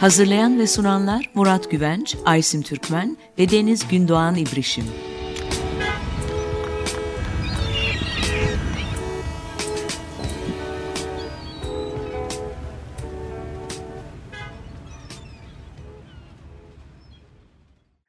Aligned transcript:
Hazırlayan 0.00 0.58
ve 0.58 0.66
sunanlar 0.66 1.30
Murat 1.34 1.70
Güvenç, 1.70 2.16
Aysim 2.24 2.62
Türkmen 2.62 3.16
ve 3.38 3.50
Deniz 3.50 3.88
Gündoğan 3.88 4.34
İbrişim 4.34 4.84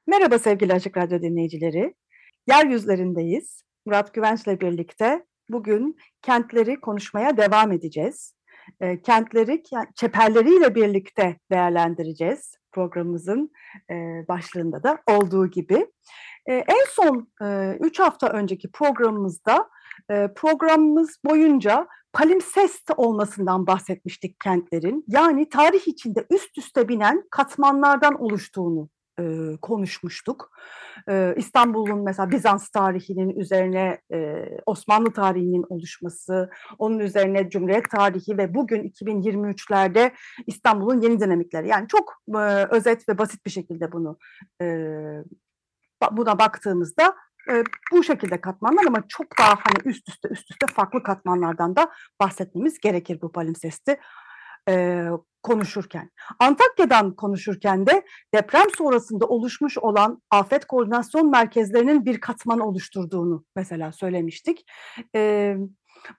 Merhaba 0.07 0.39
sevgili 0.39 0.73
Açık 0.73 0.97
Radyo 0.97 1.21
dinleyicileri. 1.21 1.93
Yeryüzlerindeyiz. 2.47 3.63
Murat 3.85 4.13
Güvenç'le 4.13 4.61
birlikte 4.61 5.25
bugün 5.49 5.97
kentleri 6.21 6.81
konuşmaya 6.81 7.37
devam 7.37 7.71
edeceğiz. 7.71 8.33
E, 8.79 9.01
kentleri 9.01 9.51
ke- 9.51 9.93
çeperleriyle 9.95 10.75
birlikte 10.75 11.39
değerlendireceğiz 11.51 12.55
programımızın 12.71 13.51
e, 13.91 13.93
başlığında 14.27 14.83
da 14.83 14.97
olduğu 15.07 15.47
gibi. 15.47 15.87
E, 16.45 16.53
en 16.53 16.85
son 16.89 17.27
3 17.79 17.99
hafta 17.99 18.29
önceki 18.29 18.71
programımızda 18.71 19.69
e, 20.11 20.27
programımız 20.35 21.17
boyunca 21.25 21.87
palimpsest 22.13 22.91
olmasından 22.97 23.67
bahsetmiştik 23.67 24.39
kentlerin. 24.39 25.05
Yani 25.07 25.49
tarih 25.49 25.87
içinde 25.87 26.25
üst 26.29 26.57
üste 26.57 26.87
binen 26.87 27.23
katmanlardan 27.31 28.21
oluştuğunu 28.21 28.89
e, 29.19 29.57
konuşmuştuk. 29.61 30.51
E, 31.09 31.33
İstanbul'un 31.37 32.03
mesela 32.03 32.31
Bizans 32.31 32.69
tarihinin 32.69 33.39
üzerine 33.39 34.01
e, 34.13 34.49
Osmanlı 34.65 35.13
tarihinin 35.13 35.65
oluşması, 35.69 36.49
onun 36.77 36.99
üzerine 36.99 37.49
Cumhuriyet 37.49 37.89
tarihi 37.89 38.37
ve 38.37 38.53
bugün 38.53 38.83
2023'lerde 38.83 40.11
İstanbul'un 40.47 41.01
yeni 41.01 41.19
dinamikleri. 41.19 41.67
Yani 41.67 41.87
çok 41.87 42.13
e, 42.35 42.65
özet 42.69 43.09
ve 43.09 43.17
basit 43.17 43.45
bir 43.45 43.51
şekilde 43.51 43.91
bunu 43.91 44.17
e, 44.61 44.67
buna 46.11 46.39
baktığımızda 46.39 47.15
e, 47.49 47.63
bu 47.91 48.03
şekilde 48.03 48.41
katmanlar 48.41 48.85
ama 48.85 49.03
çok 49.07 49.37
daha 49.39 49.49
hani 49.49 49.81
üst 49.85 50.09
üste 50.09 50.29
üst 50.29 50.51
üste 50.51 50.65
farklı 50.67 51.03
katmanlardan 51.03 51.75
da 51.75 51.91
bahsetmemiz 52.19 52.79
gerekir 52.79 53.21
bu 53.21 53.31
palimpsesti 53.31 53.99
e, 54.69 55.05
konuşurken. 55.43 56.11
Antakya'dan 56.39 57.15
konuşurken 57.15 57.87
de 57.87 58.03
deprem 58.33 58.65
sonrasında 58.77 59.25
oluşmuş 59.25 59.77
olan 59.77 60.21
afet 60.31 60.65
koordinasyon 60.65 61.29
merkezlerinin 61.31 62.05
bir 62.05 62.19
katman 62.19 62.59
oluşturduğunu 62.59 63.45
mesela 63.55 63.91
söylemiştik. 63.91 64.65
E, 65.15 65.55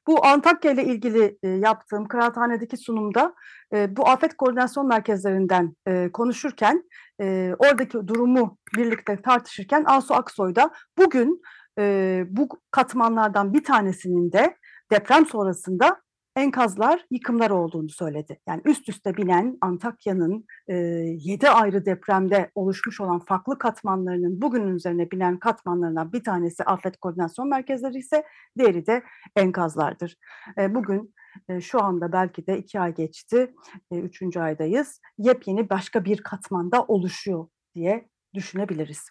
bu 0.06 0.26
Antakya 0.26 0.72
ile 0.72 0.84
ilgili 0.84 1.38
e, 1.42 1.48
yaptığım 1.48 2.08
kıraathanedeki 2.08 2.76
sunumda 2.76 3.34
e, 3.74 3.96
bu 3.96 4.08
afet 4.08 4.36
koordinasyon 4.36 4.88
merkezlerinden 4.88 5.76
e, 5.88 6.12
konuşurken 6.12 6.82
e, 7.20 7.54
oradaki 7.58 7.92
durumu 7.92 8.58
birlikte 8.76 9.22
tartışırken 9.22 9.84
Asu 9.86 10.14
Aksoy 10.14 10.54
da 10.54 10.70
bugün 10.98 11.42
e, 11.78 12.24
bu 12.28 12.48
katmanlardan 12.70 13.52
bir 13.52 13.64
tanesinin 13.64 14.32
de 14.32 14.56
deprem 14.92 15.26
sonrasında 15.26 16.00
enkazlar, 16.38 17.06
yıkımlar 17.10 17.50
olduğunu 17.50 17.88
söyledi. 17.88 18.40
Yani 18.48 18.62
üst 18.64 18.88
üste 18.88 19.16
binen 19.16 19.58
Antakya'nın 19.60 20.44
e, 20.68 20.74
7 20.74 21.48
ayrı 21.48 21.86
depremde 21.86 22.50
oluşmuş 22.54 23.00
olan 23.00 23.18
farklı 23.18 23.58
katmanlarının 23.58 24.42
bugünün 24.42 24.74
üzerine 24.74 25.10
binen 25.10 25.38
katmanlarından 25.38 26.12
bir 26.12 26.24
tanesi 26.24 26.64
afet 26.64 26.96
koordinasyon 26.96 27.48
merkezleri 27.48 27.98
ise 27.98 28.24
diğeri 28.58 28.86
de 28.86 29.02
enkazlardır. 29.36 30.16
E, 30.58 30.74
bugün 30.74 31.14
e, 31.48 31.60
şu 31.60 31.82
anda 31.82 32.12
belki 32.12 32.46
de 32.46 32.58
iki 32.58 32.80
ay 32.80 32.94
geçti, 32.94 33.54
e, 33.90 33.98
üçüncü 33.98 34.40
aydayız. 34.40 35.00
Yepyeni 35.18 35.70
başka 35.70 36.04
bir 36.04 36.18
katmanda 36.18 36.84
oluşuyor 36.84 37.48
diye 37.74 38.08
düşünebiliriz. 38.34 39.10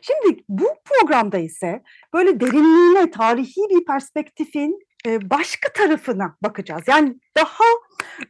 Şimdi 0.00 0.44
bu 0.48 0.68
programda 0.84 1.38
ise 1.38 1.82
böyle 2.14 2.40
derinliğine, 2.40 3.10
tarihi 3.10 3.60
bir 3.70 3.84
perspektifin 3.84 4.78
başka 5.06 5.72
tarafına 5.72 6.36
bakacağız. 6.42 6.82
Yani 6.86 7.16
daha 7.36 7.64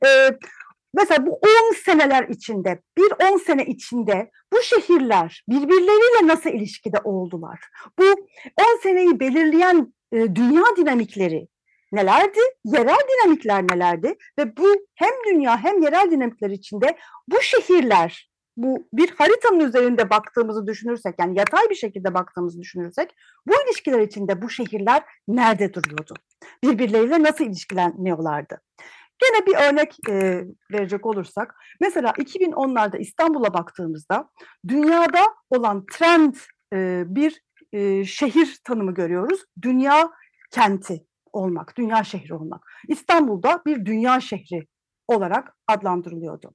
e, 0.06 0.38
mesela 0.94 1.26
bu 1.26 1.40
10 1.70 1.74
seneler 1.74 2.28
içinde, 2.28 2.82
bir 2.96 3.32
10 3.32 3.38
sene 3.38 3.64
içinde 3.66 4.30
bu 4.52 4.62
şehirler 4.62 5.44
birbirleriyle 5.48 6.26
nasıl 6.26 6.50
ilişkide 6.50 6.98
oldular? 7.04 7.60
Bu 7.98 8.04
10 8.04 8.80
seneyi 8.82 9.20
belirleyen 9.20 9.94
e, 10.12 10.16
dünya 10.34 10.64
dinamikleri 10.76 11.48
nelerdi? 11.92 12.40
Yerel 12.64 12.98
dinamikler 13.10 13.62
nelerdi? 13.62 14.14
Ve 14.38 14.56
bu 14.56 14.74
hem 14.94 15.10
dünya 15.28 15.64
hem 15.64 15.82
yerel 15.82 16.10
dinamikler 16.10 16.50
içinde 16.50 16.98
bu 17.28 17.42
şehirler 17.42 18.29
bu 18.62 18.88
bir 18.92 19.10
haritanın 19.10 19.60
üzerinde 19.60 20.10
baktığımızı 20.10 20.66
düşünürsek 20.66 21.14
yani 21.18 21.38
yatay 21.38 21.70
bir 21.70 21.74
şekilde 21.74 22.14
baktığımızı 22.14 22.60
düşünürsek 22.60 23.16
bu 23.46 23.52
ilişkiler 23.66 24.00
içinde 24.00 24.42
bu 24.42 24.50
şehirler 24.50 25.02
nerede 25.28 25.74
duruyordu? 25.74 26.14
Birbirleriyle 26.64 27.22
nasıl 27.22 27.44
ilişkileniyorlardı? 27.44 28.60
Gene 29.18 29.46
bir 29.46 29.70
örnek 29.70 30.08
e, 30.08 30.44
verecek 30.72 31.06
olursak 31.06 31.54
mesela 31.80 32.10
2010'larda 32.10 32.98
İstanbul'a 32.98 33.54
baktığımızda 33.54 34.30
dünyada 34.68 35.20
olan 35.50 35.86
trend 35.92 36.34
e, 36.74 37.02
bir 37.06 37.42
e, 37.72 38.04
şehir 38.04 38.60
tanımı 38.64 38.94
görüyoruz. 38.94 39.44
Dünya 39.62 40.10
kenti 40.50 41.06
olmak, 41.32 41.78
dünya 41.78 42.04
şehri 42.04 42.34
olmak. 42.34 42.62
İstanbul'da 42.88 43.62
bir 43.66 43.84
dünya 43.86 44.20
şehri 44.20 44.66
olarak 45.10 45.56
adlandırılıyordu. 45.68 46.54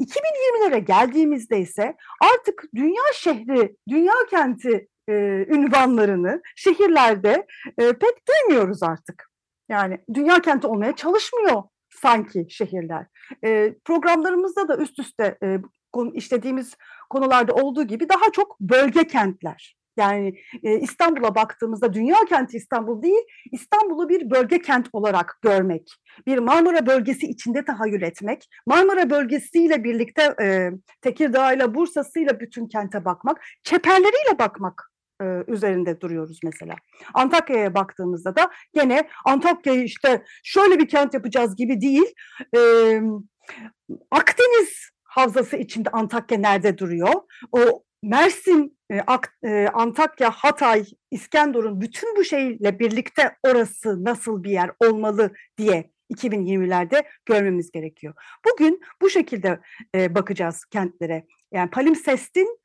2020'lere 0.00 0.78
geldiğimizde 0.78 1.60
ise 1.60 1.96
artık 2.20 2.64
dünya 2.74 3.02
şehri, 3.14 3.76
dünya 3.88 4.14
kenti 4.30 4.88
e, 5.08 5.12
ünvanlarını 5.48 6.42
şehirlerde 6.56 7.46
e, 7.78 7.92
pek 7.92 8.14
duymuyoruz 8.28 8.82
artık. 8.82 9.30
Yani 9.68 9.98
dünya 10.14 10.40
kenti 10.40 10.66
olmaya 10.66 10.96
çalışmıyor 10.96 11.62
sanki 11.90 12.46
şehirler. 12.50 13.06
E, 13.44 13.74
programlarımızda 13.84 14.68
da 14.68 14.76
üst 14.76 14.98
üste 14.98 15.38
e, 15.42 15.58
işlediğimiz 16.12 16.76
konularda 17.10 17.54
olduğu 17.54 17.82
gibi 17.84 18.08
daha 18.08 18.32
çok 18.32 18.60
bölge 18.60 19.06
kentler. 19.06 19.76
Yani 19.96 20.34
e, 20.62 20.78
İstanbul'a 20.80 21.34
baktığımızda 21.34 21.92
dünya 21.92 22.16
kenti 22.28 22.56
İstanbul 22.56 23.02
değil, 23.02 23.22
İstanbul'u 23.52 24.08
bir 24.08 24.30
bölge 24.30 24.58
kent 24.62 24.88
olarak 24.92 25.38
görmek, 25.42 25.94
bir 26.26 26.38
Marmara 26.38 26.86
bölgesi 26.86 27.26
içinde 27.26 27.64
tahayyül 27.64 28.02
etmek, 28.02 28.48
Marmara 28.66 29.10
bölgesiyle 29.10 29.84
birlikte 29.84 30.34
e, 30.42 30.70
Tekirdağ'ıyla, 31.00 31.74
Bursa'sıyla 31.74 32.40
bütün 32.40 32.68
kente 32.68 33.04
bakmak, 33.04 33.40
çeperleriyle 33.62 34.38
bakmak 34.38 34.92
e, 35.22 35.24
üzerinde 35.48 36.00
duruyoruz 36.00 36.40
mesela. 36.44 36.74
Antakya'ya 37.14 37.74
baktığımızda 37.74 38.36
da 38.36 38.50
gene 38.74 39.08
Antakya'yı 39.24 39.84
işte 39.84 40.24
şöyle 40.44 40.78
bir 40.78 40.88
kent 40.88 41.14
yapacağız 41.14 41.56
gibi 41.56 41.80
değil, 41.80 42.14
e, 42.56 42.60
Akdeniz 44.10 44.90
havzası 45.04 45.56
içinde 45.56 45.90
Antakya 45.90 46.38
nerede 46.38 46.78
duruyor? 46.78 47.14
O 47.52 47.82
Mersin, 48.02 48.78
e, 48.90 49.02
e, 49.42 49.68
Antakya, 49.68 50.30
Hatay, 50.30 50.84
İskenderun 51.10 51.80
bütün 51.80 52.16
bu 52.16 52.24
şeyle 52.24 52.78
birlikte 52.78 53.36
orası 53.42 54.04
nasıl 54.04 54.42
bir 54.42 54.50
yer 54.50 54.70
olmalı 54.80 55.32
diye 55.58 55.90
2020'lerde 56.14 57.04
görmemiz 57.26 57.70
gerekiyor. 57.70 58.14
Bugün 58.46 58.80
bu 59.02 59.10
şekilde 59.10 59.60
e, 59.94 60.14
bakacağız 60.14 60.64
kentlere. 60.64 61.26
Yani 61.52 61.70
palimpsestin 61.70 62.58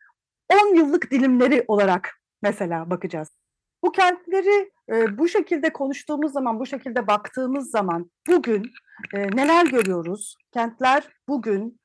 10 0.53 0.75
yıllık 0.75 1.11
dilimleri 1.11 1.65
olarak 1.67 2.21
mesela 2.41 2.89
bakacağız. 2.89 3.37
Bu 3.83 3.91
kentleri 3.91 4.71
bu 5.17 5.27
şekilde 5.27 5.73
konuştuğumuz 5.73 6.33
zaman, 6.33 6.59
bu 6.59 6.65
şekilde 6.65 7.07
baktığımız 7.07 7.71
zaman 7.71 8.11
bugün 8.27 8.71
neler 9.13 9.65
görüyoruz? 9.65 10.35
Kentler 10.53 11.07
bugün 11.27 11.81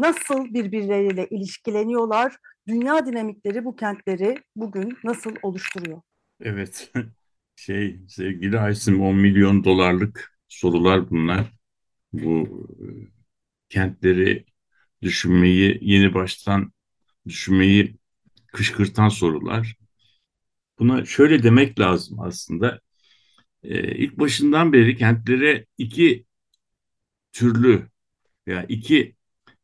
nasıl 0.00 0.44
birbirleriyle 0.44 1.26
ilişkileniyorlar? 1.28 2.36
Dünya 2.68 3.06
dinamikleri 3.06 3.64
bu 3.64 3.76
kentleri 3.76 4.42
bugün 4.56 4.98
nasıl 5.04 5.34
oluşturuyor? 5.42 6.02
Evet. 6.40 6.92
Şey 7.56 8.00
sevgili 8.08 8.58
Aysim 8.58 9.02
10 9.02 9.16
milyon 9.16 9.64
dolarlık 9.64 10.38
sorular 10.48 11.10
bunlar. 11.10 11.52
Bu 12.12 12.48
e, 12.80 12.86
kentleri 13.68 14.46
düşünmeyi 15.02 15.78
yeni 15.82 16.14
baştan 16.14 16.72
düşünmeyi 17.26 17.96
kışkırtan 18.48 19.08
sorular. 19.08 19.76
Buna 20.78 21.04
şöyle 21.04 21.42
demek 21.42 21.80
lazım 21.80 22.20
aslında. 22.20 22.80
Ee, 23.64 23.96
ilk 23.96 24.18
başından 24.20 24.74
beri 24.74 24.96
kentlere 24.96 25.66
iki 25.78 26.26
türlü 27.32 27.88
veya 28.48 28.64
iki 28.68 29.13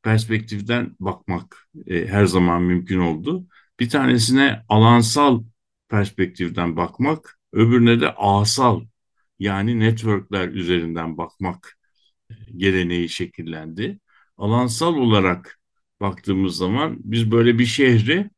perspektiften 0.02 0.96
bakmak 1.00 1.68
e, 1.86 2.06
her 2.06 2.26
zaman 2.26 2.62
mümkün 2.62 2.98
oldu. 2.98 3.46
Bir 3.80 3.88
tanesine 3.88 4.62
alansal 4.68 5.44
perspektiften 5.88 6.76
bakmak, 6.76 7.38
öbürüne 7.52 8.00
de 8.00 8.10
ağsal 8.10 8.84
yani 9.38 9.80
networkler 9.80 10.48
üzerinden 10.48 11.18
bakmak 11.18 11.78
geleneği 12.56 13.08
şekillendi. 13.08 13.98
Alansal 14.36 14.94
olarak 14.96 15.58
baktığımız 16.00 16.56
zaman 16.56 16.96
biz 17.00 17.30
böyle 17.30 17.58
bir 17.58 17.66
şehri 17.66 18.30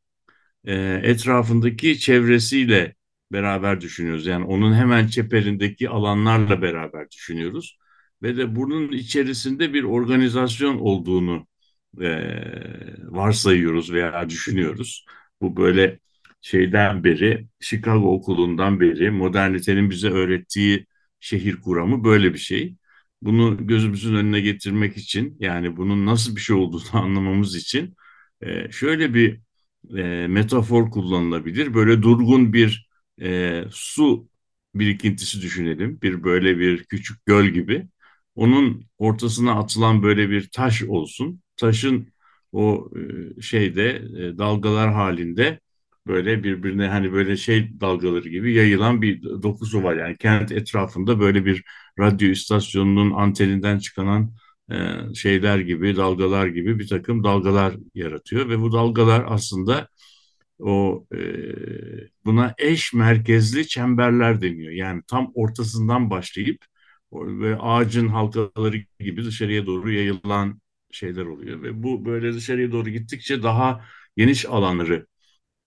e, 0.65 0.75
etrafındaki 1.05 1.99
çevresiyle 1.99 2.95
beraber 3.33 3.81
düşünüyoruz. 3.81 4.27
Yani 4.27 4.45
onun 4.45 4.75
hemen 4.75 5.07
çeperindeki 5.07 5.89
alanlarla 5.89 6.63
beraber 6.63 7.11
düşünüyoruz. 7.11 7.79
Ve 8.23 8.37
de 8.37 8.57
bunun 8.57 8.93
içerisinde 8.93 9.75
bir 9.75 9.83
organizasyon 9.85 10.79
olduğunu 10.79 11.47
e, 12.01 12.07
varsayıyoruz 13.03 13.93
veya 13.93 14.31
düşünüyoruz. 14.31 15.07
Bu 15.41 15.57
böyle 15.57 15.99
şeyden 16.41 17.05
beri, 17.05 17.47
Chicago 17.61 18.15
okulundan 18.15 18.81
beri 18.81 19.11
modernitenin 19.11 19.91
bize 19.91 20.09
öğrettiği 20.11 20.87
şehir 21.21 21.57
kuramı 21.61 22.05
böyle 22.05 22.33
bir 22.35 22.39
şey. 22.39 22.77
Bunu 23.23 23.67
gözümüzün 23.67 24.15
önüne 24.15 24.41
getirmek 24.41 24.97
için 24.97 25.37
yani 25.41 25.77
bunun 25.77 26.07
nasıl 26.07 26.37
bir 26.37 26.41
şey 26.41 26.57
olduğunu 26.57 26.83
anlamamız 26.93 27.57
için 27.57 27.95
e, 28.41 28.71
şöyle 28.73 29.15
bir 29.15 29.41
e, 29.99 30.27
metafor 30.29 30.91
kullanılabilir. 30.91 31.75
Böyle 31.75 32.03
durgun 32.03 32.53
bir 32.53 32.89
e, 33.23 33.65
su 33.71 34.29
birikintisi 34.75 35.43
düşünelim. 35.43 36.01
Bir 36.03 36.25
böyle 36.25 36.59
bir 36.59 36.85
küçük 36.85 37.27
göl 37.27 37.47
gibi. 37.49 37.89
Onun 38.35 38.87
ortasına 38.99 39.53
atılan 39.59 40.03
böyle 40.03 40.31
bir 40.31 40.49
taş 40.51 40.83
olsun. 40.83 41.43
Taşın 41.63 42.09
o 42.53 42.91
e, 43.39 43.43
şeyde 43.43 43.89
e, 44.19 44.39
dalgalar 44.39 44.93
halinde 44.93 45.61
böyle 46.07 46.45
birbirine 46.45 46.89
hani 46.89 47.13
böyle 47.13 47.37
şey 47.37 47.81
dalgaları 47.81 48.29
gibi 48.29 48.55
yayılan 48.55 49.03
bir 49.03 49.23
dokusu 49.23 49.83
var. 49.83 49.97
Yani 49.97 50.17
kent 50.19 50.53
etrafında 50.53 51.21
böyle 51.21 51.45
bir 51.47 51.65
radyo 51.99 52.29
istasyonunun 52.29 53.11
anteninden 53.11 53.79
çıkanan 53.79 54.33
e, 54.73 54.77
şeyler 55.15 55.59
gibi, 55.59 55.97
dalgalar 55.97 56.47
gibi 56.47 56.79
bir 56.79 56.89
takım 56.89 57.25
dalgalar 57.25 57.75
yaratıyor 57.95 58.49
ve 58.49 58.61
bu 58.61 58.73
dalgalar 58.73 59.25
aslında 59.29 59.89
o 60.61 61.07
buna 62.25 62.55
eş 62.59 62.95
merkezli 62.95 63.69
çemberler 63.69 64.41
deniyor. 64.41 64.73
Yani 64.73 65.03
tam 65.09 65.31
ortasından 65.35 66.11
başlayıp 66.11 66.59
ve 67.13 67.57
ağacın 67.59 68.09
halkaları 68.09 68.77
gibi 69.01 69.25
dışarıya 69.25 69.67
doğru 69.67 69.93
yayılan 69.93 70.62
şeyler 70.95 71.27
oluyor 71.27 71.63
ve 71.63 71.83
bu 71.83 72.05
böyle 72.05 72.33
dışarıya 72.35 72.73
doğru 72.73 72.91
gittikçe 72.91 73.43
daha 73.43 73.85
geniş 74.17 74.47
alanları 74.47 75.07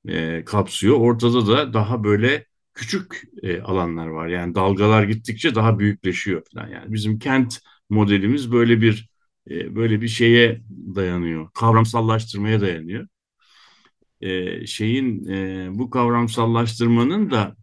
e, 0.07 0.45
kapsıyor. 0.45 0.98
Ortada 1.00 1.48
da 1.48 1.74
daha 1.74 2.04
böyle 2.04 2.45
küçük 2.74 3.22
e, 3.44 3.62
alanlar 3.62 4.07
var. 4.07 4.27
Yani 4.27 4.56
dalgalar 4.56 5.04
gittikçe 5.04 5.56
daha 5.56 5.80
büyükleşiyor 5.80 6.44
falan. 6.54 6.68
Yani 6.68 6.94
bizim 6.94 7.19
kent 7.19 7.60
modelimiz 7.89 8.51
böyle 8.51 8.81
bir 8.81 9.10
e, 9.51 9.75
böyle 9.75 10.01
bir 10.01 10.07
şeye 10.07 10.62
dayanıyor. 10.95 11.50
Kavramsallaştırmaya 11.54 12.62
dayanıyor. 12.62 13.07
E, 14.21 14.66
şeyin 14.68 15.25
e, 15.28 15.68
bu 15.71 15.89
kavramsallaştırmanın 15.89 17.31
da 17.31 17.56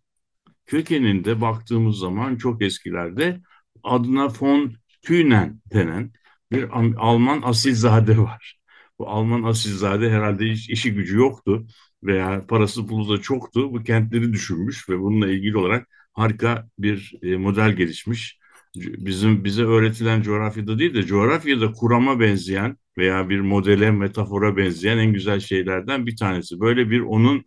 kökeninde 0.67 1.41
baktığımız 1.41 1.99
zaman 1.99 2.37
çok 2.37 2.63
eskilerde 2.63 3.41
adına 3.85 4.29
von 4.41 4.75
Thünen 5.03 5.61
denen 5.75 6.13
bir 6.53 6.69
Alman 6.99 7.43
asilzade 7.45 8.19
var. 8.19 8.59
Bu 8.99 9.09
Alman 9.09 9.43
asilzade 9.43 10.11
herhalde 10.11 10.45
hiç 10.45 10.71
işi 10.71 10.95
gücü 10.95 11.17
yoktu 11.17 11.67
veya 12.03 12.47
parası 12.49 12.87
pulu 12.87 13.19
da 13.19 13.23
çoktu. 13.23 13.73
Bu 13.73 13.83
kentleri 13.83 14.33
düşünmüş 14.33 14.89
ve 14.89 14.99
bununla 15.01 15.29
ilgili 15.29 15.57
olarak 15.59 15.89
harika 16.13 16.69
bir 16.79 17.15
e, 17.23 17.37
model 17.37 17.73
gelişmiş. 17.73 18.39
Bizim 18.77 19.45
bize 19.45 19.63
öğretilen 19.63 20.23
coğrafyada 20.23 20.79
değil 20.79 20.95
de 20.95 21.03
coğrafyada 21.07 21.73
kurama 21.73 22.21
benzeyen 22.21 22.77
veya 22.99 23.29
bir 23.29 23.41
modele, 23.41 23.91
metafora 23.91 24.57
benzeyen 24.57 24.99
en 24.99 25.13
güzel 25.13 25.41
şeylerden 25.41 26.07
bir 26.07 26.17
tanesi. 26.17 26.61
Böyle 26.61 26.91
bir 26.91 27.01
onun 27.01 27.45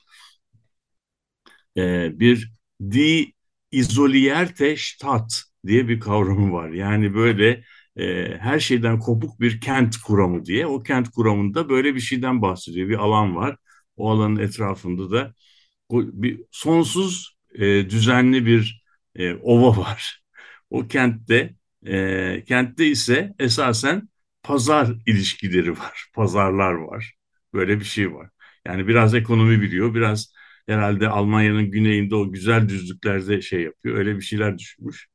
e, 1.77 2.11
bir 2.19 2.51
di 2.91 3.33
izolierte 3.71 4.75
Stadt 4.77 5.43
diye 5.67 5.87
bir 5.87 5.99
kavramı 5.99 6.53
var. 6.53 6.69
Yani 6.69 7.13
böyle 7.15 7.63
e, 7.97 8.37
her 8.39 8.59
şeyden 8.59 8.99
kopuk 8.99 9.39
bir 9.41 9.61
kent 9.61 9.97
kuramı 9.97 10.45
diye. 10.45 10.65
O 10.67 10.83
kent 10.83 11.09
kuramında 11.09 11.69
böyle 11.69 11.95
bir 11.95 11.99
şeyden 11.99 12.41
bahsediyor. 12.41 12.89
Bir 12.89 12.97
alan 12.97 13.35
var. 13.35 13.57
O 13.97 14.09
alanın 14.11 14.35
etrafında 14.39 15.11
da 15.11 15.33
bir 15.91 16.41
sonsuz 16.51 17.35
e, 17.55 17.89
düzenli 17.89 18.45
bir 18.45 18.83
e, 19.15 19.33
ova 19.35 19.77
var. 19.81 20.23
O 20.69 20.87
kentte 20.87 21.55
e, 21.85 22.43
kentte 22.47 22.87
ise 22.87 23.33
esasen 23.39 24.09
pazar 24.43 24.95
ilişkileri 25.05 25.71
var. 25.79 26.05
Pazarlar 26.13 26.73
var. 26.73 27.13
Böyle 27.53 27.79
bir 27.79 27.85
şey 27.85 28.13
var. 28.13 28.29
Yani 28.65 28.87
biraz 28.87 29.15
ekonomi 29.15 29.61
biliyor, 29.61 29.93
biraz 29.95 30.33
herhalde 30.67 31.09
Almanya'nın 31.09 31.71
güneyinde 31.71 32.15
o 32.15 32.31
güzel 32.31 32.69
düzlüklerde 32.69 33.41
şey 33.41 33.61
yapıyor. 33.61 33.97
Öyle 33.97 34.15
bir 34.15 34.21
şeyler 34.21 34.57
düşünmüş. 34.57 35.07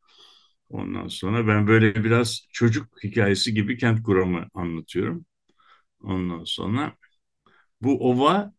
Ondan 0.71 1.09
sonra 1.09 1.49
ben 1.49 1.67
böyle 1.67 2.05
biraz 2.05 2.49
çocuk 2.53 3.05
hikayesi 3.05 3.55
gibi 3.55 3.79
kent 3.79 4.03
kuramı 4.03 4.49
anlatıyorum. 4.55 5.27
Ondan 6.05 6.45
sonra 6.45 6.97
bu 7.83 8.11
ova 8.11 8.53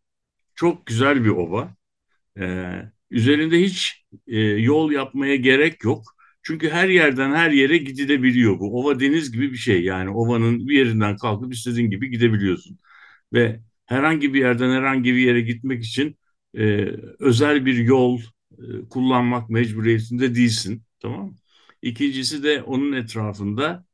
çok 0.54 0.86
güzel 0.86 1.24
bir 1.24 1.30
ova. 1.30 1.74
Ee, 2.40 2.82
üzerinde 3.10 3.60
hiç 3.62 4.06
e, 4.26 4.40
yol 4.40 4.92
yapmaya 4.92 5.36
gerek 5.36 5.84
yok. 5.84 6.04
Çünkü 6.42 6.70
her 6.70 6.88
yerden 6.88 7.32
her 7.34 7.50
yere 7.50 7.78
gidilebiliyor 7.78 8.58
bu. 8.60 8.80
Ova 8.80 9.00
deniz 9.00 9.32
gibi 9.32 9.52
bir 9.52 9.56
şey. 9.58 9.84
Yani 9.84 10.10
ovanın 10.10 10.68
bir 10.68 10.78
yerinden 10.78 11.16
kalkıp 11.16 11.54
istediğin 11.54 11.90
gibi 11.90 12.10
gidebiliyorsun. 12.10 12.78
Ve 13.32 13.60
herhangi 13.86 14.34
bir 14.34 14.40
yerden 14.40 14.70
herhangi 14.70 15.14
bir 15.14 15.18
yere 15.20 15.40
gitmek 15.40 15.84
için 15.84 16.18
e, 16.58 16.62
özel 17.18 17.66
bir 17.66 17.76
yol 17.78 18.20
e, 18.52 18.88
kullanmak 18.90 19.50
mecburiyetinde 19.50 20.34
değilsin. 20.34 20.82
Tamam 21.00 21.26
mı? 21.26 21.36
İkincisi 21.82 22.42
de 22.42 22.62
onun 22.62 22.92
etrafında 22.92 23.84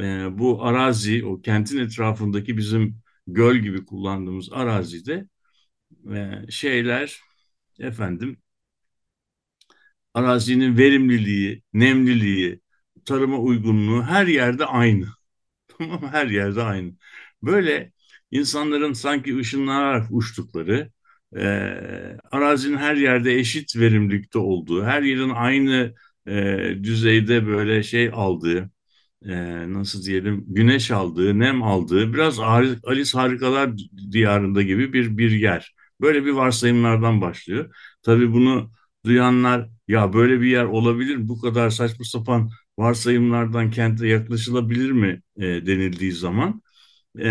e, 0.00 0.38
bu 0.38 0.64
arazi, 0.66 1.26
o 1.26 1.40
kentin 1.42 1.78
etrafındaki 1.78 2.56
bizim 2.56 3.00
göl 3.26 3.56
gibi 3.56 3.84
kullandığımız 3.86 4.52
arazide 4.52 5.28
e, 6.14 6.50
şeyler 6.50 7.20
efendim 7.80 8.38
arazinin 10.14 10.78
verimliliği, 10.78 11.62
nemliliği, 11.72 12.60
tarıma 13.04 13.38
uygunluğu 13.38 14.02
her 14.02 14.26
yerde 14.26 14.64
aynı. 14.66 15.06
Tamam 15.78 16.02
Her 16.12 16.26
yerde 16.26 16.62
aynı. 16.62 16.92
Böyle 17.42 17.92
insanların 18.30 18.92
sanki 18.92 19.38
ışınlanarak 19.38 20.06
uçtukları, 20.10 20.92
e, 21.36 21.40
arazinin 22.30 22.76
her 22.76 22.94
yerde 22.96 23.34
eşit 23.34 23.76
verimlilikte 23.76 24.38
olduğu, 24.38 24.84
her 24.84 25.02
yerin 25.02 25.30
aynı 25.30 25.94
e, 26.28 26.84
düzeyde 26.84 27.46
böyle 27.46 27.82
şey 27.82 28.10
aldığı, 28.14 28.70
e, 29.26 29.32
nasıl 29.72 30.04
diyelim 30.04 30.44
güneş 30.48 30.90
aldığı, 30.90 31.38
nem 31.38 31.62
aldığı, 31.62 32.14
biraz 32.14 32.38
Alice 32.40 33.18
Harikalar 33.18 33.70
Diyarında 34.12 34.62
gibi 34.62 34.92
bir 34.92 35.18
bir 35.18 35.30
yer. 35.30 35.74
Böyle 36.00 36.24
bir 36.24 36.30
varsayımlardan 36.30 37.20
başlıyor. 37.20 37.74
Tabii 38.02 38.32
bunu 38.32 38.70
duyanlar 39.04 39.68
ya 39.88 40.12
böyle 40.12 40.40
bir 40.40 40.46
yer 40.48 40.64
olabilir? 40.64 41.28
Bu 41.28 41.40
kadar 41.40 41.70
saçma 41.70 42.04
sapan 42.04 42.50
varsayımlardan 42.78 43.70
kente 43.70 44.06
yaklaşılabilir 44.08 44.90
mi 44.92 45.22
e, 45.36 45.42
denildiği 45.66 46.12
zaman 46.12 46.62
e, 47.20 47.30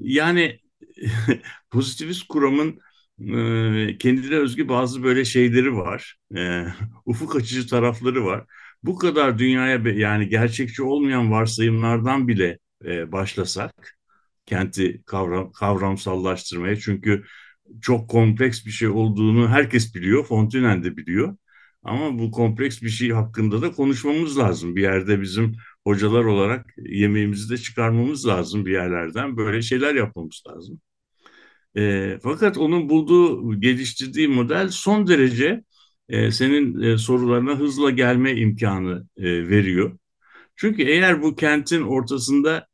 yani 0.00 0.60
pozitivist 1.70 2.28
kuramın 2.28 2.80
e, 3.28 3.98
kendine 3.98 4.36
özgü 4.36 4.68
bazı 4.68 5.02
böyle 5.02 5.24
şeyleri 5.24 5.76
var. 5.76 6.16
E, 6.36 6.64
ufuk 7.06 7.36
açıcı 7.36 7.66
tarafları 7.68 8.24
var. 8.24 8.44
Bu 8.82 8.98
kadar 8.98 9.38
dünyaya 9.38 9.76
yani 9.90 10.28
gerçekçi 10.28 10.82
olmayan 10.82 11.30
varsayımlardan 11.32 12.28
bile 12.28 12.58
e, 12.84 13.12
başlasak 13.12 13.98
kenti 14.46 15.02
kavram, 15.06 15.52
kavramsallaştırmaya 15.52 16.76
çünkü 16.76 17.24
çok 17.82 18.10
kompleks 18.10 18.66
bir 18.66 18.70
şey 18.70 18.88
olduğunu 18.88 19.48
herkes 19.48 19.94
biliyor. 19.94 20.24
Fontaine 20.24 20.84
de 20.84 20.96
biliyor. 20.96 21.36
Ama 21.82 22.18
bu 22.18 22.30
kompleks 22.30 22.82
bir 22.82 22.88
şey 22.88 23.10
hakkında 23.10 23.62
da 23.62 23.72
konuşmamız 23.72 24.38
lazım. 24.38 24.76
Bir 24.76 24.82
yerde 24.82 25.20
bizim 25.20 25.56
hocalar 25.84 26.24
olarak 26.24 26.74
yemeğimizi 26.78 27.50
de 27.50 27.58
çıkarmamız 27.58 28.26
lazım 28.26 28.66
bir 28.66 28.72
yerlerden. 28.72 29.36
Böyle 29.36 29.62
şeyler 29.62 29.94
yapmamız 29.94 30.42
lazım. 30.48 30.80
E, 31.76 32.18
fakat 32.22 32.58
onun 32.58 32.88
bulduğu, 32.88 33.60
geliştirdiği 33.60 34.28
model 34.28 34.68
son 34.68 35.06
derece 35.06 35.64
e, 36.08 36.30
senin 36.30 36.80
e, 36.82 36.98
sorularına 36.98 37.58
hızla 37.58 37.90
gelme 37.90 38.36
imkanı 38.36 39.06
e, 39.16 39.48
veriyor. 39.48 39.98
Çünkü 40.56 40.82
eğer 40.82 41.22
bu 41.22 41.36
kentin 41.36 41.82
ortasında, 41.82 42.68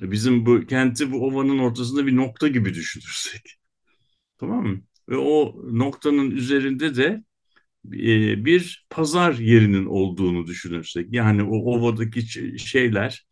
bizim 0.00 0.46
bu 0.46 0.66
kenti 0.66 1.12
bu 1.12 1.26
ovanın 1.26 1.58
ortasında 1.58 2.06
bir 2.06 2.16
nokta 2.16 2.48
gibi 2.48 2.74
düşünürsek, 2.74 3.42
tamam 4.38 4.66
mı? 4.66 4.82
Ve 5.08 5.16
o 5.16 5.56
noktanın 5.78 6.30
üzerinde 6.30 6.96
de 6.96 7.24
e, 7.86 8.44
bir 8.44 8.86
pazar 8.90 9.34
yerinin 9.34 9.86
olduğunu 9.86 10.46
düşünürsek, 10.46 11.12
yani 11.12 11.42
o 11.42 11.56
ovadaki 11.56 12.22
şeyler, 12.58 13.26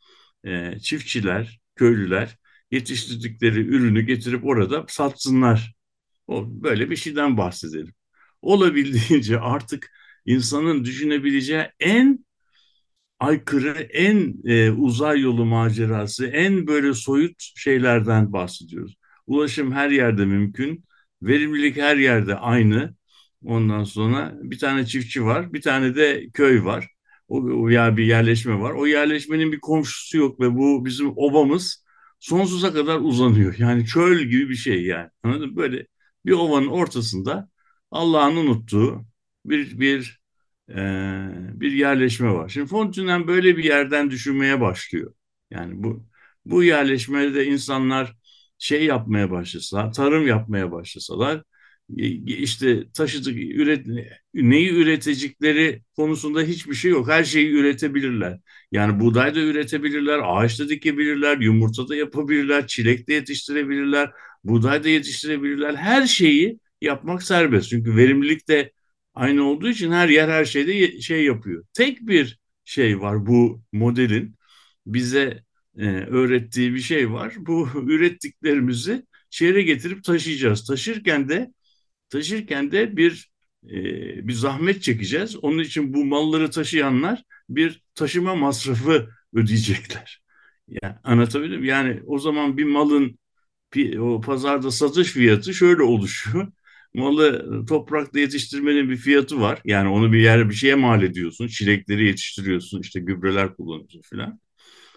e, 0.45 0.79
çiftçiler, 0.79 1.61
köylüler 1.77 2.37
yetiştirdikleri 2.71 3.61
ürünü 3.61 4.03
getirip 4.03 4.45
orada 4.47 4.85
satsınlar. 4.89 5.75
O 6.27 6.45
böyle 6.49 6.91
bir 6.91 6.97
şeyden 6.97 7.37
bahsedelim. 7.37 7.95
Olabildiğince 8.43 9.41
artık 9.41 9.93
insanın 10.27 10.85
düşünebileceği 10.85 11.67
en 11.81 12.25
aykırı, 13.21 13.81
en 13.81 14.35
e, 14.45 14.71
uzay 14.71 15.21
yolu 15.21 15.45
macerası, 15.45 16.27
en 16.27 16.67
böyle 16.67 16.95
soyut 16.95 17.35
şeylerden 17.57 18.33
bahsediyoruz. 18.33 18.97
Ulaşım 19.27 19.73
her 19.73 19.91
yerde 19.91 20.25
mümkün, 20.25 20.85
verimlilik 21.23 21.77
her 21.77 21.97
yerde 21.97 22.35
aynı. 22.35 22.95
Ondan 23.45 23.85
sonra 23.85 24.35
bir 24.43 24.59
tane 24.59 24.87
çiftçi 24.87 25.25
var, 25.25 25.53
bir 25.53 25.63
tane 25.63 25.95
de 25.97 26.29
köy 26.35 26.65
var. 26.65 26.89
O, 27.29 27.43
o 27.63 27.69
ya 27.69 27.97
bir 27.97 28.05
yerleşme 28.05 28.61
var. 28.61 28.71
O 28.73 28.87
yerleşmenin 28.87 29.53
bir 29.53 29.61
komşusu 29.61 30.19
yok 30.19 30.41
ve 30.41 30.57
bu 30.57 30.85
bizim 30.85 31.13
obamız 31.17 31.85
sonsuza 32.21 32.73
kadar 32.73 33.01
uzanıyor. 33.01 33.55
Yani 33.59 33.87
çöl 33.87 34.19
gibi 34.21 34.49
bir 34.51 34.55
şey 34.57 34.85
yani. 34.85 35.11
Anladın 35.23 35.51
mı? 35.51 35.57
Böyle 35.57 35.87
bir 36.27 36.33
ovanın 36.33 36.69
ortasında 36.69 37.51
Allah'ın 37.91 38.37
unuttuğu 38.37 39.05
bir 39.47 39.81
bir 39.81 40.21
e, 40.71 40.75
bir 41.61 41.73
yerleşme 41.73 42.33
var. 42.35 42.49
Şimdi 42.49 42.67
Fontünen 42.67 43.27
böyle 43.27 43.57
bir 43.57 43.65
yerden 43.65 44.11
düşünmeye 44.11 44.61
başlıyor. 44.61 45.15
Yani 45.51 45.83
bu 45.83 46.07
bu 46.45 46.65
yerleşmede 46.65 47.47
insanlar 47.47 48.17
şey 48.59 48.85
yapmaya 48.85 49.31
başlasalar, 49.31 49.93
tarım 49.93 50.27
yapmaya 50.27 50.73
başlasalar 50.73 51.43
işte 52.27 52.85
taşıdık 52.95 53.37
üret 53.39 53.87
neyi 54.35 54.71
üretecekleri 54.71 55.83
konusunda 55.97 56.43
hiçbir 56.43 56.75
şey 56.75 56.91
yok. 56.91 57.09
Her 57.09 57.25
şeyi 57.25 57.51
üretebilirler. 57.51 58.39
Yani 58.73 59.01
buğday 59.01 59.35
da 59.35 59.41
üretebilirler, 59.41 60.21
ağaç 60.25 60.61
da 60.61 60.69
dikebilirler, 60.69 61.39
yumurta 61.39 61.89
da 61.89 61.97
yapabilirler, 61.97 62.67
çilek 62.67 63.09
de 63.09 63.15
yetiştirebilirler, 63.15 64.11
buğday 64.45 64.85
da 64.85 64.89
yetiştirebilirler. 64.89 65.75
Her 65.75 66.07
şeyi 66.07 66.59
yapmak 66.81 67.23
serbest. 67.23 67.69
Çünkü 67.71 67.97
verimlilik 67.97 68.49
de 68.49 68.73
aynı 69.15 69.45
olduğu 69.45 69.69
için 69.69 69.93
her 69.93 70.09
yer 70.09 70.29
her 70.29 70.45
şeyde 70.45 71.01
şey 71.01 71.25
yapıyor. 71.25 71.65
Tek 71.73 72.01
bir 72.01 72.39
şey 72.65 73.01
var 73.01 73.27
bu 73.27 73.63
modelin 73.73 74.37
bize 74.87 75.45
e, 75.79 75.87
öğrettiği 75.91 76.75
bir 76.75 76.81
şey 76.81 77.13
var. 77.13 77.35
Bu 77.39 77.69
ürettiklerimizi 77.87 79.07
şehre 79.31 79.63
getirip 79.63 80.05
taşıyacağız. 80.05 80.65
Taşırken 80.67 81.29
de 81.29 81.53
taşırken 82.11 82.73
de 82.73 82.97
bir 82.97 83.31
e, 83.65 84.29
bir 84.29 84.33
zahmet 84.33 84.83
çekeceğiz. 84.83 85.37
Onun 85.37 85.59
için 85.59 85.95
bu 85.95 86.05
malları 86.05 86.51
taşıyanlar 86.51 87.23
bir 87.49 87.83
taşıma 87.95 88.35
masrafı 88.35 89.09
ödeyecekler. 89.35 90.23
Yani 90.83 90.95
anlatabildim 91.05 91.65
Yani 91.65 92.01
o 92.07 92.19
zaman 92.19 92.57
bir 92.57 92.65
malın 92.65 93.19
o 94.01 94.21
pazarda 94.21 94.71
satış 94.71 95.09
fiyatı 95.13 95.55
şöyle 95.55 95.83
oluşuyor. 95.83 96.53
Malı 96.95 97.67
toprakta 97.67 98.19
yetiştirmenin 98.21 98.91
bir 98.91 98.97
fiyatı 98.97 99.41
var. 99.41 99.61
Yani 99.65 99.89
onu 99.89 100.13
bir 100.13 100.19
yere 100.21 100.49
bir 100.49 100.55
şeye 100.55 100.75
mal 100.75 101.03
ediyorsun. 101.03 101.47
Çilekleri 101.49 102.07
yetiştiriyorsun, 102.07 102.81
işte 102.81 103.01
gübreler 103.01 103.55
kullanıyorsun 103.57 104.03
filan. 104.03 104.41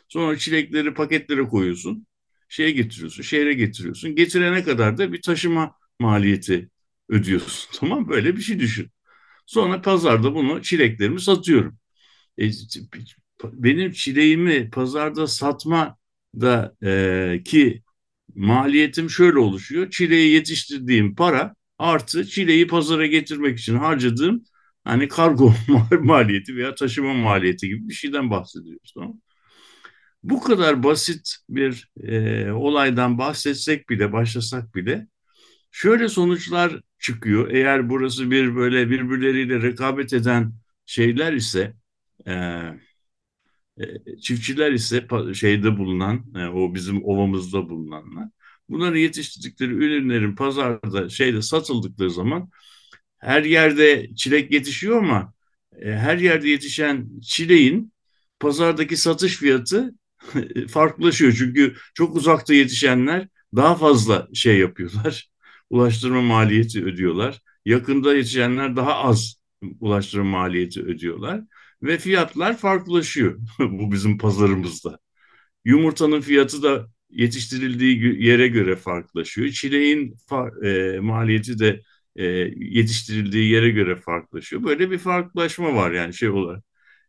Sonra 0.07 0.37
çilekleri 0.37 0.93
paketlere 0.93 1.43
koyuyorsun. 1.43 2.07
Şeye 2.49 2.71
getiriyorsun, 2.71 3.23
şehre 3.23 3.53
getiriyorsun. 3.53 4.15
Getirene 4.15 4.63
kadar 4.63 4.97
da 4.97 5.13
bir 5.13 5.21
taşıma 5.21 5.75
maliyeti 5.99 6.69
ödüyorsun. 7.13 7.69
Tamam 7.79 8.09
böyle 8.09 8.35
bir 8.37 8.41
şey 8.41 8.59
düşün. 8.59 8.91
Sonra 9.45 9.81
pazarda 9.81 10.35
bunu 10.35 10.63
çileklerimi 10.63 11.21
satıyorum. 11.21 11.77
E, 12.39 12.51
benim 13.43 13.91
çileğimi 13.91 14.69
pazarda 14.69 15.27
satma 15.27 15.97
da 16.41 16.75
e, 16.83 17.41
ki 17.45 17.83
maliyetim 18.35 19.09
şöyle 19.09 19.39
oluşuyor. 19.39 19.89
Çileği 19.91 20.33
yetiştirdiğim 20.33 21.15
para 21.15 21.55
artı 21.79 22.27
çileği 22.27 22.67
pazara 22.67 23.05
getirmek 23.07 23.59
için 23.59 23.75
harcadığım 23.77 24.43
hani 24.83 25.07
kargo 25.07 25.53
maliyeti 26.01 26.55
veya 26.55 26.75
taşıma 26.75 27.13
maliyeti 27.13 27.67
gibi 27.67 27.89
bir 27.89 27.93
şeyden 27.93 28.31
bahsediyoruz. 28.31 28.93
Tamam 28.95 29.21
Bu 30.23 30.41
kadar 30.43 30.83
basit 30.83 31.35
bir 31.49 31.89
e, 32.03 32.51
olaydan 32.51 33.17
bahsetsek 33.17 33.89
bile, 33.89 34.11
başlasak 34.13 34.75
bile 34.75 35.07
şöyle 35.71 36.09
sonuçlar 36.09 36.81
çıkıyor. 37.03 37.51
Eğer 37.51 37.89
burası 37.89 38.31
bir 38.31 38.55
böyle 38.55 38.89
birbirleriyle 38.89 39.61
rekabet 39.61 40.13
eden 40.13 40.53
şeyler 40.87 41.33
ise 41.33 41.73
e, 42.27 42.33
e, 43.77 44.17
çiftçiler 44.21 44.71
ise 44.71 45.07
şeyde 45.33 45.77
bulunan 45.77 46.25
e, 46.35 46.45
o 46.47 46.73
bizim 46.75 47.05
ovamızda 47.05 47.69
bulunanlar 47.69 48.29
bunları 48.69 48.99
yetiştirdikleri 48.99 49.71
ürünlerin 49.73 50.35
pazarda 50.35 51.09
şeyde 51.09 51.41
satıldıkları 51.41 52.11
zaman 52.11 52.49
her 53.19 53.43
yerde 53.43 54.15
çilek 54.15 54.51
yetişiyor 54.51 54.97
ama 54.97 55.33
e, 55.81 55.91
her 55.91 56.17
yerde 56.17 56.49
yetişen 56.49 57.09
çileğin 57.21 57.93
pazardaki 58.39 58.97
satış 58.97 59.37
fiyatı 59.37 59.95
farklılaşıyor. 60.69 61.33
Çünkü 61.37 61.75
çok 61.93 62.15
uzakta 62.15 62.53
yetişenler 62.53 63.27
daha 63.55 63.75
fazla 63.75 64.27
şey 64.33 64.59
yapıyorlar 64.59 65.32
ulaştırma 65.73 66.21
maliyeti 66.21 66.85
ödüyorlar. 66.85 67.41
Yakında 67.65 68.15
yetişenler 68.15 68.75
daha 68.75 68.95
az 68.95 69.35
ulaştırma 69.79 70.25
maliyeti 70.39 70.81
ödüyorlar 70.83 71.41
ve 71.83 71.97
fiyatlar 71.97 72.57
farklılaşıyor 72.57 73.39
bu 73.59 73.91
bizim 73.91 74.17
pazarımızda. 74.17 74.99
Yumurtanın 75.65 76.21
fiyatı 76.21 76.63
da 76.63 76.87
yetiştirildiği 77.09 78.23
yere 78.25 78.47
göre 78.47 78.75
farklılaşıyor. 78.75 79.49
Çileğin 79.49 80.15
e, 80.63 80.99
maliyeti 80.99 81.59
de 81.59 81.81
e, 82.15 82.25
yetiştirildiği 82.57 83.51
yere 83.51 83.69
göre 83.69 83.95
farklılaşıyor. 83.95 84.63
Böyle 84.63 84.91
bir 84.91 84.97
farklılaşma 84.97 85.75
var 85.75 85.91
yani 85.91 86.13
şey 86.13 86.29
olarak. 86.29 86.63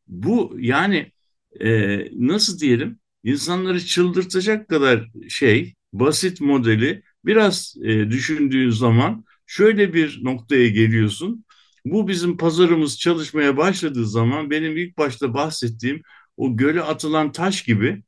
Bu 0.07 0.57
yani 0.59 1.13
e, 1.61 1.99
nasıl 2.13 2.59
diyelim 2.61 2.99
insanları 3.25 3.81
çıldırtacak 3.81 4.69
kadar 4.69 5.11
şey 5.29 5.75
basit 5.93 6.41
modeli 6.41 7.03
Biraz 7.25 7.77
e, 7.83 8.11
düşündüğün 8.11 8.71
zaman 8.71 9.25
şöyle 9.47 9.95
bir 9.95 10.21
noktaya 10.25 10.69
geliyorsun. 10.69 11.45
Bu 11.85 12.09
bizim 12.09 12.37
pazarımız 12.37 12.99
çalışmaya 12.99 13.57
başladığı 13.57 14.07
zaman 14.07 14.51
benim 14.51 14.77
ilk 14.77 14.99
başta 14.99 15.35
bahsettiğim 15.35 16.03
o 16.37 16.57
göle 16.57 16.83
atılan 16.83 17.33
taş 17.33 17.63
gibi 17.65 18.03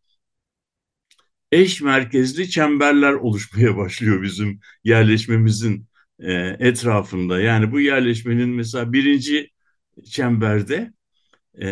eş 1.52 1.80
merkezli 1.82 2.50
çemberler 2.50 3.12
oluşmaya 3.12 3.76
başlıyor 3.76 4.23
bizim 4.23 4.61
yerleşmemizin 4.85 5.87
e, 6.20 6.32
etrafında. 6.61 7.40
Yani 7.40 7.73
bu 7.73 7.80
yerleşmenin 7.80 8.49
mesela 8.49 8.92
birinci 8.92 9.50
çemberde 10.11 10.92
e, 11.62 11.68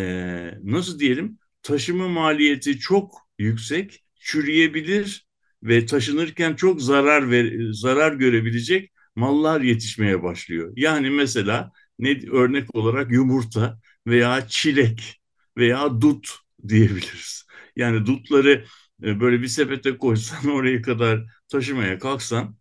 nasıl 0.63 0.99
diyelim 0.99 1.39
taşıma 1.63 2.07
maliyeti 2.07 2.79
çok 2.79 3.29
yüksek, 3.39 4.05
çürüyebilir 4.15 5.24
ve 5.65 5.85
taşınırken 5.85 6.55
çok 6.55 6.81
zarar 6.81 7.31
ver, 7.31 7.53
zarar 7.71 8.13
görebilecek 8.13 8.91
mallar 9.15 9.61
yetişmeye 9.61 10.23
başlıyor. 10.23 10.73
Yani 10.75 11.09
mesela 11.09 11.71
ne 11.99 12.19
örnek 12.31 12.75
olarak 12.75 13.11
yumurta 13.11 13.79
veya 14.07 14.47
çilek 14.47 15.21
veya 15.57 16.01
dut 16.01 16.29
diyebiliriz. 16.67 17.45
Yani 17.75 18.05
dutları 18.05 18.65
e, 19.03 19.19
böyle 19.19 19.41
bir 19.41 19.47
sepete 19.47 19.97
koysan 19.97 20.51
oraya 20.51 20.81
kadar 20.81 21.23
taşımaya 21.49 21.99
kalksan 21.99 22.55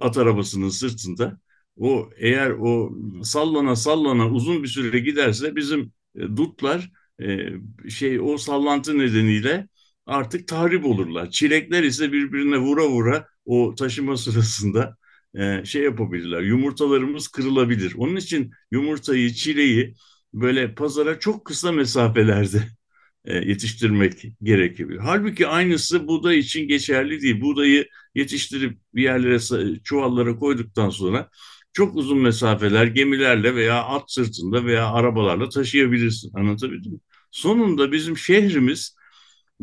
at 0.00 0.18
arabasının 0.18 0.68
sırtında 0.68 1.40
o 1.76 2.10
eğer 2.16 2.50
o 2.50 2.92
sallana 3.24 3.76
sallana 3.76 4.30
uzun 4.30 4.62
bir 4.62 4.68
süre 4.68 4.98
giderse 4.98 5.56
bizim 5.56 5.92
e, 6.16 6.20
dutlar 6.36 6.90
e, 7.22 7.48
şey 7.90 8.20
o 8.20 8.38
sallantı 8.38 8.98
nedeniyle 8.98 9.68
artık 10.06 10.48
tahrip 10.48 10.84
olurlar. 10.86 11.30
Çilekler 11.30 11.82
ise 11.82 12.12
birbirine 12.12 12.58
vura 12.58 12.88
vura 12.88 13.26
o 13.44 13.74
taşıma 13.74 14.16
sırasında 14.16 14.96
e, 15.34 15.64
şey 15.64 15.82
yapabilirler. 15.82 16.40
Yumurtalarımız 16.42 17.28
kırılabilir. 17.28 17.94
Onun 17.98 18.16
için 18.16 18.50
yumurtayı, 18.70 19.32
çileği 19.32 19.94
böyle 20.34 20.74
pazara 20.74 21.18
çok 21.18 21.44
kısa 21.44 21.72
mesafelerde 21.72 22.62
e, 23.24 23.36
yetiştirmek 23.36 24.22
gerekiyor. 24.42 25.00
Halbuki 25.02 25.46
aynısı 25.46 26.08
buğday 26.08 26.38
için 26.38 26.68
geçerli 26.68 27.22
değil. 27.22 27.40
Buğdayı 27.40 27.88
yetiştirip 28.14 28.78
bir 28.94 29.02
yerlere 29.02 29.38
çuvallara 29.84 30.36
koyduktan 30.38 30.90
sonra 30.90 31.30
çok 31.72 31.96
uzun 31.96 32.18
mesafeler 32.18 32.86
gemilerle 32.86 33.54
veya 33.54 33.84
at 33.84 34.12
sırtında 34.12 34.64
veya 34.64 34.86
arabalarla 34.92 35.48
taşıyabilirsin. 35.48 36.30
Anlatabildim 36.34 36.92
mi? 36.92 36.98
Sonunda 37.30 37.92
bizim 37.92 38.16
şehrimiz 38.18 38.96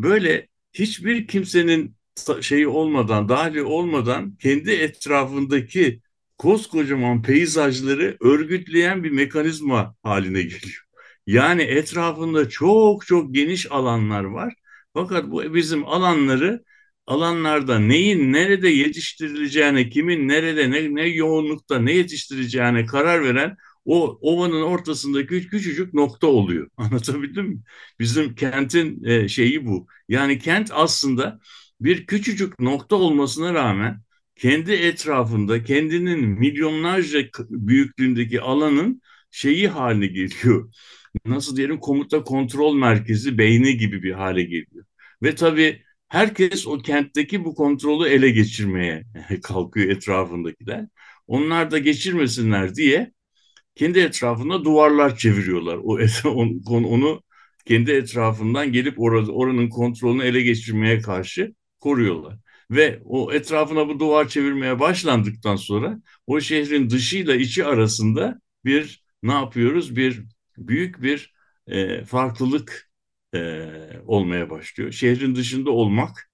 böyle 0.03 0.47
hiçbir 0.73 1.27
kimsenin 1.27 1.95
şeyi 2.41 2.67
olmadan, 2.67 3.29
dahili 3.29 3.63
olmadan 3.63 4.35
kendi 4.35 4.71
etrafındaki 4.71 6.01
koskocaman 6.37 7.21
peyzajları 7.21 8.17
örgütleyen 8.21 9.03
bir 9.03 9.11
mekanizma 9.11 9.95
haline 10.03 10.41
geliyor. 10.41 10.83
Yani 11.27 11.61
etrafında 11.61 12.49
çok 12.49 13.05
çok 13.07 13.33
geniş 13.35 13.71
alanlar 13.71 14.23
var. 14.23 14.53
Fakat 14.93 15.31
bu 15.31 15.53
bizim 15.55 15.85
alanları 15.87 16.63
alanlarda 17.07 17.79
neyin 17.79 18.33
nerede 18.33 18.69
yetiştirileceğine, 18.69 19.89
kimin 19.89 20.27
nerede 20.27 20.71
ne, 20.71 20.95
ne 20.95 21.07
yoğunlukta 21.07 21.79
ne 21.79 21.93
yetiştireceğine 21.93 22.85
karar 22.85 23.23
veren 23.23 23.57
o 23.85 24.19
ovanın 24.21 24.61
ortasındaki 24.61 25.47
küçücük 25.47 25.93
nokta 25.93 26.27
oluyor. 26.27 26.69
Anlatabildim 26.77 27.45
mi? 27.45 27.61
Bizim 27.99 28.35
kentin 28.35 29.03
e, 29.03 29.27
şeyi 29.27 29.65
bu. 29.65 29.87
Yani 30.09 30.39
kent 30.39 30.71
aslında 30.73 31.39
bir 31.81 32.05
küçücük 32.05 32.59
nokta 32.59 32.95
olmasına 32.95 33.53
rağmen 33.53 34.01
kendi 34.35 34.71
etrafında 34.71 35.63
kendinin 35.63 36.19
milyonlarca 36.29 37.19
büyüklüğündeki 37.49 38.41
alanın 38.41 39.01
şeyi 39.31 39.67
haline 39.67 40.07
geliyor. 40.07 40.71
Nasıl 41.25 41.57
diyelim 41.57 41.79
komuta 41.79 42.23
kontrol 42.23 42.73
merkezi 42.75 43.37
beyni 43.37 43.77
gibi 43.77 44.03
bir 44.03 44.11
hale 44.11 44.43
geliyor. 44.43 44.85
Ve 45.23 45.35
tabii 45.35 45.83
herkes 46.07 46.67
o 46.67 46.77
kentteki 46.77 47.45
bu 47.45 47.55
kontrolü 47.55 48.09
ele 48.09 48.29
geçirmeye 48.29 49.03
kalkıyor 49.43 49.89
etrafındakiler. 49.89 50.85
Onlar 51.27 51.71
da 51.71 51.77
geçirmesinler 51.79 52.75
diye 52.75 53.11
kendi 53.79 53.99
etrafında 53.99 54.65
duvarlar 54.65 55.17
çeviriyorlar. 55.17 55.77
O 55.83 55.99
onu, 56.69 56.87
onu 56.87 57.23
kendi 57.65 57.91
etrafından 57.91 58.71
gelip 58.71 58.99
orada 58.99 59.31
oranın 59.31 59.69
kontrolünü 59.69 60.23
ele 60.23 60.41
geçirmeye 60.41 60.99
karşı 61.01 61.53
koruyorlar. 61.79 62.37
Ve 62.71 63.01
o 63.05 63.33
etrafına 63.33 63.87
bu 63.87 63.99
duvar 63.99 64.27
çevirmeye 64.27 64.79
başlandıktan 64.79 65.55
sonra 65.55 66.01
o 66.27 66.41
şehrin 66.41 66.89
dışıyla 66.89 67.35
içi 67.35 67.65
arasında 67.65 68.41
bir 68.65 69.03
ne 69.23 69.33
yapıyoruz? 69.33 69.95
Bir 69.95 70.23
büyük 70.57 71.01
bir 71.01 71.33
e, 71.67 72.03
farklılık 72.05 72.91
e, 73.35 73.69
olmaya 74.05 74.49
başlıyor. 74.49 74.91
Şehrin 74.91 75.35
dışında 75.35 75.71
olmak, 75.71 76.29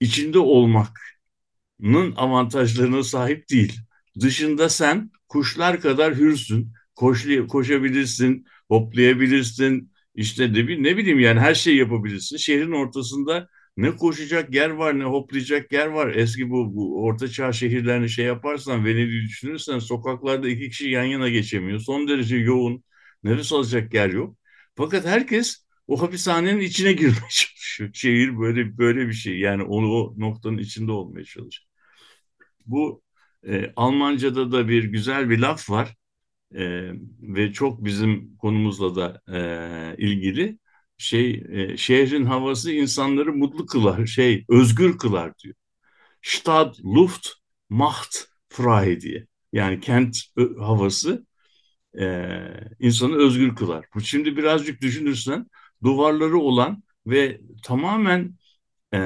içinde 0.00 0.38
olmak'nın 0.38 2.14
avantajlarına 2.16 3.02
sahip 3.02 3.50
değil. 3.50 3.80
Dışında 4.20 4.68
sen 4.68 5.10
kuşlar 5.32 5.80
kadar 5.80 6.14
hürsün, 6.14 6.72
koş, 6.94 7.26
koşabilirsin, 7.48 8.44
hoplayabilirsin, 8.68 9.92
işte 10.14 10.52
ne, 10.52 10.82
ne 10.82 10.96
bileyim 10.96 11.20
yani 11.20 11.40
her 11.40 11.54
şeyi 11.54 11.78
yapabilirsin. 11.78 12.36
Şehrin 12.36 12.72
ortasında 12.72 13.48
ne 13.76 13.96
koşacak 13.96 14.54
yer 14.54 14.70
var 14.70 14.98
ne 14.98 15.04
hoplayacak 15.04 15.72
yer 15.72 15.86
var. 15.86 16.14
Eski 16.14 16.50
bu, 16.50 16.74
bu 16.76 17.04
orta 17.04 17.28
çağ 17.28 17.52
şehirlerini 17.52 18.08
şey 18.10 18.24
yaparsan 18.24 18.84
Venedik'i 18.84 19.28
düşünürsen 19.28 19.78
sokaklarda 19.78 20.48
iki 20.48 20.70
kişi 20.70 20.90
yan 20.90 21.04
yana 21.04 21.28
geçemiyor. 21.28 21.80
Son 21.80 22.08
derece 22.08 22.36
yoğun. 22.36 22.84
Nefes 23.24 23.52
alacak 23.52 23.94
yer 23.94 24.10
yok. 24.10 24.36
Fakat 24.76 25.06
herkes 25.06 25.66
o 25.86 26.02
hapishanenin 26.02 26.60
içine 26.60 26.92
girmeye 27.00 27.28
çalışıyor. 27.30 27.90
Şehir 27.94 28.38
böyle 28.38 28.78
böyle 28.78 29.08
bir 29.08 29.12
şey. 29.12 29.38
Yani 29.38 29.62
onu 29.62 29.92
o 29.92 30.14
noktanın 30.18 30.58
içinde 30.58 30.92
olmaya 30.92 31.24
çalışıyor. 31.24 31.68
Bu 32.66 33.02
e, 33.48 33.72
Almanca'da 33.76 34.52
da 34.52 34.68
bir 34.68 34.84
güzel 34.84 35.30
bir 35.30 35.38
laf 35.38 35.70
var. 35.70 35.96
E, 36.54 36.92
ve 37.22 37.52
çok 37.52 37.84
bizim 37.84 38.36
konumuzla 38.36 38.96
da 38.96 39.22
e, 39.34 39.96
ilgili 39.98 40.58
şey 40.98 41.44
e, 41.50 41.76
şehrin 41.76 42.24
havası 42.24 42.72
insanları 42.72 43.32
mutlu 43.32 43.66
kılar, 43.66 44.06
şey 44.06 44.44
özgür 44.48 44.98
kılar 44.98 45.38
diyor. 45.38 45.54
Stadt, 46.22 46.84
Luft, 46.84 47.28
Macht, 47.70 48.16
frei 48.48 49.00
diye. 49.00 49.26
Yani 49.52 49.80
kent 49.80 50.18
havası 50.58 51.26
e, 52.00 52.38
insanı 52.80 53.16
özgür 53.16 53.56
kılar. 53.56 53.86
Bu 53.94 54.00
şimdi 54.00 54.36
birazcık 54.36 54.82
düşünürsen 54.82 55.46
duvarları 55.82 56.38
olan 56.38 56.82
ve 57.06 57.40
tamamen 57.62 58.36
e, 58.94 58.98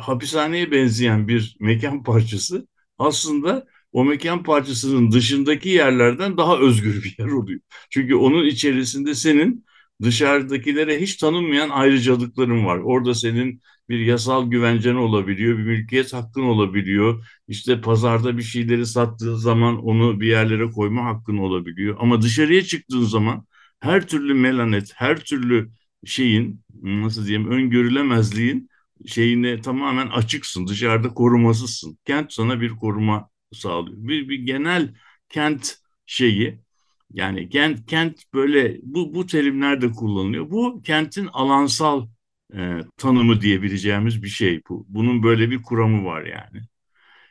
hapishaneye 0.00 0.70
benzeyen 0.70 1.28
bir 1.28 1.56
mekan 1.60 2.02
parçası 2.02 2.68
aslında 2.98 3.66
o 3.92 4.04
mekan 4.04 4.42
parçasının 4.42 5.12
dışındaki 5.12 5.68
yerlerden 5.68 6.36
daha 6.36 6.58
özgür 6.58 7.02
bir 7.04 7.14
yer 7.18 7.26
oluyor. 7.26 7.60
Çünkü 7.90 8.14
onun 8.14 8.44
içerisinde 8.46 9.14
senin 9.14 9.64
dışarıdakilere 10.02 11.00
hiç 11.00 11.16
tanınmayan 11.16 11.68
ayrıcalıkların 11.70 12.66
var. 12.66 12.78
Orada 12.78 13.14
senin 13.14 13.62
bir 13.88 13.98
yasal 13.98 14.50
güvencen 14.50 14.94
olabiliyor, 14.94 15.58
bir 15.58 15.62
mülkiyet 15.62 16.12
hakkın 16.12 16.42
olabiliyor. 16.42 17.26
İşte 17.48 17.80
pazarda 17.80 18.38
bir 18.38 18.42
şeyleri 18.42 18.86
sattığın 18.86 19.34
zaman 19.36 19.84
onu 19.84 20.20
bir 20.20 20.26
yerlere 20.26 20.70
koyma 20.70 21.04
hakkın 21.04 21.36
olabiliyor. 21.38 21.96
Ama 22.00 22.22
dışarıya 22.22 22.62
çıktığın 22.64 23.02
zaman 23.04 23.46
her 23.80 24.06
türlü 24.08 24.34
melanet, 24.34 24.92
her 24.94 25.24
türlü 25.24 25.70
şeyin 26.04 26.60
nasıl 26.82 27.26
diyeyim 27.26 27.50
öngörülemezliğin 27.50 28.68
şeyine 29.06 29.60
tamamen 29.60 30.06
açıksın. 30.06 30.66
Dışarıda 30.66 31.08
korumasızsın. 31.08 31.98
Kent 32.04 32.32
sana 32.32 32.60
bir 32.60 32.70
koruma 32.70 33.28
sağlıyor. 33.52 33.96
Bir, 33.98 34.28
bir 34.28 34.38
genel 34.38 34.94
kent 35.28 35.78
şeyi 36.06 36.60
yani 37.12 37.48
kent, 37.48 37.86
kent 37.86 38.22
böyle 38.34 38.78
bu, 38.82 39.14
bu 39.14 39.26
terimler 39.26 39.80
de 39.80 39.90
kullanılıyor. 39.90 40.50
Bu 40.50 40.82
kentin 40.82 41.28
alansal 41.32 42.08
e, 42.56 42.80
tanımı 42.96 43.40
diyebileceğimiz 43.40 44.22
bir 44.22 44.28
şey 44.28 44.60
bu. 44.68 44.86
Bunun 44.88 45.22
böyle 45.22 45.50
bir 45.50 45.62
kuramı 45.62 46.04
var 46.04 46.22
yani. 46.22 46.62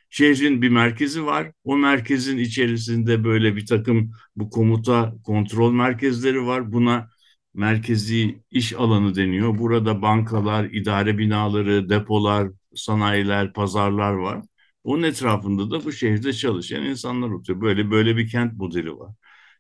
Şehrin 0.09 0.61
bir 0.61 0.69
merkezi 0.69 1.25
var. 1.25 1.51
O 1.63 1.77
merkezin 1.77 2.37
içerisinde 2.37 3.23
böyle 3.23 3.55
bir 3.55 3.65
takım 3.65 4.11
bu 4.35 4.49
komuta 4.49 5.13
kontrol 5.23 5.71
merkezleri 5.71 6.45
var. 6.45 6.73
Buna 6.73 7.09
merkezi 7.53 8.43
iş 8.51 8.73
alanı 8.73 9.15
deniyor. 9.15 9.57
Burada 9.59 10.01
bankalar, 10.01 10.65
idare 10.65 11.17
binaları, 11.17 11.89
depolar, 11.89 12.49
sanayiler, 12.75 13.53
pazarlar 13.53 14.13
var. 14.13 14.41
Onun 14.83 15.03
etrafında 15.03 15.71
da 15.71 15.83
bu 15.85 15.91
şehirde 15.91 16.33
çalışan 16.33 16.83
insanlar 16.85 17.29
oturuyor. 17.31 17.61
Böyle 17.61 17.91
böyle 17.91 18.17
bir 18.17 18.29
kent 18.29 18.53
modeli 18.53 18.97
var 18.99 19.13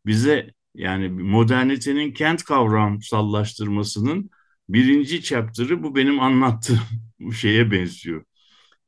bize 0.05 0.53
yani 0.75 1.09
modernitenin 1.09 2.13
kent 2.13 2.43
kavramsallaştırmasının 2.43 4.29
birinci 4.69 5.23
chapter'ı 5.23 5.83
bu 5.83 5.95
benim 5.95 6.19
anlattığım 6.19 6.79
şeye 7.33 7.71
benziyor. 7.71 8.23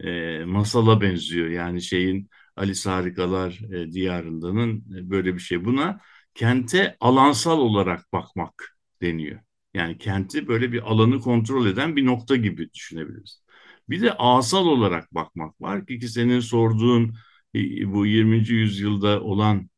E, 0.04 0.46
masala 0.46 1.02
benziyor. 1.02 1.48
Yani 1.50 1.82
şeyin 1.82 2.30
Alice 2.56 2.90
Harikalar 2.90 3.60
e, 3.74 3.92
Diyarında'nın 3.94 4.78
e, 4.98 5.10
böyle 5.10 5.34
bir 5.36 5.40
şey. 5.40 5.66
Buna 5.66 6.02
kente 6.36 6.98
alansal 7.00 7.60
olarak 7.60 8.14
bakmak 8.14 8.78
deniyor. 9.02 9.42
Yani 9.74 9.98
kenti 9.98 10.48
böyle 10.48 10.72
bir 10.72 10.92
alanı 10.92 11.20
kontrol 11.22 11.68
eden 11.68 11.96
bir 11.96 12.06
nokta 12.06 12.36
gibi 12.36 12.74
düşünebiliriz. 12.74 13.43
Bir 13.90 14.02
de 14.02 14.14
asal 14.14 14.66
olarak 14.66 15.14
bakmak 15.16 15.62
var 15.62 15.86
ki 15.88 16.08
senin 16.10 16.40
sorduğun 16.40 17.16
e, 17.56 17.94
bu 17.94 18.06
20. 18.06 18.54
yüzyılda 18.54 19.22
olan 19.22 19.70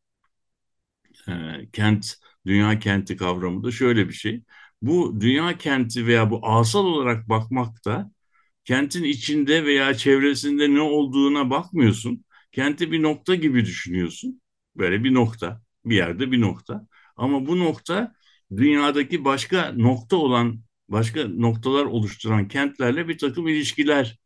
e, 1.30 1.32
kent, 1.74 2.16
dünya 2.46 2.80
kenti 2.80 3.18
kavramı 3.18 3.64
da 3.64 3.72
şöyle 3.72 4.08
bir 4.08 4.14
şey. 4.14 4.44
Bu 4.82 5.22
dünya 5.22 5.58
kenti 5.58 6.08
veya 6.08 6.32
bu 6.32 6.48
asal 6.48 6.86
olarak 6.86 7.30
bakmakta 7.30 8.12
kentin 8.66 9.06
içinde 9.06 9.66
veya 9.66 9.96
çevresinde 9.96 10.76
ne 10.76 10.82
olduğuna 10.82 11.52
bakmıyorsun. 11.52 12.26
Kenti 12.54 12.94
bir 12.94 13.04
nokta 13.04 13.36
gibi 13.36 13.66
düşünüyorsun. 13.66 14.42
Böyle 14.78 15.06
bir 15.06 15.16
nokta, 15.16 15.64
bir 15.86 15.96
yerde 15.98 16.32
bir 16.34 16.42
nokta. 16.42 16.88
Ama 17.18 17.48
bu 17.48 17.60
nokta 17.60 18.16
dünyadaki 18.58 19.26
başka 19.26 19.74
nokta 19.78 20.18
olan, 20.18 20.62
başka 20.90 21.28
noktalar 21.28 21.86
oluşturan 21.86 22.48
kentlerle 22.48 23.08
bir 23.08 23.18
takım 23.18 23.48
ilişkiler 23.48 24.20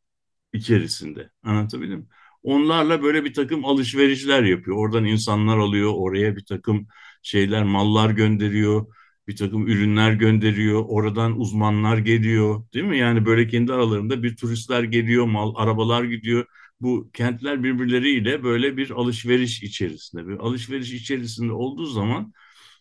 içerisinde. 0.53 1.29
Anlatabildim 1.43 1.99
mi? 1.99 2.07
Onlarla 2.43 3.03
böyle 3.03 3.25
bir 3.25 3.33
takım 3.33 3.65
alışverişler 3.65 4.43
yapıyor. 4.43 4.77
Oradan 4.77 5.05
insanlar 5.05 5.57
alıyor, 5.57 5.91
oraya 5.95 6.35
bir 6.35 6.45
takım 6.45 6.87
şeyler, 7.23 7.63
mallar 7.63 8.09
gönderiyor, 8.09 8.85
bir 9.27 9.35
takım 9.35 9.67
ürünler 9.67 10.13
gönderiyor. 10.13 10.85
Oradan 10.87 11.39
uzmanlar 11.39 11.97
geliyor, 11.97 12.65
değil 12.73 12.85
mi? 12.85 12.97
Yani 12.97 13.25
böyle 13.25 13.47
kendi 13.47 13.73
aralarında 13.73 14.23
bir 14.23 14.35
turistler 14.35 14.83
geliyor, 14.83 15.25
mal, 15.25 15.53
arabalar 15.55 16.03
gidiyor. 16.03 16.45
Bu 16.81 17.09
kentler 17.13 17.63
birbirleriyle 17.63 18.43
böyle 18.43 18.77
bir 18.77 18.89
alışveriş 18.91 19.63
içerisinde, 19.63 20.27
bir 20.27 20.33
alışveriş 20.37 20.93
içerisinde 20.93 21.51
olduğu 21.53 21.85
zaman 21.85 22.33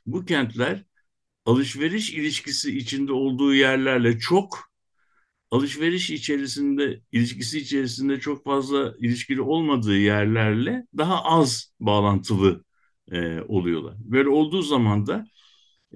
bu 0.07 0.25
kentler 0.25 0.85
alışveriş 1.49 2.15
ilişkisi 2.15 2.79
içinde 2.79 3.13
olduğu 3.13 3.55
yerlerle 3.55 4.19
çok 4.19 4.59
alışveriş 5.51 6.11
içerisinde 6.11 7.01
ilişkisi 7.13 7.59
içerisinde 7.59 8.21
çok 8.21 8.45
fazla 8.45 8.95
ilişkili 8.99 9.41
olmadığı 9.43 9.99
yerlerle 9.99 10.87
daha 10.99 11.25
az 11.25 11.73
bağlantılı 11.81 12.65
e, 13.13 13.41
oluyorlar. 13.41 13.95
Böyle 14.01 14.29
olduğu 14.29 14.63
zaman 14.63 15.07
da 15.07 15.27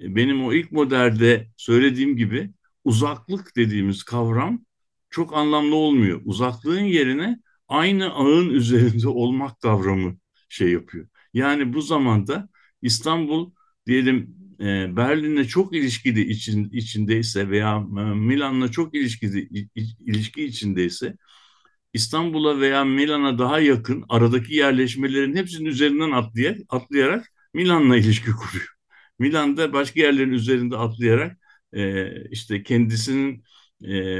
e, 0.01 0.15
benim 0.15 0.45
o 0.45 0.53
ilk 0.53 0.71
modelde 0.71 1.47
söylediğim 1.57 2.17
gibi 2.17 2.51
uzaklık 2.83 3.55
dediğimiz 3.55 4.03
kavram 4.03 4.65
çok 5.09 5.33
anlamlı 5.37 5.75
olmuyor. 5.75 6.21
Uzaklığın 6.25 6.83
yerine 6.85 7.39
aynı 7.67 8.13
ağın 8.13 8.49
üzerinde 8.59 9.07
olmak 9.09 9.61
kavramı 9.61 10.17
şey 10.49 10.71
yapıyor. 10.71 11.07
Yani 11.33 11.73
bu 11.73 11.81
zamanda 11.81 12.49
İstanbul 12.81 13.51
diyelim 13.87 14.42
e, 14.59 14.95
Berlin'le 14.97 15.43
çok 15.43 15.75
ilişkili 15.75 16.21
için, 16.31 16.69
içindeyse 16.69 17.49
veya 17.49 17.77
e, 17.77 18.01
Milan'la 18.01 18.71
çok 18.71 18.95
ilişkili 18.95 19.69
ilişki 20.05 20.45
içindeyse 20.45 21.17
İstanbul'a 21.93 22.59
veya 22.59 22.85
Milan'a 22.85 23.39
daha 23.39 23.59
yakın 23.59 24.05
aradaki 24.09 24.55
yerleşmelerin 24.55 25.35
hepsinin 25.35 25.65
üzerinden 25.65 26.11
atlayarak, 26.11 26.61
atlayarak 26.69 27.33
Milan'la 27.53 27.97
ilişki 27.97 28.31
kuruyor. 28.31 28.69
Milan'da 29.19 29.73
başka 29.73 29.99
yerlerin 30.01 30.31
üzerinde 30.31 30.77
atlayarak 30.77 31.37
e, 31.73 32.11
işte 32.29 32.63
kendisinin 32.63 33.43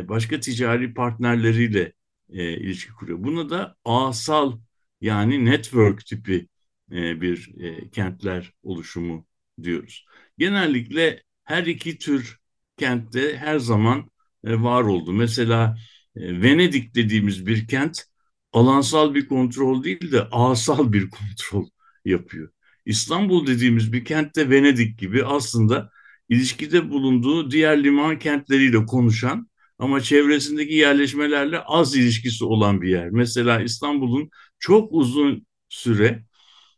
başka 0.09 0.39
ticari 0.39 0.93
partnerleriyle 0.93 1.93
ilişki 2.29 2.91
kuruyor. 2.93 3.23
Buna 3.23 3.49
da 3.49 3.75
asal 3.85 4.59
yani 5.01 5.45
network 5.45 6.05
tipi 6.05 6.47
bir 6.91 7.53
kentler 7.91 8.53
oluşumu 8.63 9.25
diyoruz. 9.63 10.05
Genellikle 10.37 11.23
her 11.43 11.63
iki 11.65 11.97
tür 11.97 12.37
kentte 12.77 13.37
her 13.37 13.59
zaman 13.59 14.11
e, 14.43 14.61
var 14.61 14.83
oldu. 14.83 15.13
Mesela 15.13 15.77
e, 16.15 16.41
Venedik 16.41 16.95
dediğimiz 16.95 17.45
bir 17.45 17.67
kent 17.67 18.03
alansal 18.51 19.13
bir 19.13 19.27
kontrol 19.27 19.83
değil 19.83 20.11
de 20.11 20.21
asal 20.31 20.93
bir 20.93 21.09
kontrol 21.09 21.67
yapıyor. 22.05 22.49
İstanbul 22.85 23.47
dediğimiz 23.47 23.93
bir 23.93 24.05
kentte 24.05 24.49
Venedik 24.49 24.99
gibi 24.99 25.25
aslında 25.25 25.89
ilişkide 26.29 26.89
bulunduğu 26.89 27.51
diğer 27.51 27.83
liman 27.83 28.19
kentleriyle 28.19 28.85
konuşan 28.85 29.49
ama 29.79 30.01
çevresindeki 30.01 30.73
yerleşmelerle 30.73 31.59
az 31.59 31.95
ilişkisi 31.95 32.45
olan 32.45 32.81
bir 32.81 32.89
yer. 32.89 33.09
Mesela 33.09 33.61
İstanbul'un 33.61 34.29
çok 34.59 34.89
uzun 34.93 35.47
süre 35.69 36.23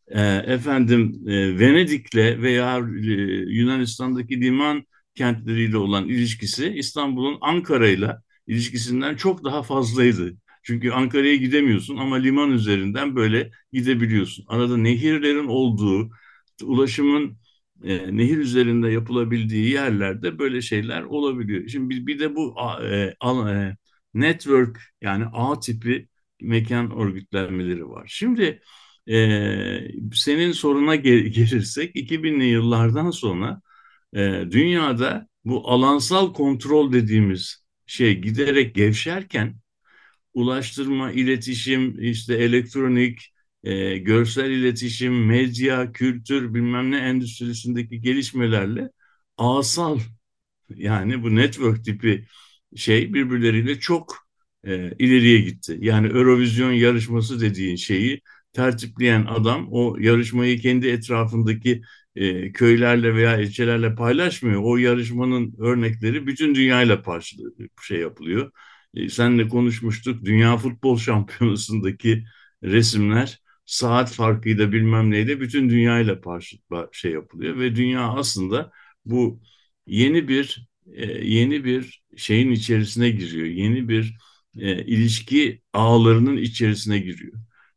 e, 0.08 0.22
efendim 0.48 1.24
e, 1.28 1.60
Venedik'le 1.60 2.42
veya 2.42 2.78
e, 2.80 3.12
Yunanistan'daki 3.54 4.42
liman 4.42 4.86
kentleriyle 5.16 5.78
olan 5.78 6.08
ilişkisi 6.10 6.68
İstanbul'un 6.68 7.38
Ankara'yla 7.42 8.22
ilişkisinden 8.48 9.16
çok 9.16 9.44
daha 9.44 9.64
fazlaydı. 9.64 10.34
Çünkü 10.64 10.92
Ankara'ya 10.92 11.36
gidemiyorsun 11.36 11.98
ama 11.98 12.16
liman 12.16 12.52
üzerinden 12.52 13.16
böyle 13.16 13.52
gidebiliyorsun. 13.74 14.46
Arada 14.48 14.78
nehirlerin 14.78 15.48
olduğu, 15.48 16.10
ulaşımın 16.64 17.38
e, 17.84 18.18
nehir 18.18 18.38
üzerinde 18.38 18.90
yapılabildiği 18.90 19.70
yerlerde 19.72 20.40
böyle 20.40 20.62
şeyler 20.62 21.04
olabiliyor. 21.04 21.68
Şimdi 21.68 21.90
bir, 21.90 22.08
bir 22.08 22.20
de 22.20 22.36
bu 22.36 22.56
e, 22.84 23.14
e, 23.52 23.76
network 24.14 24.82
yani 25.02 25.26
A 25.34 25.60
tipi 25.60 26.08
mekan 26.42 26.98
örgütlenmeleri 27.00 27.90
var. 27.90 28.06
Şimdi 28.08 28.62
e, 29.10 29.88
senin 30.14 30.52
soruna 30.52 30.96
gel 30.96 31.20
gelirsek 31.34 31.96
2000'li 31.96 32.46
yıllardan 32.46 33.12
sonra 33.12 33.62
e, 34.16 34.20
dünyada 34.52 35.28
bu 35.46 35.72
alansal 35.72 36.34
kontrol 36.34 36.94
dediğimiz 36.94 37.66
şey 37.86 38.22
giderek 38.22 38.76
gevşerken 38.76 39.56
ulaştırma, 40.34 41.12
iletişim, 41.12 42.00
işte 42.04 42.34
elektronik, 42.36 43.34
e, 43.64 43.98
görsel 43.98 44.52
iletişim, 44.52 45.26
medya, 45.26 45.92
kültür 45.92 46.54
bilmem 46.54 46.92
ne 46.92 46.98
endüstrisindeki 46.98 48.02
gelişmelerle 48.02 48.90
asal 49.38 50.00
yani 50.70 51.24
bu 51.24 51.36
network 51.36 51.86
tipi 51.86 52.26
şey 52.76 53.14
birbirleriyle 53.14 53.80
çok 53.80 54.16
e, 54.64 54.92
ileriye 55.00 55.40
gitti. 55.42 55.78
Yani 55.82 56.08
Eurovision 56.08 56.72
yarışması 56.72 57.42
dediğin 57.42 57.76
şeyi 57.76 58.22
tertipleyen 58.56 59.26
adam 59.26 59.68
o 59.72 59.98
yarışmayı 60.00 60.60
kendi 60.60 60.88
etrafındaki 60.88 61.82
e, 62.16 62.52
köylerle 62.52 63.16
veya 63.16 63.38
ilçelerle 63.42 63.96
paylaşmıyor. 63.96 64.62
O 64.64 64.78
yarışmanın 64.78 65.56
örnekleri 65.60 66.28
bütün 66.28 66.56
dünyayla 66.56 67.02
şey 67.82 68.00
yapılıyor. 68.00 68.52
E, 68.96 69.10
senle 69.10 69.48
konuşmuştuk. 69.48 70.26
Dünya 70.26 70.58
Futbol 70.58 70.98
Şampiyonası'ndaki 70.98 72.24
resimler 72.64 73.40
saat 73.66 74.12
farkıyla 74.12 74.72
bilmem 74.72 75.12
neyle 75.12 75.40
bütün 75.42 75.70
dünyayla 75.70 76.22
şey 76.92 77.12
yapılıyor 77.12 77.60
ve 77.60 77.76
dünya 77.76 78.02
aslında 78.10 78.72
bu 79.06 79.42
yeni 79.88 80.28
bir 80.28 80.68
e, 80.94 81.06
yeni 81.28 81.66
bir 81.66 82.04
şeyin 82.18 82.52
içerisine 82.52 83.10
giriyor. 83.10 83.46
Yeni 83.48 83.90
bir 83.90 84.18
e, 84.60 84.86
ilişki 84.86 85.62
ağlarının 85.74 86.38
içerisine 86.38 87.00
giriyor. 87.00 87.34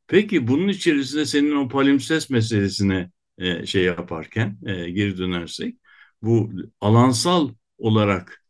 Peki 0.09 0.49
bunun 0.49 0.69
içerisinde 0.69 1.27
senin 1.27 1.57
o 1.57 1.69
palimpsest 1.69 2.31
meselesine 2.31 3.11
e, 3.39 3.67
şey 3.67 3.85
yaparken 3.85 4.59
e, 4.67 4.91
geri 4.91 5.19
dönersek 5.19 5.77
bu 6.23 6.53
alansal 6.81 7.51
olarak 7.79 8.45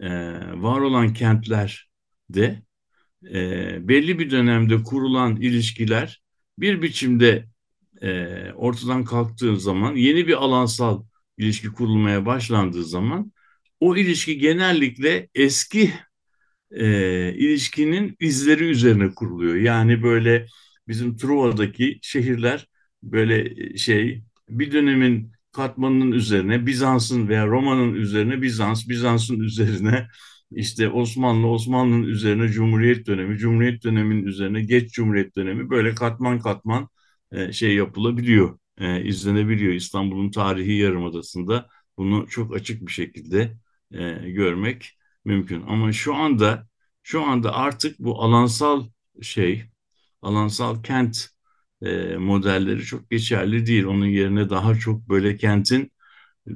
e, 0.00 0.10
var 0.62 0.80
olan 0.80 1.12
kentlerde 1.12 2.62
e, 3.34 3.88
belli 3.88 4.18
bir 4.18 4.30
dönemde 4.30 4.82
kurulan 4.82 5.36
ilişkiler 5.36 6.22
bir 6.58 6.82
biçimde 6.82 7.46
e, 8.02 8.36
ortadan 8.52 9.04
kalktığı 9.04 9.60
zaman 9.60 9.96
yeni 9.96 10.26
bir 10.26 10.44
alansal 10.44 11.04
ilişki 11.38 11.68
kurulmaya 11.68 12.26
başlandığı 12.26 12.84
zaman 12.84 13.32
o 13.80 13.96
ilişki 13.96 14.38
genellikle 14.38 15.28
eski 15.34 15.92
e, 16.70 16.86
ilişkinin 17.34 18.16
izleri 18.20 18.64
üzerine 18.64 19.14
kuruluyor. 19.14 19.54
Yani 19.54 20.02
böyle 20.02 20.46
bizim 20.88 21.16
Truva'daki 21.16 21.98
şehirler 22.02 22.66
böyle 23.02 23.54
şey 23.76 24.24
bir 24.48 24.72
dönemin 24.72 25.32
katmanının 25.52 26.12
üzerine 26.12 26.66
Bizans'ın 26.66 27.28
veya 27.28 27.46
Roma'nın 27.46 27.94
üzerine 27.94 28.42
Bizans, 28.42 28.88
Bizans'ın 28.88 29.40
üzerine 29.40 30.08
işte 30.50 30.88
Osmanlı, 30.88 31.46
Osmanlı'nın 31.46 32.02
üzerine 32.02 32.48
Cumhuriyet 32.48 33.06
dönemi, 33.06 33.38
Cumhuriyet 33.38 33.84
döneminin 33.84 34.26
üzerine 34.26 34.62
geç 34.62 34.92
Cumhuriyet 34.92 35.36
dönemi 35.36 35.70
böyle 35.70 35.94
katman 35.94 36.40
katman 36.40 36.88
e, 37.32 37.52
şey 37.52 37.74
yapılabiliyor, 37.74 38.58
e, 38.78 39.04
izlenebiliyor. 39.04 39.72
İstanbul'un 39.74 40.30
tarihi 40.30 40.72
yarımadasında 40.76 41.68
bunu 41.98 42.26
çok 42.28 42.56
açık 42.56 42.86
bir 42.86 42.92
şekilde 42.92 43.56
e, 43.92 44.30
görmek 44.30 44.98
mümkün. 45.24 45.62
Ama 45.62 45.92
şu 45.92 46.14
anda 46.14 46.68
şu 47.02 47.22
anda 47.22 47.54
artık 47.54 47.98
bu 47.98 48.22
alansal 48.22 48.88
şey, 49.22 49.64
alansal 50.24 50.82
kent 50.82 51.28
e, 51.82 52.16
modelleri 52.16 52.82
çok 52.82 53.10
geçerli 53.10 53.66
değil. 53.66 53.84
Onun 53.84 54.06
yerine 54.06 54.50
daha 54.50 54.74
çok 54.74 55.08
böyle 55.08 55.36
kentin 55.36 55.92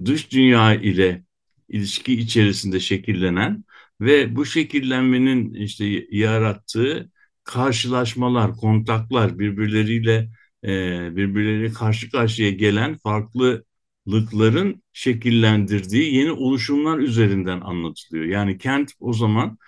dış 0.05 0.33
dünya 0.33 0.75
ile 0.75 1.25
ilişki 1.69 2.15
içerisinde 2.15 2.81
şekillenen 2.81 3.65
ve 4.01 4.37
bu 4.37 4.45
şekillenmenin 4.47 5.55
işte 5.55 6.07
yarattığı 6.11 7.11
karşılaşmalar, 7.45 8.57
kontaklar 8.57 9.39
birbirleriyle 9.39 10.31
e, 10.65 10.69
birbirleriyle 11.17 11.73
karşı 11.73 12.11
karşıya 12.11 12.51
gelen 12.51 12.97
farklılıkların 12.99 14.83
şekillendirdiği 14.93 16.15
yeni 16.15 16.33
oluşumlar 16.33 16.99
üzerinden 16.99 17.61
anlatılıyor. 17.61 18.25
Yani 18.25 18.59
kent 18.59 18.93
o 19.01 19.13
zaman 19.13 19.59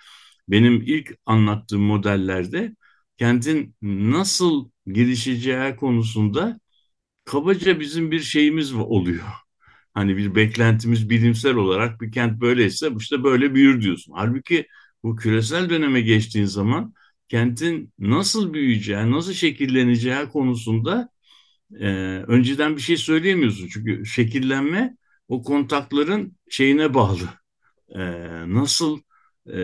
benim 0.49 0.81
ilk 0.81 1.15
anlattığım 1.25 1.81
modellerde 1.81 2.75
kentin 3.17 3.75
nasıl 3.81 4.69
gelişeceği 4.87 5.75
konusunda 5.75 6.59
kabaca 7.25 7.79
bizim 7.79 8.11
bir 8.11 8.19
şeyimiz 8.19 8.73
oluyor. 8.73 9.23
Hani 9.93 10.17
bir 10.17 10.35
beklentimiz 10.35 11.09
bilimsel 11.09 11.55
olarak 11.55 12.01
bir 12.01 12.11
kent 12.11 12.41
böyleyse 12.41 12.89
işte 12.99 13.23
böyle 13.23 13.55
büyür 13.55 13.81
diyorsun. 13.81 14.13
Halbuki 14.17 14.67
bu 15.03 15.15
küresel 15.15 15.69
döneme 15.69 16.01
geçtiğin 16.01 16.45
zaman 16.45 16.93
kentin 17.29 17.93
nasıl 17.99 18.53
büyüyeceği, 18.53 19.11
nasıl 19.11 19.33
şekilleneceği 19.33 20.29
konusunda 20.33 21.09
e, 21.79 21.87
önceden 22.27 22.75
bir 22.75 22.81
şey 22.81 22.97
söyleyemiyorsun. 22.97 23.67
Çünkü 23.73 24.05
şekillenme 24.05 24.97
o 25.27 25.43
kontakların 25.43 26.37
şeyine 26.49 26.93
bağlı. 26.93 27.29
E, 27.95 28.01
nasıl 28.53 28.99
e, 29.47 29.57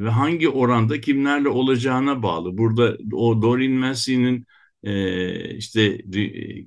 ve 0.00 0.10
hangi 0.10 0.48
oranda 0.48 1.00
kimlerle 1.00 1.48
olacağına 1.48 2.22
bağlı. 2.22 2.58
Burada 2.58 2.96
o 3.12 3.42
Doreen 3.42 3.72
Massey'nin 3.72 4.46
e, 4.82 5.56
işte 5.56 5.98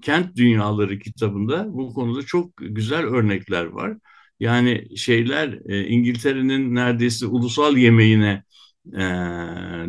Kent 0.01 0.35
Dünyaları 0.35 0.99
kitabında 0.99 1.73
bu 1.73 1.93
konuda 1.93 2.21
çok 2.25 2.51
güzel 2.57 3.05
örnekler 3.05 3.65
var. 3.65 3.97
Yani 4.39 4.97
şeyler 4.97 5.59
e, 5.69 5.87
İngiltere'nin 5.87 6.75
neredeyse 6.75 7.25
ulusal 7.25 7.77
yemeğine 7.77 8.43
e, 8.93 8.99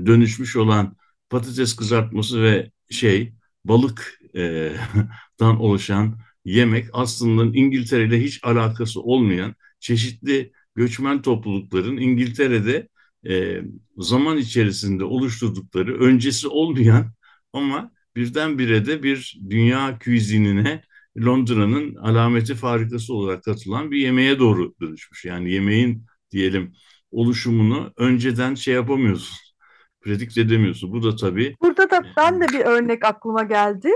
dönüşmüş 0.06 0.56
olan 0.56 0.96
patates 1.30 1.76
kızartması 1.76 2.42
ve 2.42 2.70
şey 2.90 3.32
balıktan 3.64 5.60
oluşan 5.60 6.18
yemek 6.44 6.86
aslında 6.92 7.56
İngiltere 7.58 8.04
ile 8.04 8.20
hiç 8.24 8.44
alakası 8.44 9.00
olmayan 9.02 9.54
çeşitli 9.80 10.52
göçmen 10.78 11.22
toplulukların 11.22 11.96
İngiltere'de 11.96 12.88
e, 13.28 13.62
zaman 13.96 14.38
içerisinde 14.38 15.04
oluşturdukları 15.04 15.98
öncesi 15.98 16.48
olmayan 16.48 17.06
ama 17.52 17.90
birdenbire 18.16 18.86
de 18.86 19.02
bir 19.02 19.40
dünya 19.50 19.98
küizinine 19.98 20.82
Londra'nın 21.26 21.94
alameti 21.94 22.54
farikası 22.54 23.14
olarak 23.14 23.44
katılan 23.44 23.90
bir 23.90 23.98
yemeğe 23.98 24.38
doğru 24.38 24.74
dönüşmüş. 24.80 25.24
Yani 25.24 25.52
yemeğin 25.52 26.04
diyelim 26.30 26.72
oluşumunu 27.10 27.92
önceden 27.96 28.54
şey 28.54 28.74
yapamıyorsun, 28.74 29.36
predik 30.00 30.38
edemiyorsun. 30.38 30.92
Bu 30.92 31.02
da 31.02 31.16
tabii. 31.16 31.56
Burada 31.62 31.90
da 31.90 32.02
ben 32.16 32.40
de 32.40 32.48
bir 32.48 32.60
örnek 32.60 33.04
aklıma 33.04 33.42
geldi. 33.42 33.88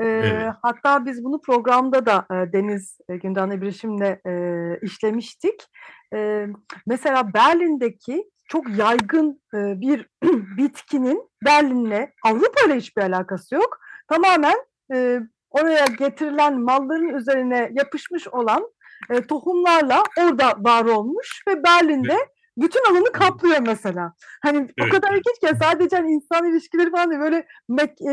Ee, 0.00 0.04
Evet. 0.04 0.54
Hatta 0.62 1.06
biz 1.06 1.24
bunu 1.24 1.40
programda 1.40 2.06
da 2.06 2.26
e, 2.30 2.52
Deniz 2.52 2.98
e, 3.08 3.16
Gündoğan 3.16 3.50
İbrişim'le 3.50 4.18
e, 4.26 4.32
işlemiştik. 4.82 5.54
E, 6.14 6.46
mesela 6.86 7.34
Berlin'deki 7.34 8.30
çok 8.48 8.78
yaygın 8.78 9.42
e, 9.54 9.80
bir 9.80 10.08
bitkinin 10.56 11.30
Berlin'le 11.44 12.08
Avrupa 12.24 12.66
ile 12.66 12.76
hiçbir 12.76 13.02
alakası 13.02 13.54
yok. 13.54 13.78
Tamamen 14.08 14.56
e, 14.94 15.20
oraya 15.50 15.86
getirilen 15.86 16.60
malların 16.60 17.14
üzerine 17.14 17.70
yapışmış 17.72 18.28
olan 18.28 18.68
e, 19.10 19.22
tohumlarla 19.22 20.02
orada 20.18 20.54
var 20.58 20.84
olmuş 20.84 21.42
ve 21.48 21.64
Berlin'de 21.64 22.16
bütün 22.56 22.90
alanı 22.90 23.12
kaplıyor 23.12 23.58
mesela. 23.60 24.12
Hani 24.42 24.58
o 24.58 24.66
Evet. 24.78 24.92
kadar 24.92 25.10
ilginç 25.10 25.40
ki 25.40 25.56
sadece 25.62 25.96
hani 25.96 26.12
insan 26.12 26.50
ilişkileri 26.52 26.90
falan 26.90 27.10
değil 27.10 27.20
böyle 27.20 27.46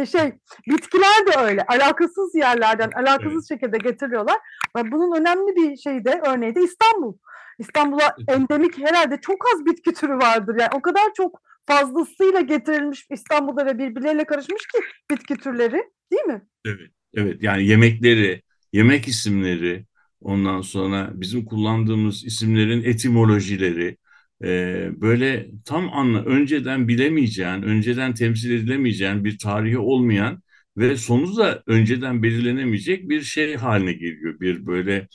şey 0.06 0.34
bitkiler 0.68 1.28
de 1.28 1.40
öyle 1.40 1.66
alakasız 1.68 2.36
yerlerden 2.36 2.92
alakasız 2.96 3.48
şekilde 3.48 3.78
getiriyorlar. 3.78 4.38
Ve 4.78 4.92
bunun 4.92 5.20
önemli 5.20 5.56
bir 5.56 5.78
şeyi 5.78 6.06
de 6.06 6.22
örneği 6.26 6.56
de 6.56 6.62
İstanbul. 6.62 7.14
İstanbul'a 7.60 8.16
endemik 8.28 8.78
herhalde 8.78 9.20
çok 9.22 9.46
az 9.56 9.66
bitki 9.66 9.94
türü 9.94 10.14
vardır. 10.14 10.56
Yani 10.60 10.70
o 10.76 10.82
kadar 10.82 11.04
çok 11.18 11.42
fazlasıyla 11.68 12.42
getirilmiş 12.42 13.06
İstanbul'da 13.12 13.66
ve 13.66 13.78
birbirleriyle 13.78 14.26
karışmış 14.26 14.62
ki 14.68 14.80
bitki 15.12 15.36
türleri 15.36 15.84
değil 16.12 16.24
mi? 16.24 16.42
Evet, 16.66 16.92
evet. 17.14 17.44
Yani 17.44 17.68
yemekleri, 17.68 18.42
yemek 18.74 19.08
isimleri, 19.08 19.86
ondan 20.22 20.62
sonra 20.62 21.12
bizim 21.14 21.46
kullandığımız 21.46 22.26
isimlerin 22.26 22.84
etimolojileri, 22.84 23.98
e, 24.44 24.90
böyle 25.02 25.50
tam 25.66 25.94
anla 25.94 26.26
önceden 26.26 26.88
bilemeyeceğin, 26.88 27.62
önceden 27.62 28.14
temsil 28.14 28.52
edilemeyeceğin 28.52 29.26
bir 29.26 29.38
tarihi 29.38 29.78
olmayan 29.78 30.44
ve 30.78 30.98
sonu 30.98 31.38
da 31.38 31.64
önceden 31.68 32.24
belirlenemeyecek 32.24 33.10
bir 33.10 33.22
şey 33.22 33.56
haline 33.56 33.94
geliyor. 33.94 34.40
Bir 34.40 34.66
böyle 34.66 35.08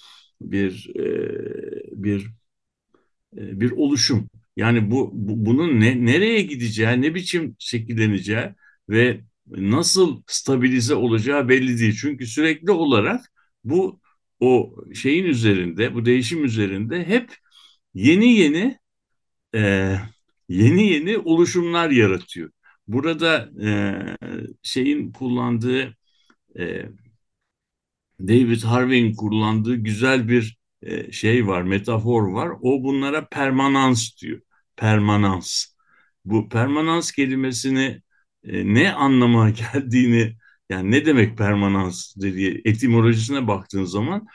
bir 0.53 0.91
e, 0.97 2.05
bir 2.05 2.27
e, 3.37 3.61
bir 3.61 3.71
oluşum. 3.71 4.29
Yani 4.57 4.91
bu, 4.91 5.11
bu 5.15 5.47
bunun 5.47 5.81
ne 5.81 6.07
nereye 6.07 6.43
gideceği, 6.43 7.03
ne 7.03 7.15
biçim 7.15 7.57
şekilleneceği 7.59 8.55
ve 8.89 9.21
nasıl 9.47 10.23
stabilize 10.27 10.95
olacağı 10.95 11.49
belli 11.49 11.79
değil. 11.81 11.97
Çünkü 12.01 12.27
sürekli 12.27 12.71
olarak 12.71 13.33
bu 13.65 14.01
o 14.41 14.77
şeyin 14.95 15.25
üzerinde, 15.25 15.95
bu 15.95 16.05
değişim 16.07 16.45
üzerinde 16.45 17.05
hep 17.09 17.31
yeni 17.95 18.35
yeni 18.35 18.79
e, 19.55 19.97
yeni 20.49 20.87
yeni 20.93 21.19
oluşumlar 21.19 21.91
yaratıyor. 21.91 22.51
Burada 22.89 23.51
e, 23.65 23.69
şeyin 24.63 25.13
kullandığı 25.13 25.97
e, 26.59 26.87
David 28.29 28.63
Harvey'in 28.63 29.15
kullandığı 29.15 29.77
güzel 29.77 30.29
bir 30.29 30.59
e, 30.83 31.13
şey 31.13 31.47
var, 31.47 31.63
metafor 31.63 32.23
var. 32.29 32.51
O 32.63 32.83
bunlara 32.85 33.29
permanans 33.29 34.17
diyor. 34.23 34.41
Permanans. 34.77 35.65
Bu 36.25 36.49
permanans 36.49 37.13
kelimesini 37.13 38.03
e, 38.45 38.75
ne 38.75 38.93
anlama 38.93 39.51
geldiğini, 39.75 40.37
yani 40.71 40.91
ne 40.91 41.07
demek 41.07 41.39
permanans 41.39 42.15
dediği 42.17 42.63
etimolojisine 42.65 43.49
baktığın 43.49 43.85
zaman 43.85 44.27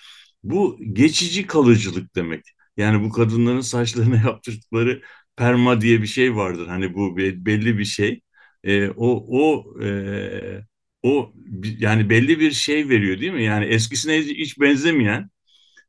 bu 0.43 0.79
geçici 0.93 1.47
kalıcılık 1.47 2.15
demek. 2.15 2.45
Yani 2.77 3.03
bu 3.03 3.11
kadınların 3.11 3.61
saçlarına 3.61 4.15
yaptırdıkları 4.27 5.01
perma 5.35 5.81
diye 5.81 6.01
bir 6.01 6.07
şey 6.07 6.35
vardır. 6.35 6.67
Hani 6.67 6.93
bu 6.93 7.17
belli 7.17 7.77
bir 7.77 7.85
şey. 7.85 8.21
E, 8.63 8.89
o 8.89 9.25
o 9.29 9.65
e, 9.83 10.61
o 11.03 11.33
yani 11.79 12.09
belli 12.09 12.39
bir 12.39 12.51
şey 12.51 12.89
veriyor 12.89 13.19
değil 13.21 13.33
mi? 13.33 13.43
Yani 13.43 13.65
eskisine 13.65 14.17
hiç 14.21 14.59
benzemeyen 14.59 15.29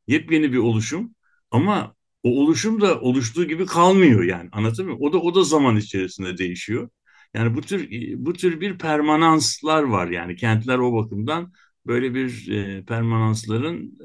yepyeni 0.07 0.53
bir 0.53 0.59
oluşum 0.59 1.14
ama 1.51 1.94
o 2.23 2.31
oluşum 2.42 2.81
da 2.81 3.01
oluştuğu 3.01 3.44
gibi 3.49 3.66
kalmıyor 3.66 4.25
yani 4.25 4.49
anlatabiliyor 4.53 4.99
muyum? 4.99 5.11
O 5.11 5.12
da 5.12 5.18
o 5.23 5.35
da 5.35 5.44
zaman 5.44 5.77
içerisinde 5.77 6.38
değişiyor. 6.38 6.90
Yani 7.35 7.57
bu 7.57 7.61
tür 7.62 7.88
bu 8.16 8.33
tür 8.33 8.61
bir 8.61 8.79
permananslar 8.79 9.83
var 9.83 10.09
yani 10.09 10.37
kentler 10.37 10.79
o 10.79 10.92
bakımdan 10.94 11.53
böyle 11.87 12.14
bir 12.14 12.49
e, 12.53 12.85
permanansların 12.85 13.99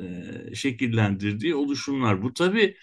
e, 0.52 0.56
şekillendirdiği 0.56 1.56
oluşumlar. 1.56 2.22
Bu 2.24 2.34
tabii 2.34 2.78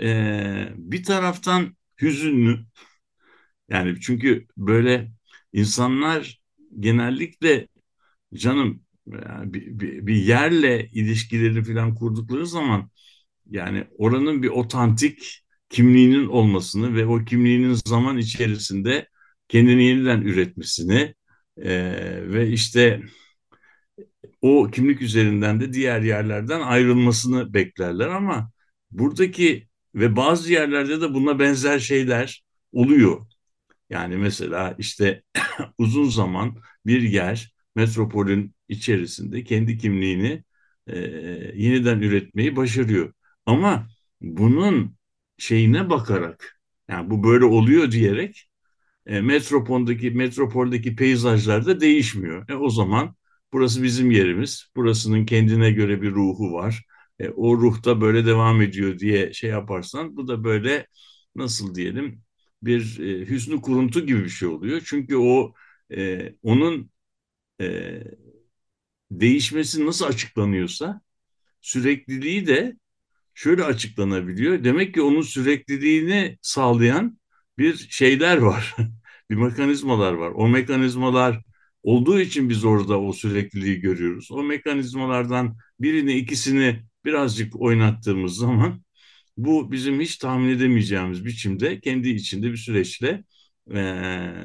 e, 0.00 0.68
bir 0.76 1.04
taraftan 1.04 1.76
hüzünlü 2.02 2.66
yani 3.68 4.00
çünkü 4.00 4.46
böyle 4.56 5.12
insanlar 5.52 6.42
genellikle 6.80 7.68
canım 8.34 8.82
yani 9.06 9.54
bir, 9.54 9.66
bir, 9.80 10.06
bir 10.06 10.16
yerle 10.16 10.88
ilişkileri 10.92 11.64
falan 11.64 11.94
kurdukları 11.94 12.46
zaman 12.46 12.90
yani 13.50 13.84
oranın 13.98 14.42
bir 14.42 14.48
otantik 14.48 15.44
kimliğinin 15.70 16.26
olmasını 16.26 16.94
ve 16.96 17.06
o 17.06 17.24
kimliğinin 17.24 17.74
zaman 17.86 18.18
içerisinde 18.18 19.08
kendini 19.48 19.84
yeniden 19.84 20.20
üretmesini 20.22 21.14
e, 21.58 21.70
ve 22.32 22.48
işte 22.50 23.02
o 24.42 24.70
kimlik 24.70 25.02
üzerinden 25.02 25.60
de 25.60 25.72
diğer 25.72 26.00
yerlerden 26.02 26.60
ayrılmasını 26.60 27.54
beklerler 27.54 28.08
ama 28.08 28.50
buradaki 28.90 29.68
ve 29.94 30.16
bazı 30.16 30.52
yerlerde 30.52 31.00
de 31.00 31.14
buna 31.14 31.38
benzer 31.38 31.78
şeyler 31.78 32.44
oluyor. 32.72 33.26
Yani 33.94 34.18
mesela 34.18 34.76
işte 34.78 35.22
uzun 35.78 36.10
zaman 36.10 36.56
bir 36.86 37.02
yer 37.02 37.54
metropolün 37.76 38.56
içerisinde 38.68 39.44
kendi 39.44 39.78
kimliğini 39.78 40.44
e, 40.88 40.98
yeniden 41.56 42.00
üretmeyi 42.00 42.56
başarıyor. 42.56 43.14
Ama 43.46 43.88
bunun 44.22 44.96
şeyine 45.38 45.90
bakarak 45.90 46.60
yani 46.88 47.10
bu 47.10 47.24
böyle 47.24 47.44
oluyor 47.44 47.92
diyerek 47.92 48.50
e, 49.06 49.20
metropoldaki 49.20 50.10
metropoldeki 50.10 50.96
peyzajlar 50.96 51.66
da 51.66 51.80
değişmiyor. 51.80 52.48
E, 52.50 52.54
o 52.56 52.70
zaman 52.70 53.16
burası 53.52 53.82
bizim 53.82 54.10
yerimiz. 54.10 54.66
Burasının 54.76 55.26
kendine 55.26 55.72
göre 55.72 56.02
bir 56.02 56.10
ruhu 56.12 56.52
var. 56.54 56.84
E, 57.20 57.28
o 57.30 57.58
ruhta 57.58 58.00
böyle 58.00 58.26
devam 58.26 58.62
ediyor 58.62 58.98
diye 58.98 59.32
şey 59.32 59.50
yaparsan 59.50 60.16
bu 60.16 60.28
da 60.28 60.44
böyle 60.44 60.86
nasıl 61.36 61.74
diyelim 61.74 62.23
bir 62.66 63.00
e, 63.00 63.26
hüsnü 63.26 63.60
kuruntu 63.60 64.06
gibi 64.06 64.24
bir 64.24 64.28
şey 64.28 64.48
oluyor. 64.48 64.82
Çünkü 64.84 65.16
o 65.16 65.54
e, 65.96 66.32
onun 66.42 66.90
e, 67.60 68.00
değişmesi 69.10 69.86
nasıl 69.86 70.04
açıklanıyorsa 70.06 71.00
sürekliliği 71.62 72.46
de 72.46 72.76
şöyle 73.34 73.64
açıklanabiliyor. 73.64 74.64
Demek 74.64 74.94
ki 74.94 75.02
onun 75.02 75.22
sürekliliğini 75.22 76.38
sağlayan 76.42 77.20
bir 77.58 77.88
şeyler 77.90 78.38
var. 78.38 78.76
bir 79.30 79.36
mekanizmalar 79.36 80.14
var. 80.14 80.32
O 80.36 80.48
mekanizmalar 80.48 81.42
olduğu 81.82 82.20
için 82.20 82.50
biz 82.50 82.64
orada 82.64 83.00
o 83.00 83.14
sürekliliği 83.14 83.80
görüyoruz. 83.80 84.32
O 84.32 84.44
mekanizmalardan 84.44 85.56
birini 85.80 86.14
ikisini 86.14 86.82
birazcık 87.04 87.60
oynattığımız 87.62 88.36
zaman 88.36 88.83
bu 89.36 89.72
bizim 89.72 90.00
hiç 90.00 90.16
tahmin 90.16 90.48
edemeyeceğimiz 90.48 91.24
biçimde 91.24 91.80
kendi 91.80 92.08
içinde 92.08 92.52
bir 92.52 92.56
süreçle 92.56 93.24
e, 93.70 93.74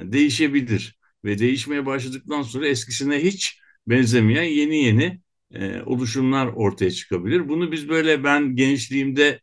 değişebilir 0.03 0.99
ve 1.25 1.39
değişmeye 1.39 1.85
başladıktan 1.85 2.41
sonra 2.41 2.67
eskisine 2.67 3.23
hiç 3.23 3.59
benzemeyen 3.87 4.43
yeni 4.43 4.77
yeni 4.83 5.21
e, 5.51 5.81
oluşumlar 5.81 6.47
ortaya 6.47 6.91
çıkabilir. 6.91 7.49
Bunu 7.49 7.71
biz 7.71 7.89
böyle 7.89 8.23
ben 8.23 8.55
gençliğimde 8.55 9.39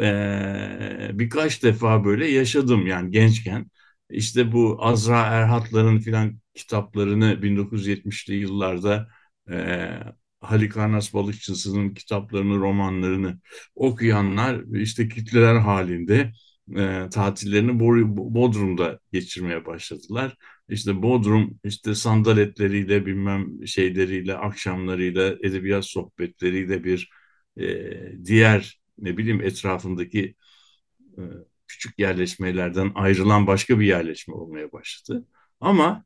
e, 0.00 1.10
birkaç 1.18 1.62
defa 1.62 2.04
böyle 2.04 2.26
yaşadım 2.30 2.86
yani 2.86 3.10
gençken. 3.10 3.70
İşte 4.10 4.52
bu 4.52 4.76
Azra 4.80 5.20
Erhatların 5.26 5.98
filan 5.98 6.38
kitaplarını 6.54 7.42
1970'li 7.42 8.34
yıllarda 8.34 9.08
e, 9.50 9.54
Halikarnas 10.40 11.14
Balıkçısı'nın 11.14 11.94
kitaplarını, 11.94 12.56
romanlarını 12.56 13.40
okuyanlar 13.74 14.62
işte 14.80 15.08
kitleler 15.08 15.56
halinde 15.56 16.32
e, 16.76 17.08
tatillerini 17.10 17.80
Bodrum'da 18.34 19.00
geçirmeye 19.12 19.66
başladılar. 19.66 20.36
İşte 20.68 21.02
Bodrum 21.02 21.60
işte 21.64 21.94
sandaletleriyle 21.94 23.06
bilmem 23.06 23.66
şeyleriyle 23.66 24.34
akşamlarıyla 24.34 25.36
edebiyat 25.42 25.84
sohbetleriyle 25.84 26.84
bir 26.84 27.10
e, 27.60 27.66
diğer 28.24 28.80
ne 28.98 29.16
bileyim 29.16 29.40
etrafındaki 29.42 30.34
e, 31.18 31.22
küçük 31.66 31.98
yerleşmelerden 31.98 32.92
ayrılan 32.94 33.46
başka 33.46 33.80
bir 33.80 33.86
yerleşme 33.86 34.34
olmaya 34.34 34.72
başladı. 34.72 35.26
Ama 35.60 36.04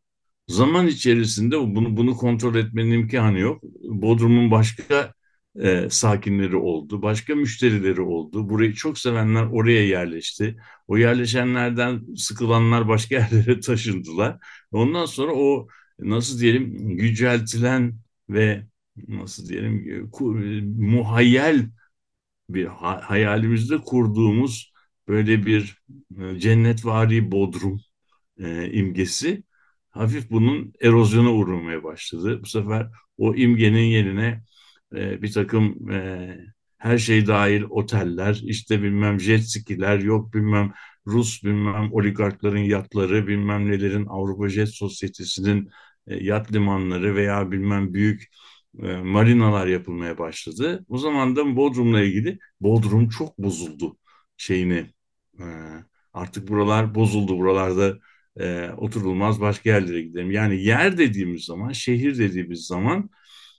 zaman 0.50 0.86
içerisinde 0.86 1.58
bunu 1.58 1.96
bunu 1.96 2.16
kontrol 2.16 2.54
etmenin 2.54 2.90
imkanı 2.92 3.38
yok. 3.38 3.62
Bodrum'un 3.82 4.50
başka 4.50 5.14
e, 5.60 5.90
sakinleri 5.90 6.56
oldu, 6.56 7.02
başka 7.02 7.34
müşterileri 7.34 8.00
oldu. 8.00 8.48
Burayı 8.50 8.74
çok 8.74 8.98
sevenler 8.98 9.42
oraya 9.42 9.86
yerleşti. 9.86 10.56
O 10.88 10.96
yerleşenlerden 10.96 12.14
sıkılanlar 12.16 12.88
başka 12.88 13.14
yerlere 13.20 13.60
taşındılar. 13.60 14.38
Ondan 14.72 15.06
sonra 15.06 15.32
o 15.34 15.68
nasıl 15.98 16.40
diyelim 16.40 16.88
yüceltilen 16.98 17.98
ve 18.30 18.66
nasıl 19.08 19.48
diyelim 19.48 20.10
muhayyel 20.78 21.70
bir 22.50 22.66
hayalimizde 22.66 23.78
kurduğumuz 23.78 24.72
böyle 25.08 25.46
bir 25.46 25.78
e, 26.20 26.40
cennetvari 26.40 27.32
Bodrum 27.32 27.80
e, 28.38 28.72
imgesi 28.72 29.44
hafif 29.90 30.30
bunun 30.30 30.72
erozyona 30.80 31.32
uğramaya 31.32 31.84
başladı. 31.84 32.40
Bu 32.42 32.46
sefer 32.46 32.88
o 33.18 33.34
imgenin 33.34 33.84
yerine 33.84 34.42
e, 34.94 35.22
bir 35.22 35.32
takım 35.32 35.90
e, 35.90 36.38
her 36.78 36.98
şey 36.98 37.26
dahil 37.26 37.62
oteller, 37.70 38.40
işte 38.44 38.82
bilmem 38.82 39.20
jet 39.20 39.50
skiler, 39.50 39.98
yok 39.98 40.34
bilmem 40.34 40.72
Rus 41.06 41.44
bilmem 41.44 41.92
oligarkların 41.92 42.58
yatları, 42.58 43.26
bilmem 43.26 43.70
nelerin 43.70 44.06
Avrupa 44.06 44.48
Jet 44.48 44.68
Sosyetesi'nin 44.68 45.70
e, 46.06 46.24
yat 46.24 46.52
limanları 46.52 47.16
veya 47.16 47.50
bilmem 47.50 47.94
büyük 47.94 48.28
e, 48.82 48.96
marinalar 48.96 49.66
yapılmaya 49.66 50.18
başladı. 50.18 50.84
O 50.88 50.98
zaman 50.98 51.36
da 51.36 51.56
Bodrum'la 51.56 52.00
ilgili 52.02 52.38
Bodrum 52.60 53.08
çok 53.08 53.38
bozuldu 53.38 53.98
şeyini. 54.36 54.86
E, 55.40 55.44
artık 56.12 56.48
buralar 56.48 56.94
bozuldu. 56.94 57.38
Buralarda 57.38 57.98
e, 58.40 58.70
oturulmaz 58.76 59.40
başka 59.40 59.70
yerlere 59.70 60.02
gidelim. 60.02 60.30
Yani 60.30 60.62
yer 60.64 60.98
dediğimiz 60.98 61.44
zaman, 61.44 61.72
şehir 61.72 62.18
dediğimiz 62.18 62.66
zaman 62.66 63.10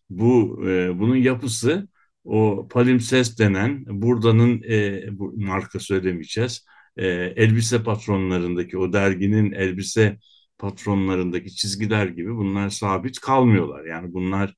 bu 0.10 0.62
e, 0.68 1.00
bunun 1.00 1.16
yapısı 1.16 1.88
o 2.24 2.68
palimpsest 2.72 3.40
denen 3.40 3.86
buradanın 4.02 4.64
e, 4.70 5.04
bu 5.12 5.34
marka 5.38 5.80
söylemeyeceğiz. 5.80 6.66
E, 6.98 7.08
elbise 7.36 7.84
patronlarındaki 7.84 8.78
o 8.78 8.94
derginin 8.94 9.52
elbise 9.52 10.20
patronlarındaki 10.58 11.56
çizgiler 11.56 12.08
gibi 12.08 12.36
bunlar 12.36 12.70
sabit 12.70 13.20
kalmıyorlar. 13.20 13.86
Yani 13.86 14.14
bunlar 14.14 14.56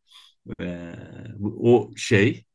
e, 0.61 0.93
o 1.43 1.91
şey 1.95 2.45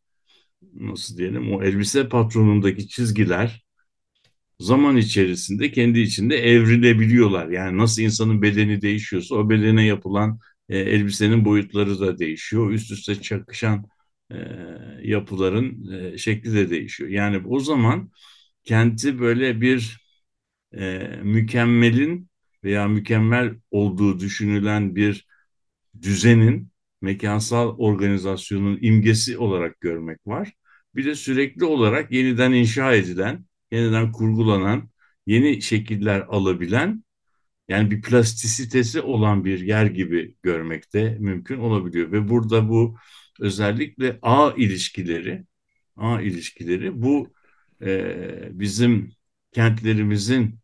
nasıl 0.75 1.18
diyelim 1.18 1.53
o 1.55 1.62
elbise 1.62 2.09
patronundaki 2.09 2.88
çizgiler 2.88 3.67
zaman 4.61 4.97
içerisinde 4.97 5.73
kendi 5.73 6.01
içinde 6.01 6.37
evrilebiliyorlar. 6.37 7.49
Yani 7.49 7.79
nasıl 7.79 8.03
insanın 8.03 8.42
bedeni 8.42 8.83
değişiyorsa 8.83 9.35
o 9.35 9.51
bedene 9.51 9.87
yapılan 9.87 10.38
e, 10.68 10.79
elbisenin 10.79 11.44
boyutları 11.44 12.01
da 12.01 12.18
değişiyor. 12.18 12.71
Üst 12.71 12.90
üste 12.90 13.23
çakışan 13.23 13.85
e, 14.33 14.37
yapıların 15.03 15.92
e, 15.92 16.18
şekli 16.18 16.55
de 16.55 16.71
değişiyor. 16.71 17.11
Yani 17.11 17.42
o 17.47 17.61
zaman 17.61 18.11
kenti 18.64 19.21
böyle 19.21 19.61
bir 19.61 19.99
e, 20.79 20.99
mükemmelin 21.23 22.29
veya 22.64 22.88
mükemmel 22.88 23.55
olduğu 23.71 24.21
düşünülen 24.21 24.97
bir 24.97 25.27
düzenin 26.03 26.71
mekansal 27.03 27.68
organizasyonun 27.79 28.79
imgesi 28.83 29.38
olarak 29.38 29.81
görmek 29.81 30.27
var. 30.27 30.53
Bir 30.94 31.05
de 31.05 31.14
sürekli 31.14 31.64
olarak 31.64 32.12
yeniden 32.12 32.53
inşa 32.53 32.94
edilen, 32.94 33.44
yeniden 33.72 34.12
kurgulanan, 34.12 34.90
yeni 35.26 35.62
şekiller 35.62 36.20
alabilen 36.20 37.04
yani 37.68 37.90
bir 37.90 38.02
plastisitesi 38.02 39.00
olan 39.00 39.44
bir 39.44 39.61
yer 39.61 39.87
gibi 39.87 40.35
görmekte 40.42 41.16
mümkün 41.20 41.59
olabiliyor. 41.59 42.12
Ve 42.12 42.28
burada 42.28 42.68
bu 42.68 42.96
özellikle 43.40 44.18
ağ 44.22 44.52
ilişkileri, 44.57 45.44
ağ 45.96 46.20
ilişkileri 46.20 47.02
bu 47.02 47.33
e, 47.83 48.50
bizim 48.52 49.12
kentlerimizin 49.52 50.61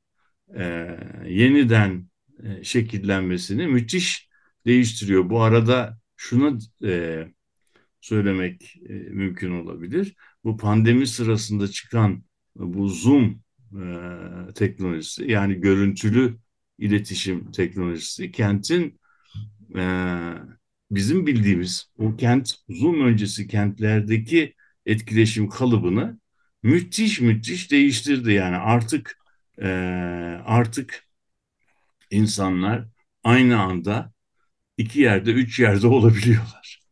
e, 0.56 0.96
yeniden 1.28 2.08
e, 2.44 2.64
şekillenmesini 2.64 3.66
müthiş 3.66 4.28
değiştiriyor. 4.66 5.30
Bu 5.30 5.42
arada 5.42 5.98
şunu 6.16 6.58
e, 6.84 7.24
söylemek 8.00 8.76
e, 8.88 8.92
mümkün 8.92 9.50
olabilir. 9.50 10.14
Bu 10.44 10.56
pandemi 10.56 11.06
sırasında 11.06 11.68
çıkan 11.68 12.24
bu 12.56 12.88
Zoom 12.88 13.40
e, 13.72 14.54
teknolojisi 14.54 15.30
yani 15.30 15.54
görüntülü 15.60 16.38
iletişim 16.78 17.52
teknolojisi. 17.52 18.32
Kentin 18.32 19.00
e, 19.76 19.82
bizim 20.90 21.26
bildiğimiz 21.26 21.90
o 21.98 22.16
kent 22.16 22.52
Zoom 22.68 23.00
öncesi 23.06 23.48
kentlerdeki 23.48 24.54
etkileşim 24.86 25.48
kalıbını 25.48 26.20
müthiş 26.62 27.20
müthiş 27.20 27.70
değiştirdi. 27.70 28.32
Yani 28.32 28.56
artık 28.56 29.18
e, 29.62 29.68
artık 30.44 31.06
insanlar 32.10 32.84
aynı 33.24 33.60
anda 33.60 34.12
iki 34.78 35.00
yerde 35.00 35.32
üç 35.32 35.60
yerde 35.60 35.86
olabiliyorlar. 35.88 36.82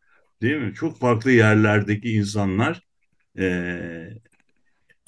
Değil 0.42 0.56
mi? 0.56 0.74
Çok 0.74 0.98
farklı 1.00 1.32
yerlerdeki 1.32 2.12
insanlar 2.12 2.82
e, 3.38 3.44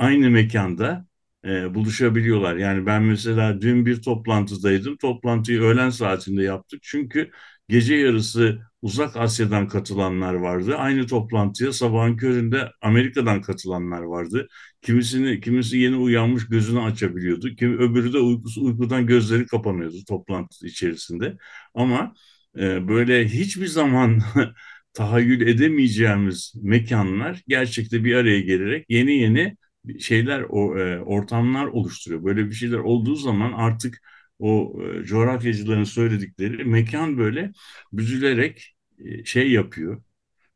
aynı 0.05 0.31
mekanda 0.31 1.07
e, 1.45 1.75
buluşabiliyorlar. 1.75 2.57
Yani 2.57 2.87
ben 2.87 3.03
mesela 3.03 3.61
dün 3.61 3.87
bir 3.87 4.03
toplantıdaydım. 4.03 4.97
Toplantıyı 4.97 5.61
öğlen 5.61 5.91
saatinde 5.91 6.43
yaptık. 6.43 6.81
Çünkü 6.83 7.31
gece 7.69 7.95
yarısı 7.95 8.61
uzak 8.83 9.17
Asya'dan 9.17 9.69
katılanlar 9.69 10.35
vardı. 10.35 10.77
Aynı 10.77 11.07
toplantıya 11.07 11.73
sabahın 11.73 12.17
köründe 12.17 12.71
Amerika'dan 12.83 13.43
katılanlar 13.43 14.01
vardı. 14.03 14.49
Kimisini 14.83 15.41
kimisi 15.41 15.79
yeni 15.79 15.97
uyanmış 15.97 16.49
gözünü 16.49 16.81
açabiliyordu. 16.81 17.55
Kimi 17.57 17.77
öbürü 17.77 18.13
de 18.13 18.19
uykusu, 18.19 18.65
uykudan 18.65 19.07
gözleri 19.07 19.47
kapanıyordu 19.47 19.97
toplantı 20.09 20.67
içerisinde. 20.67 21.37
Ama 21.75 22.15
e, 22.59 22.89
böyle 22.89 23.29
hiçbir 23.29 23.67
zaman 23.67 24.21
tahayyül 24.93 25.47
edemeyeceğimiz 25.49 26.55
mekanlar 26.63 27.43
gerçekte 27.49 28.05
bir 28.05 28.15
araya 28.15 28.41
gelerek 28.41 28.87
yeni 28.89 29.13
yeni 29.13 29.57
şeyler, 30.01 30.45
o 30.49 30.79
e, 30.79 31.01
ortamlar 31.01 31.67
oluşturuyor. 31.67 32.25
Böyle 32.25 32.47
bir 32.47 32.55
şeyler 32.55 32.79
olduğu 32.79 33.15
zaman 33.15 33.53
artık 33.53 34.03
o 34.39 34.77
e, 34.83 35.05
coğrafyacıların 35.05 35.85
söyledikleri 35.85 36.65
mekan 36.65 37.19
böyle 37.19 37.53
büzülerek 37.93 38.77
e, 38.99 39.25
şey 39.25 39.53
yapıyor, 39.53 40.03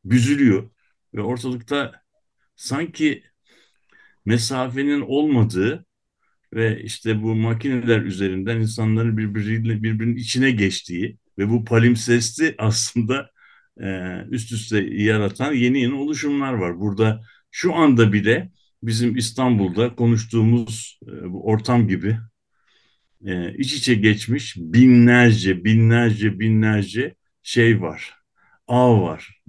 büzülüyor 0.05 0.69
ve 1.15 1.21
ortalıkta 1.21 2.03
sanki 2.55 3.23
mesafenin 4.25 5.01
olmadığı 5.01 5.85
ve 6.53 6.83
işte 6.83 7.23
bu 7.23 7.35
makineler 7.35 8.01
üzerinden 8.01 8.57
insanların 8.57 9.17
birbiriyle 9.17 9.83
birbirinin 9.83 10.15
içine 10.15 10.51
geçtiği 10.51 11.17
ve 11.37 11.49
bu 11.49 11.65
palimpsesti 11.65 12.55
aslında 12.59 13.31
e, 13.81 13.87
üst 14.29 14.51
üste 14.51 14.79
yaratan 14.79 15.53
yeni 15.53 15.81
yeni 15.81 15.93
oluşumlar 15.93 16.53
var. 16.53 16.79
Burada 16.79 17.21
şu 17.51 17.75
anda 17.75 18.13
bile 18.13 18.51
bizim 18.83 19.15
İstanbul'da 19.17 19.95
konuştuğumuz 19.95 20.99
e, 21.07 21.11
ortam 21.27 21.87
gibi 21.87 22.17
e, 23.25 23.53
iç 23.57 23.73
içe 23.73 23.95
geçmiş 23.95 24.55
binlerce, 24.57 25.63
binlerce, 25.63 26.39
binlerce 26.39 27.15
şey 27.43 27.81
var. 27.81 28.13
Ağ 28.67 29.01
var 29.01 29.41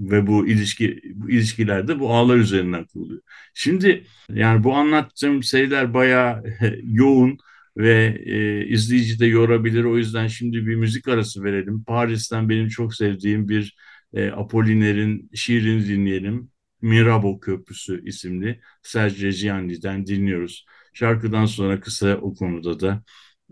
ve 0.00 0.26
bu 0.26 0.48
ilişki 0.48 1.00
bu 1.14 1.30
ilişkilerde 1.30 2.00
bu 2.00 2.14
ağlar 2.14 2.36
üzerinden 2.36 2.84
kuruluyor. 2.84 3.20
Şimdi 3.54 4.04
yani 4.32 4.64
bu 4.64 4.74
anlattığım 4.74 5.42
şeyler 5.42 5.94
bayağı 5.94 6.44
yoğun 6.82 7.38
ve 7.76 8.22
e, 8.26 8.66
izleyici 8.66 9.20
de 9.20 9.26
yorabilir. 9.26 9.84
O 9.84 9.98
yüzden 9.98 10.26
şimdi 10.26 10.66
bir 10.66 10.76
müzik 10.76 11.08
arası 11.08 11.44
verelim. 11.44 11.84
Paris'ten 11.84 12.48
benim 12.48 12.68
çok 12.68 12.94
sevdiğim 12.94 13.48
bir 13.48 13.76
e, 14.14 14.30
Apoliner'in 14.30 15.30
şiirini 15.34 15.88
dinleyelim. 15.88 16.50
Mirabo 16.82 17.40
Köprüsü 17.40 18.04
isimli 18.08 18.60
Sergio 18.82 19.26
Reggiani'den 19.26 20.06
dinliyoruz. 20.06 20.66
Şarkıdan 20.92 21.46
sonra 21.46 21.80
kısa 21.80 22.16
o 22.16 22.34
konuda 22.34 22.80
da 22.80 23.02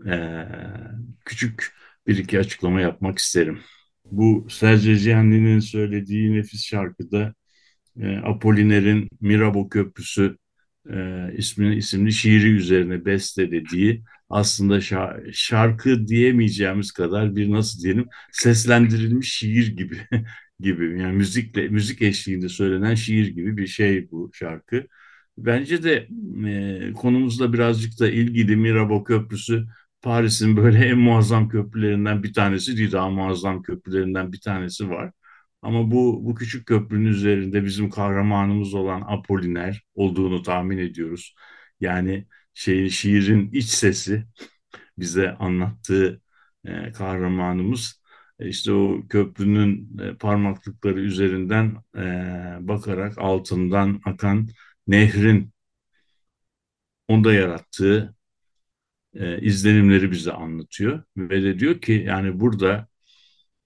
e, 0.07 0.15
küçük 1.25 1.73
bir 2.07 2.17
iki 2.17 2.39
açıklama 2.39 2.81
yapmak 2.81 3.17
isterim. 3.17 3.59
Bu 4.05 4.47
Sergio 4.49 4.93
Gianni'nin 4.95 5.59
söylediği 5.59 6.33
nefis 6.33 6.65
şarkıda 6.65 7.33
e, 8.01 8.17
Apoliner'in 8.17 9.09
Mirabo 9.21 9.69
Köprüsü 9.69 10.37
e, 10.93 11.29
ismini 11.37 11.75
isimli 11.75 12.13
şiiri 12.13 12.51
üzerine 12.51 13.05
bestelediği 13.05 14.03
aslında 14.29 14.79
şarkı 15.33 16.07
diyemeyeceğimiz 16.07 16.91
kadar 16.91 17.35
bir 17.35 17.51
nasıl 17.51 17.83
diyelim 17.83 18.07
seslendirilmiş 18.31 19.33
şiir 19.33 19.77
gibi 19.77 19.97
gibi 20.59 21.01
yani 21.01 21.13
müzikle 21.17 21.67
müzik 21.69 22.01
eşliğinde 22.01 22.49
söylenen 22.49 22.95
şiir 22.95 23.27
gibi 23.27 23.57
bir 23.57 23.67
şey 23.67 24.11
bu 24.11 24.31
şarkı. 24.33 24.87
Bence 25.37 25.83
de 25.83 26.07
e, 26.89 26.93
konumuzla 26.93 27.53
birazcık 27.53 27.99
da 27.99 28.09
ilgili 28.09 28.55
Mirabo 28.55 29.03
Köprüsü 29.03 29.67
Paris'in 30.01 30.57
böyle 30.57 30.85
en 30.85 30.97
muazzam 30.99 31.49
köprülerinden 31.49 32.23
bir 32.23 32.33
tanesi 32.33 32.77
değil, 32.77 32.91
daha 32.91 33.09
muazzam 33.09 33.61
köprülerinden 33.61 34.33
bir 34.33 34.39
tanesi 34.41 34.89
var. 34.89 35.11
Ama 35.61 35.91
bu, 35.91 36.25
bu 36.25 36.35
küçük 36.35 36.65
köprünün 36.67 37.05
üzerinde 37.05 37.63
bizim 37.65 37.89
kahramanımız 37.89 38.73
olan 38.73 39.01
Apolliner 39.07 39.83
olduğunu 39.95 40.43
tahmin 40.43 40.77
ediyoruz. 40.77 41.35
Yani 41.79 42.27
şey, 42.53 42.89
şiirin 42.89 43.51
iç 43.51 43.65
sesi 43.65 44.25
bize 44.97 45.31
anlattığı 45.31 46.21
e, 46.65 46.91
kahramanımız 46.91 48.01
işte 48.39 48.71
o 48.71 49.07
köprünün 49.09 49.97
e, 49.99 50.13
parmaklıkları 50.17 50.99
üzerinden 50.99 51.75
e, 51.97 52.01
bakarak 52.67 53.17
altından 53.17 54.01
akan 54.05 54.47
nehrin 54.87 55.51
onda 57.07 57.33
yarattığı 57.33 58.15
e, 59.13 59.41
izlenimleri 59.41 60.11
bize 60.11 60.31
anlatıyor 60.31 61.03
ve 61.17 61.43
de 61.43 61.59
diyor 61.59 61.81
ki 61.81 62.03
yani 62.07 62.39
burada 62.39 62.87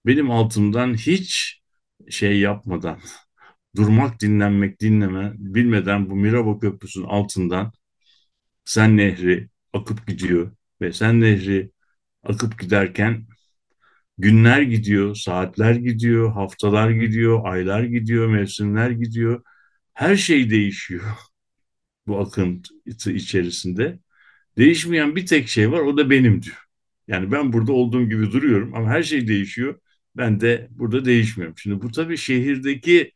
benim 0.06 0.32
altımdan 0.32 0.94
hiç 0.94 1.62
şey 2.10 2.40
yapmadan 2.40 3.00
durmak, 3.76 4.22
dinlenmek, 4.22 4.82
dinleme 4.82 5.34
bilmeden 5.38 6.10
bu 6.10 6.16
Mirabo 6.16 6.60
Köprüsü'nün 6.60 7.08
altından 7.08 7.74
Sen 8.66 8.98
Nehri 8.98 9.50
akıp 9.74 10.08
gidiyor 10.08 10.52
ve 10.82 10.94
Sen 10.94 11.22
Nehri 11.22 11.72
akıp 12.24 12.60
giderken 12.60 13.28
günler 14.22 14.62
gidiyor, 14.62 15.16
saatler 15.16 15.76
gidiyor, 15.76 16.32
haftalar 16.34 16.90
gidiyor, 16.90 17.42
aylar 17.46 17.84
gidiyor, 17.84 18.28
mevsimler 18.28 18.90
gidiyor. 18.92 19.44
Her 19.94 20.16
şey 20.16 20.50
değişiyor 20.50 21.04
bu 22.08 22.20
akıntı 22.20 23.12
içerisinde. 23.12 24.00
Değişmeyen 24.58 25.16
bir 25.16 25.26
tek 25.26 25.48
şey 25.50 25.72
var 25.72 25.80
o 25.80 25.98
da 25.98 26.10
benim 26.10 26.42
diyor. 26.44 26.58
Yani 27.08 27.32
ben 27.32 27.54
burada 27.54 27.74
olduğum 27.74 28.10
gibi 28.10 28.32
duruyorum 28.32 28.76
ama 28.76 28.90
her 28.90 29.04
şey 29.04 29.28
değişiyor. 29.28 29.80
Ben 30.18 30.42
de 30.42 30.68
burada 30.72 31.06
değişmiyorum. 31.06 31.58
Şimdi 31.58 31.82
bu 31.82 31.92
tabii 31.92 32.18
şehirdeki 32.18 33.12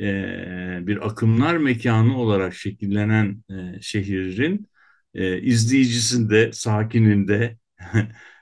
e, 0.00 0.78
bir 0.86 1.06
akımlar 1.06 1.56
mekanı 1.56 2.18
olarak 2.18 2.54
şekillenen 2.54 3.44
e, 3.50 3.80
şehrin 3.82 4.66
e, 5.14 5.40
izleyicisinde, 5.42 6.52
sakininde 6.52 7.58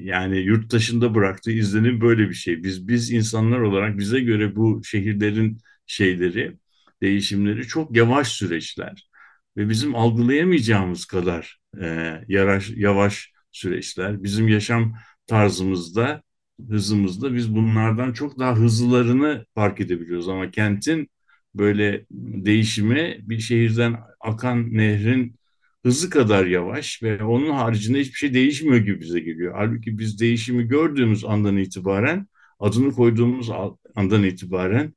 yani 0.00 0.38
yurttaşında 0.38 1.14
bıraktığı 1.14 1.50
izlenim 1.52 2.00
böyle 2.00 2.28
bir 2.28 2.34
şey. 2.34 2.62
Biz 2.62 2.88
biz 2.88 3.12
insanlar 3.12 3.58
olarak 3.60 3.98
bize 3.98 4.20
göre 4.20 4.56
bu 4.56 4.80
şehirlerin 4.84 5.58
şeyleri, 5.86 6.56
değişimleri 7.02 7.66
çok 7.66 7.96
yavaş 7.96 8.28
süreçler 8.28 9.08
ve 9.56 9.68
bizim 9.68 9.94
algılayamayacağımız 9.94 11.04
kadar 11.04 11.58
e, 11.80 12.20
yavaş, 12.28 12.70
yavaş 12.70 13.32
süreçler. 13.52 14.22
Bizim 14.22 14.48
yaşam 14.48 14.94
tarzımızda, 15.26 16.22
hızımızda 16.68 17.34
biz 17.34 17.54
bunlardan 17.54 18.12
çok 18.12 18.38
daha 18.38 18.56
hızlılarını 18.56 19.46
fark 19.54 19.80
edebiliyoruz. 19.80 20.28
Ama 20.28 20.50
kentin 20.50 21.10
böyle 21.54 22.06
değişimi 22.10 23.18
bir 23.22 23.38
şehirden 23.38 23.96
akan 24.20 24.74
nehrin 24.74 25.36
hızı 25.84 26.10
kadar 26.10 26.46
yavaş 26.46 27.02
ve 27.02 27.24
onun 27.24 27.50
haricinde 27.50 28.00
hiçbir 28.00 28.14
şey 28.18 28.34
değişmiyor 28.34 28.76
gibi 28.76 29.00
bize 29.00 29.20
geliyor. 29.20 29.54
Halbuki 29.56 29.98
biz 29.98 30.20
değişimi 30.20 30.68
gördüğümüz 30.68 31.24
andan 31.24 31.56
itibaren, 31.56 32.26
adını 32.60 32.92
koyduğumuz 32.92 33.50
andan 33.96 34.24
itibaren 34.24 34.94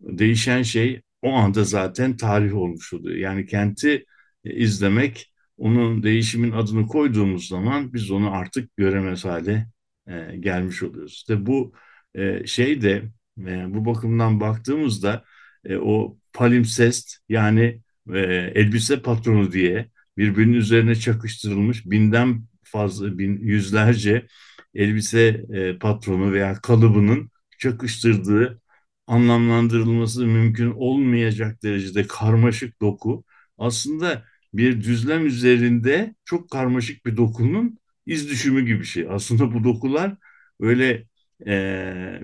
değişen 0.00 0.62
şey 0.62 1.02
o 1.22 1.32
anda 1.32 1.64
zaten 1.64 2.16
tarih 2.16 2.54
olmuş 2.54 2.92
oluyor. 2.92 3.16
Yani 3.16 3.46
kenti 3.46 4.04
izlemek, 4.44 5.32
onun 5.58 6.02
değişimin 6.02 6.50
adını 6.52 6.86
koyduğumuz 6.86 7.48
zaman 7.48 7.92
biz 7.92 8.10
onu 8.10 8.32
artık 8.34 8.76
göremez 8.76 9.24
hale 9.24 9.66
e, 10.08 10.36
gelmiş 10.40 10.82
oluyoruz. 10.82 11.12
İşte 11.12 11.46
bu 11.46 11.72
e, 12.14 12.46
şey 12.46 12.82
de 12.82 13.02
e, 13.38 13.74
bu 13.74 13.84
bakımdan 13.86 14.40
baktığımızda 14.40 15.24
e, 15.64 15.76
o 15.76 16.16
palimpsest 16.32 17.18
yani 17.28 17.80
e, 18.14 18.18
elbise 18.54 19.02
patronu 19.02 19.52
diye 19.52 19.88
birbirinin 20.18 20.52
üzerine 20.56 20.94
çakıştırılmış 20.94 21.86
binden 21.86 22.44
fazla 22.62 23.18
bin 23.18 23.38
yüzlerce 23.38 24.26
elbise 24.74 25.44
e, 25.52 25.78
patronu 25.78 26.32
veya 26.32 26.54
kalıbının 26.54 27.30
çakıştırdığı 27.58 28.60
anlamlandırılması 29.06 30.26
mümkün 30.26 30.70
olmayacak 30.70 31.62
derecede 31.62 32.06
karmaşık 32.06 32.80
doku 32.80 33.24
aslında 33.58 34.24
bir 34.54 34.82
düzlem 34.82 35.26
üzerinde 35.26 36.14
çok 36.24 36.50
karmaşık 36.50 37.06
bir 37.06 37.16
dokunun 37.16 37.78
iz 38.06 38.28
düşümü 38.30 38.66
gibi 38.66 38.80
bir 38.80 38.84
şey. 38.84 39.06
Aslında 39.10 39.54
bu 39.54 39.64
dokular 39.64 40.16
öyle 40.60 41.06
e, 41.46 42.20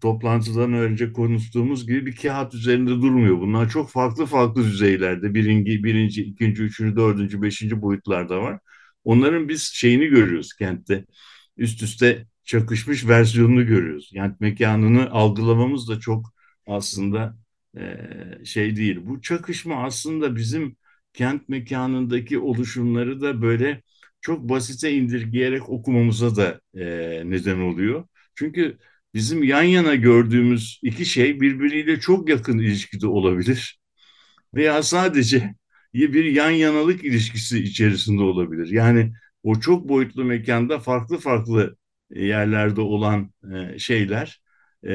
toplantıdan 0.00 0.72
önce 0.72 1.12
konuştuğumuz 1.12 1.86
gibi 1.86 2.06
bir 2.06 2.16
kağıt 2.16 2.54
üzerinde 2.54 2.90
durmuyor. 2.90 3.40
Bunlar 3.40 3.68
çok 3.68 3.90
farklı 3.90 4.26
farklı 4.26 4.64
düzeylerde 4.64 5.34
birinci, 5.34 5.84
birinci, 5.84 6.22
ikinci, 6.22 6.62
üçüncü, 6.62 6.96
dördüncü, 6.96 7.42
beşinci 7.42 7.82
boyutlarda 7.82 8.42
var. 8.42 8.58
Onların 9.04 9.48
biz 9.48 9.62
şeyini 9.62 10.06
görüyoruz 10.06 10.52
kentte. 10.54 11.04
Üst 11.56 11.82
üste 11.82 12.26
çakışmış 12.44 13.08
versiyonunu 13.08 13.66
görüyoruz. 13.66 14.10
Yani 14.12 14.34
mekanını 14.40 15.10
algılamamız 15.10 15.88
da 15.88 16.00
çok 16.00 16.32
aslında 16.66 17.36
e, 17.78 17.96
şey 18.44 18.76
değil. 18.76 18.98
Bu 19.02 19.20
çakışma 19.20 19.84
aslında 19.84 20.36
bizim 20.36 20.76
kent 21.12 21.48
mekanındaki 21.48 22.38
oluşumları 22.38 23.20
da 23.20 23.42
böyle 23.42 23.82
çok 24.20 24.48
basite 24.48 24.92
indirgeyerek 24.92 25.68
okumamıza 25.68 26.36
da 26.36 26.60
e, 26.74 26.84
neden 27.30 27.60
oluyor. 27.60 28.04
Çünkü 28.34 28.78
bizim 29.14 29.42
yan 29.42 29.62
yana 29.62 29.94
gördüğümüz 29.94 30.80
iki 30.82 31.06
şey 31.06 31.40
birbiriyle 31.40 32.00
çok 32.00 32.28
yakın 32.28 32.58
ilişkide 32.58 33.06
olabilir. 33.06 33.80
Veya 34.54 34.82
sadece 34.82 35.54
bir 35.94 36.24
yan 36.24 36.50
yanalık 36.50 37.04
ilişkisi 37.04 37.58
içerisinde 37.64 38.22
olabilir. 38.22 38.66
Yani 38.68 39.12
o 39.42 39.60
çok 39.60 39.88
boyutlu 39.88 40.24
mekanda 40.24 40.78
farklı 40.78 41.18
farklı 41.18 41.76
yerlerde 42.10 42.80
olan 42.80 43.30
e, 43.54 43.78
şeyler 43.78 44.42
e, 44.82 44.92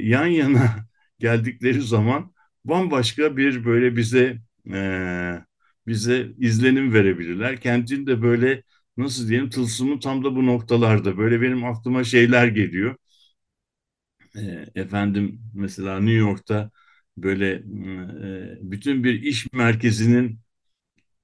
yan 0.00 0.26
yana 0.26 0.76
geldikleri 1.18 1.82
zaman 1.82 2.32
bambaşka 2.64 3.36
bir 3.36 3.64
böyle 3.64 3.96
bize 3.96 4.38
e, 4.72 4.78
bize 5.86 6.28
izlenim 6.38 6.92
verebilirler. 6.94 7.60
Kentin 7.60 8.06
de 8.06 8.22
böyle 8.22 8.62
nasıl 8.96 9.28
diyelim 9.28 9.50
tılsımı 9.50 10.00
tam 10.00 10.24
da 10.24 10.36
bu 10.36 10.46
noktalarda 10.46 11.18
böyle 11.18 11.40
benim 11.42 11.64
aklıma 11.64 12.04
şeyler 12.04 12.46
geliyor. 12.46 12.96
efendim 14.74 15.40
mesela 15.54 15.98
New 16.00 16.12
York'ta 16.14 16.70
böyle 17.16 17.62
bütün 18.70 19.04
bir 19.04 19.22
iş 19.22 19.52
merkezinin 19.52 20.40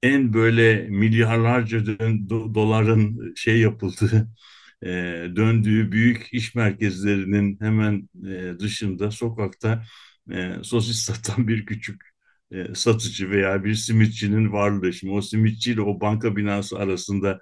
en 0.03 0.33
böyle 0.33 0.87
milyarlarca 0.89 1.85
doların 2.55 3.33
şey 3.35 3.59
yapıldığı 3.61 4.29
e, 4.83 4.87
döndüğü 5.35 5.91
büyük 5.91 6.29
iş 6.33 6.55
merkezlerinin 6.55 7.57
hemen 7.61 8.09
e, 8.27 8.59
dışında 8.59 9.11
sokakta 9.11 9.85
e, 10.31 10.55
sosis 10.63 10.97
satan 11.01 11.47
bir 11.47 11.65
küçük 11.65 12.01
e, 12.51 12.75
satıcı 12.75 13.29
veya 13.31 13.63
bir 13.63 13.75
simitçinin 13.75 14.51
varlığı. 14.53 14.93
Şimdi 14.93 15.13
o 15.13 15.21
simitçiyle 15.21 15.81
o 15.81 16.01
banka 16.01 16.35
binası 16.35 16.79
arasında 16.79 17.39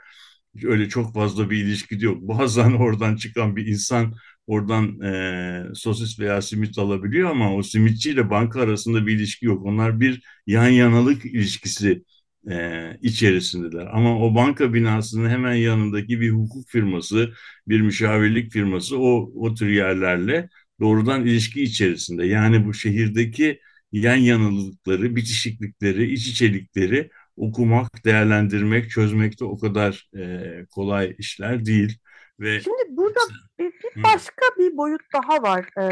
öyle 0.64 0.89
çok 0.89 1.14
fazla 1.14 1.49
bir 1.49 1.58
ilişki 1.58 2.06
yok. 2.06 2.22
Bazen 2.22 2.72
oradan 2.72 3.16
çıkan 3.16 3.56
bir 3.56 3.68
insan 3.68 4.14
oradan 4.47 4.99
e, 5.02 5.64
sosis 5.76 6.20
veya 6.20 6.41
simit 6.41 6.78
alabiliyor 6.78 7.30
ama 7.32 7.56
o 7.56 7.64
simitçiyle 7.64 8.30
banka 8.30 8.62
arasında 8.62 9.08
bir 9.08 9.16
ilişki 9.16 9.45
yok. 9.45 9.66
Onlar 9.66 9.99
bir 9.99 10.24
yan 10.47 10.68
yanalık 10.70 11.26
ilişkisi 11.26 12.04
e, 12.52 12.97
içerisindeler. 13.02 13.88
Ama 13.93 14.20
o 14.20 14.36
banka 14.36 14.74
binasının 14.74 15.30
hemen 15.30 15.54
yanındaki 15.54 16.22
bir 16.22 16.32
hukuk 16.32 16.70
firması, 16.70 17.34
bir 17.68 17.82
müşavirlik 17.82 18.52
firması 18.52 18.97
o, 18.99 19.32
o 19.36 19.54
tür 19.56 19.70
yerlerle 19.70 20.49
doğrudan 20.80 21.26
ilişki 21.26 21.64
içerisinde. 21.64 22.26
Yani 22.26 22.66
bu 22.66 22.74
şehirdeki 22.74 23.60
yan 23.91 24.16
yanılıkları, 24.16 25.16
bitişiklikleri, 25.16 26.14
iç 26.14 26.28
içelikleri 26.28 27.10
okumak, 27.42 28.06
değerlendirmek, 28.06 28.89
çözmek 28.89 29.39
de 29.39 29.46
o 29.46 29.58
kadar 29.58 30.10
e, 30.18 30.66
kolay 30.66 31.16
işler 31.18 31.66
değil. 31.66 32.00
Ve 32.39 32.60
Şimdi 32.62 32.84
burada 32.89 33.20
bir, 33.60 33.74
bir 33.74 34.04
başka 34.04 34.46
bir 34.58 34.78
boyut 34.78 35.02
daha 35.14 35.44
var. 35.44 35.66
Ee, 35.80 35.89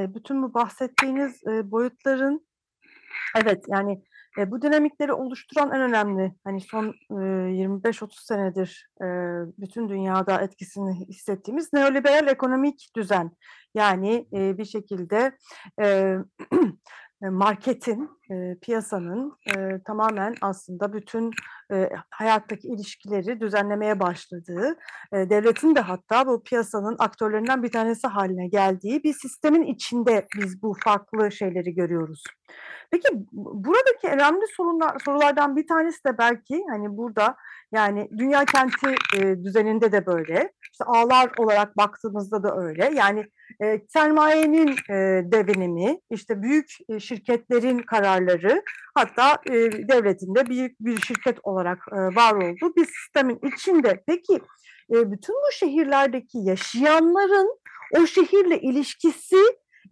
e, 0.00 0.14
bütün 0.14 0.42
bu 0.42 0.54
bahsettiğiniz 0.54 1.46
e, 1.46 1.70
boyutların 1.70 2.46
evet 3.36 3.64
yani 3.68 4.02
e, 4.38 4.50
bu 4.50 4.62
dinamikleri 4.62 5.12
oluşturan 5.12 5.70
en 5.70 5.80
önemli 5.80 6.34
hani 6.44 6.60
son 6.60 6.86
e, 7.10 7.14
25-30 7.14 8.08
senedir 8.26 8.88
e, 9.00 9.06
bütün 9.58 9.88
dünyada 9.88 10.40
etkisini 10.40 11.08
hissettiğimiz 11.08 11.72
neoliberal 11.72 12.28
ekonomik 12.28 12.90
düzen. 12.96 13.30
Yani 13.74 14.28
e, 14.32 14.58
bir 14.58 14.64
şekilde 14.64 15.32
e, 15.80 16.16
marketin, 17.20 18.17
e, 18.30 18.56
piyasanın 18.62 19.32
e, 19.56 19.82
tamamen 19.82 20.34
aslında 20.40 20.92
bütün 20.92 21.30
e, 21.72 21.90
hayattaki 22.10 22.68
ilişkileri 22.68 23.40
düzenlemeye 23.40 24.00
başladığı, 24.00 24.76
e, 25.12 25.30
devletin 25.30 25.74
de 25.74 25.80
hatta 25.80 26.26
bu 26.26 26.42
piyasanın 26.42 26.96
aktörlerinden 26.98 27.62
bir 27.62 27.72
tanesi 27.72 28.06
haline 28.06 28.48
geldiği 28.48 29.02
bir 29.02 29.12
sistemin 29.12 29.62
içinde 29.62 30.26
biz 30.36 30.62
bu 30.62 30.74
farklı 30.84 31.32
şeyleri 31.32 31.74
görüyoruz. 31.74 32.24
Peki 32.90 33.08
buradaki 33.32 34.08
önemli 34.08 34.46
sorunlar, 34.56 34.98
sorulardan 35.04 35.56
bir 35.56 35.66
tanesi 35.66 36.04
de 36.04 36.18
belki 36.18 36.64
hani 36.70 36.96
burada 36.96 37.36
yani 37.72 38.08
dünya 38.18 38.44
kenti 38.44 38.94
e, 39.16 39.44
düzeninde 39.44 39.92
de 39.92 40.06
böyle, 40.06 40.52
işte 40.72 40.84
ağlar 40.84 41.30
olarak 41.38 41.76
baktığımızda 41.76 42.42
da 42.42 42.56
öyle. 42.56 42.92
Yani 42.94 43.26
e, 43.62 43.80
sermayenin 43.88 44.68
e, 44.90 44.94
devinimi, 45.32 46.00
işte 46.10 46.42
büyük 46.42 46.70
e, 46.88 47.00
şirketlerin 47.00 47.78
kararları, 48.18 48.62
hatta 48.94 49.38
e, 49.46 49.52
devletin 49.88 50.34
de 50.34 50.46
büyük 50.46 50.80
bir 50.80 51.00
şirket 51.00 51.38
olarak 51.42 51.78
e, 51.92 51.96
var 51.96 52.34
olduğu 52.34 52.76
bir 52.76 52.84
sistemin 52.84 53.40
içinde. 53.42 54.02
Peki 54.06 54.34
e, 54.94 55.12
bütün 55.12 55.34
bu 55.34 55.52
şehirlerdeki 55.52 56.38
yaşayanların 56.38 57.58
o 57.96 58.06
şehirle 58.06 58.60
ilişkisi 58.60 59.36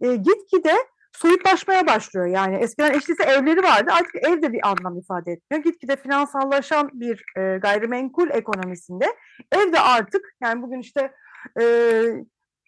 e, 0.01 0.15
gitgide 0.15 0.75
soyutlaşmaya 1.11 1.87
başlıyor. 1.87 2.25
Yani 2.27 2.55
eskiden 2.55 2.93
eşlisi 2.93 3.23
evleri 3.23 3.63
vardı 3.63 3.91
artık 3.93 4.15
ev 4.15 4.41
de 4.41 4.53
bir 4.53 4.67
anlam 4.67 4.99
ifade 4.99 5.31
etmiyor. 5.31 5.63
Gitgide 5.63 5.95
finansallaşan 5.95 6.89
bir 6.93 7.23
e, 7.37 7.57
gayrimenkul 7.57 8.29
ekonomisinde 8.29 9.05
ev 9.51 9.73
de 9.73 9.79
artık 9.79 10.35
yani 10.41 10.61
bugün 10.61 10.79
işte 10.79 11.11
e, 11.61 11.63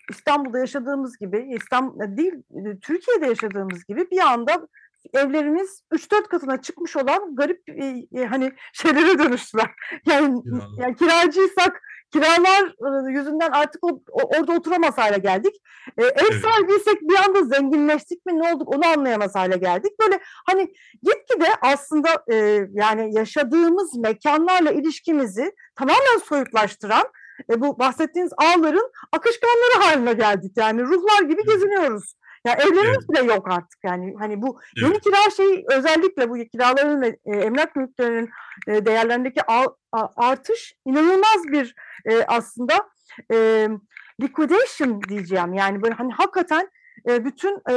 İstanbul'da 0.10 0.60
yaşadığımız 0.60 1.18
gibi 1.18 1.56
İstanbul 1.56 2.18
değil 2.18 2.34
Türkiye'de 2.82 3.26
yaşadığımız 3.26 3.86
gibi 3.86 4.12
bir 4.12 4.20
anda 4.20 4.68
evlerimiz 5.14 5.84
3-4 5.92 6.28
katına 6.28 6.62
çıkmış 6.62 6.96
olan 6.96 7.36
garip 7.36 7.70
e, 7.70 8.06
e, 8.22 8.26
hani 8.26 8.52
şeylere 8.74 9.20
dönüştüler. 9.20 9.72
Yani, 10.06 10.42
yani 10.80 10.96
kiracıysak 10.96 11.82
kiralar 12.12 12.74
yüzünden 13.10 13.52
artık 13.52 13.84
o, 13.84 14.02
orada 14.12 14.54
oturamaz 14.54 14.98
hale 14.98 15.18
geldik. 15.18 15.56
E, 15.98 16.04
ev 16.04 16.10
evet. 16.32 16.42
sahibiysek 16.42 17.02
bir 17.02 17.16
anda 17.16 17.44
zenginleştik 17.44 18.26
mi 18.26 18.40
ne 18.40 18.54
olduk 18.54 18.76
onu 18.76 18.88
anlayamaz 18.88 19.36
hale 19.36 19.58
geldik. 19.58 19.92
Böyle 20.00 20.20
hani 20.48 20.74
gitgide 21.04 21.48
aslında 21.62 22.24
e, 22.32 22.68
yani 22.72 23.16
yaşadığımız 23.16 23.98
mekanlarla 23.98 24.72
ilişkimizi 24.72 25.52
tamamen 25.76 26.18
soyutlaştıran 26.26 27.04
e, 27.50 27.62
bu 27.62 27.80
bahsettiğiniz 27.80 28.32
ağların 28.38 28.92
akışkanları 29.12 29.84
haline 29.84 30.14
geldik. 30.14 30.52
Yani 30.56 30.82
ruhlar 30.84 31.22
gibi 31.22 31.46
geziniyoruz. 31.46 32.16
Ya 32.46 32.52
yani 32.52 32.62
evlerimiz 32.62 33.06
evet. 33.10 33.10
bile 33.10 33.34
yok 33.34 33.52
artık 33.52 33.80
yani. 33.84 34.16
Hani 34.20 34.42
bu 34.42 34.60
evet. 34.78 34.90
yeni 34.90 35.00
kira 35.00 35.30
şeyi 35.38 35.66
özellikle 35.70 36.30
bu 36.30 36.36
kiraların 36.36 37.02
ve 37.02 37.20
e, 37.26 37.36
emlak 37.36 37.76
mülklerinin 37.76 38.30
e, 38.68 38.86
değerlerindeki 38.86 39.42
artış 40.16 40.74
inanılmaz 40.86 41.44
bir 41.48 41.76
e, 42.06 42.24
aslında 42.24 42.90
e, 43.32 43.68
liquidation 44.22 45.02
diyeceğim. 45.10 45.54
Yani 45.54 45.82
böyle 45.82 45.94
hani 45.94 46.14
hakikaten 46.14 46.70
e, 47.10 47.26
bütün 47.26 47.62
e, 47.70 47.76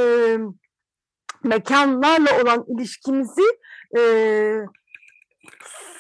mekanlarla 1.45 2.43
olan 2.43 2.65
ilişkimizi 2.69 3.59
e, 3.97 4.01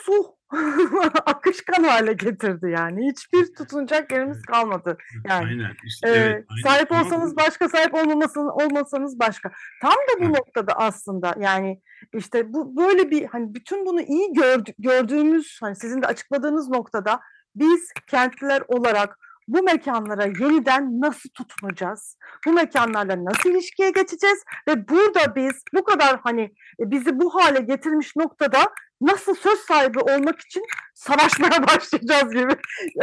su 0.04 0.36
akışkan 1.26 1.84
hale 1.84 2.12
getirdi 2.12 2.70
yani. 2.70 3.10
Hiçbir 3.10 3.54
tutunacak 3.54 4.12
yerimiz 4.12 4.42
kalmadı. 4.42 4.96
Yani 5.28 5.46
aynen, 5.46 5.76
işte, 5.84 6.08
e, 6.08 6.12
evet, 6.12 6.44
aynen. 6.48 6.62
sahip 6.62 6.92
olsanız 6.92 7.36
başka, 7.36 7.68
sahip 7.68 7.94
olmamasın, 7.94 8.48
olmasanız 8.48 9.18
başka. 9.18 9.50
Tam 9.82 9.92
da 9.92 10.24
bu 10.24 10.32
noktada 10.32 10.72
aslında 10.72 11.34
yani 11.40 11.80
işte 12.12 12.52
bu 12.52 12.76
böyle 12.76 13.10
bir 13.10 13.24
hani 13.24 13.54
bütün 13.54 13.86
bunu 13.86 14.00
iyi 14.00 14.32
gördü, 14.32 14.70
gördüğümüz 14.78 15.58
hani 15.62 15.76
sizin 15.76 16.02
de 16.02 16.06
açıkladığınız 16.06 16.68
noktada 16.68 17.20
biz 17.54 17.92
kentliler 18.06 18.62
olarak 18.68 19.18
bu 19.48 19.62
mekanlara 19.62 20.24
yeniden 20.24 21.00
nasıl 21.00 21.28
tutunacağız? 21.30 22.16
Bu 22.46 22.52
mekanlarla 22.52 23.24
nasıl 23.24 23.50
ilişkiye 23.50 23.90
geçeceğiz? 23.90 24.44
Ve 24.68 24.88
burada 24.88 25.36
biz 25.36 25.62
bu 25.74 25.84
kadar 25.84 26.20
hani 26.20 26.42
e, 26.80 26.90
bizi 26.90 27.20
bu 27.20 27.34
hale 27.34 27.60
getirmiş 27.60 28.16
noktada 28.16 28.58
nasıl 29.00 29.34
söz 29.34 29.58
sahibi 29.58 29.98
olmak 29.98 30.40
için 30.40 30.62
savaşmaya 30.94 31.62
başlayacağız 31.66 32.32
gibi 32.32 32.52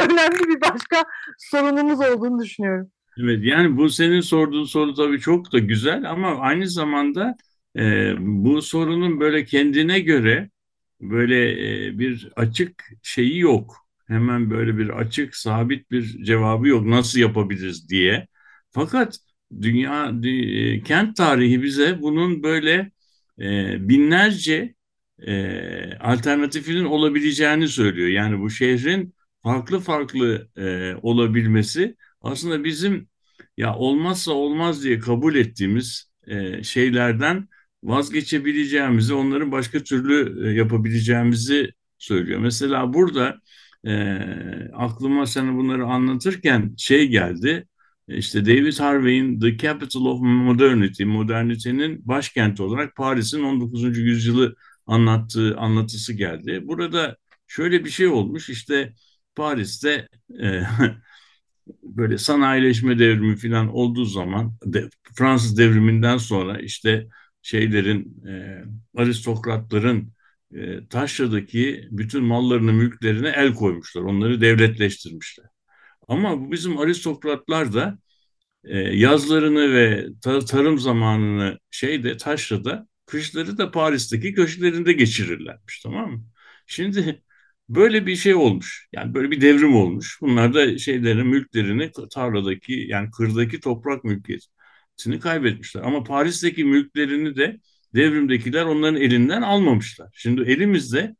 önemli 0.00 0.48
bir 0.48 0.60
başka 0.60 1.04
sorunumuz 1.38 2.00
olduğunu 2.00 2.42
düşünüyorum. 2.42 2.90
Evet 3.18 3.40
yani 3.42 3.76
bu 3.76 3.90
senin 3.90 4.20
sorduğun 4.20 4.64
soru 4.64 4.94
tabii 4.94 5.20
çok 5.20 5.52
da 5.52 5.58
güzel 5.58 6.10
ama 6.10 6.40
aynı 6.40 6.68
zamanda 6.68 7.36
e, 7.76 8.14
bu 8.18 8.62
sorunun 8.62 9.20
böyle 9.20 9.44
kendine 9.44 10.00
göre 10.00 10.50
böyle 11.00 11.50
e, 11.52 11.98
bir 11.98 12.32
açık 12.36 12.90
şeyi 13.02 13.38
yok. 13.38 13.89
Hemen 14.10 14.50
böyle 14.50 14.78
bir 14.78 14.88
açık 14.88 15.36
sabit 15.36 15.90
bir 15.90 16.24
cevabı 16.24 16.68
yok 16.68 16.86
nasıl 16.86 17.18
yapabiliriz 17.18 17.88
diye. 17.88 18.26
Fakat 18.70 19.18
dünya 19.62 20.12
e, 20.24 20.82
kent 20.82 21.16
tarihi 21.16 21.62
bize 21.62 22.02
bunun 22.02 22.42
böyle 22.42 22.90
e, 23.40 23.88
binlerce 23.88 24.74
e, 25.26 25.96
alternatifinin 25.98 26.84
olabileceğini 26.84 27.68
söylüyor. 27.68 28.08
Yani 28.08 28.40
bu 28.40 28.50
şehrin 28.50 29.14
farklı 29.42 29.80
farklı 29.80 30.48
e, 30.56 30.94
olabilmesi 31.02 31.96
aslında 32.20 32.64
bizim 32.64 33.08
ya 33.56 33.74
olmazsa 33.76 34.32
olmaz 34.32 34.84
diye 34.84 34.98
kabul 34.98 35.34
ettiğimiz 35.34 36.10
e, 36.26 36.62
şeylerden 36.62 37.48
vazgeçebileceğimizi, 37.82 39.14
onların 39.14 39.52
başka 39.52 39.82
türlü 39.82 40.46
e, 40.50 40.52
yapabileceğimizi 40.54 41.70
söylüyor. 41.98 42.40
Mesela 42.40 42.94
burada 42.94 43.40
e, 43.86 43.92
aklıma 44.72 45.26
sana 45.26 45.56
bunları 45.56 45.86
anlatırken 45.86 46.74
şey 46.78 47.08
geldi. 47.08 47.66
İşte 48.08 48.44
David 48.46 48.78
Harvey'in 48.78 49.40
The 49.40 49.56
Capital 49.58 50.00
of 50.04 50.20
Modernity, 50.22 51.04
modernitenin 51.04 52.08
başkenti 52.08 52.62
olarak 52.62 52.96
Paris'in 52.96 53.42
19. 53.44 54.00
yüzyılı 54.00 54.56
anlattığı 54.86 55.56
anlatısı 55.56 56.12
geldi. 56.12 56.60
Burada 56.64 57.16
şöyle 57.46 57.84
bir 57.84 57.90
şey 57.90 58.06
olmuş 58.08 58.48
işte 58.50 58.92
Paris'te 59.34 60.08
e, 60.42 60.62
böyle 61.82 62.18
sanayileşme 62.18 62.98
devrimi 62.98 63.36
falan 63.36 63.68
olduğu 63.68 64.04
zaman 64.04 64.54
de, 64.64 64.88
Fransız 65.14 65.58
devriminden 65.58 66.16
sonra 66.18 66.58
işte 66.58 67.08
şeylerin 67.42 68.26
e, 68.28 68.64
aristokratların 68.96 70.12
Taşra'daki 70.90 71.88
bütün 71.90 72.24
mallarını 72.24 72.72
mülklerine 72.72 73.28
el 73.28 73.54
koymuşlar. 73.54 74.02
Onları 74.02 74.40
devletleştirmişler. 74.40 75.46
Ama 76.08 76.40
bu 76.40 76.52
bizim 76.52 76.78
aristokratlar 76.78 77.72
da 77.74 77.98
yazlarını 78.92 79.74
ve 79.74 80.06
ta, 80.22 80.40
tarım 80.40 80.78
zamanını 80.78 81.58
şeyde 81.70 82.16
Taşra'da 82.16 82.86
kışları 83.06 83.58
da 83.58 83.70
Paris'teki 83.70 84.34
köşklerinde 84.34 84.92
geçirirlermiş 84.92 85.80
tamam 85.80 86.12
mı? 86.12 86.24
Şimdi 86.66 87.22
böyle 87.68 88.06
bir 88.06 88.16
şey 88.16 88.34
olmuş. 88.34 88.88
Yani 88.92 89.14
böyle 89.14 89.30
bir 89.30 89.40
devrim 89.40 89.76
olmuş. 89.76 90.18
Bunlar 90.20 90.54
da 90.54 90.78
şeylerin 90.78 91.26
mülklerini 91.26 91.90
tarladaki 92.10 92.72
yani 92.88 93.10
kırdaki 93.10 93.60
toprak 93.60 94.04
mülkiyetini 94.04 95.20
kaybetmişler. 95.20 95.82
Ama 95.82 96.04
Paris'teki 96.04 96.64
mülklerini 96.64 97.36
de 97.36 97.60
devrimdekiler 97.94 98.64
onların 98.64 99.00
elinden 99.00 99.42
almamışlar. 99.42 100.08
Şimdi 100.14 100.42
elimizde 100.42 101.16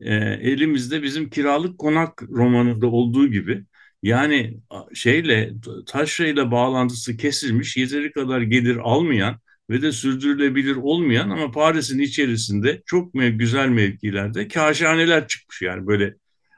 e, 0.00 0.14
elimizde 0.16 1.02
bizim 1.02 1.30
kiralık 1.30 1.78
konak 1.78 2.22
romanında 2.22 2.86
olduğu 2.86 3.28
gibi 3.28 3.64
yani 4.02 4.60
şeyle 4.94 5.52
taşrayla 5.86 6.50
bağlantısı 6.50 7.16
kesilmiş 7.16 7.76
yeteri 7.76 8.12
kadar 8.12 8.40
gelir 8.40 8.76
almayan 8.82 9.40
ve 9.70 9.82
de 9.82 9.92
sürdürülebilir 9.92 10.76
olmayan 10.76 11.30
ama 11.30 11.50
Paris'in 11.50 11.98
içerisinde 11.98 12.82
çok 12.86 13.14
mev 13.14 13.32
güzel 13.32 13.68
mevkilerde 13.68 14.48
kaşhaneler 14.48 15.28
çıkmış 15.28 15.62
yani 15.62 15.86
böyle. 15.86 16.14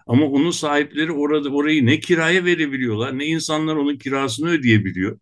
Ama 0.06 0.26
onun 0.26 0.50
sahipleri 0.50 1.12
orada 1.12 1.48
orayı 1.50 1.86
ne 1.86 2.00
kiraya 2.00 2.44
verebiliyorlar 2.44 3.18
ne 3.18 3.24
insanlar 3.24 3.76
onun 3.76 3.96
kirasını 3.98 4.48
ödeyebiliyor. 4.48 5.18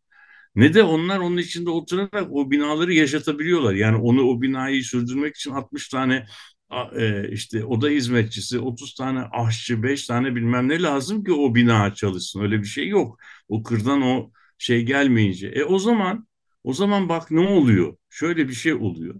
Ne 0.54 0.74
de 0.74 0.82
onlar 0.82 1.18
onun 1.18 1.36
içinde 1.36 1.70
oturarak 1.70 2.28
o 2.30 2.50
binaları 2.50 2.94
yaşatabiliyorlar. 2.94 3.74
Yani 3.74 3.96
onu 3.96 4.22
o 4.22 4.42
binayı 4.42 4.84
sürdürmek 4.84 5.36
için 5.36 5.50
60 5.50 5.88
tane 5.88 6.26
e, 6.96 7.28
işte 7.30 7.64
oda 7.64 7.88
hizmetçisi, 7.88 8.58
30 8.58 8.94
tane 8.94 9.20
aşçı, 9.20 9.82
5 9.82 10.06
tane 10.06 10.36
bilmem 10.36 10.68
ne 10.68 10.82
lazım 10.82 11.24
ki 11.24 11.32
o 11.32 11.54
bina 11.54 11.94
çalışsın. 11.94 12.40
Öyle 12.40 12.58
bir 12.60 12.66
şey 12.66 12.88
yok. 12.88 13.18
O 13.48 13.62
kırdan 13.62 14.02
o 14.02 14.30
şey 14.58 14.82
gelmeyince. 14.82 15.48
E 15.48 15.64
o 15.64 15.78
zaman 15.78 16.26
o 16.64 16.72
zaman 16.72 17.08
bak 17.08 17.30
ne 17.30 17.40
oluyor? 17.40 17.96
Şöyle 18.10 18.48
bir 18.48 18.54
şey 18.54 18.74
oluyor. 18.74 19.14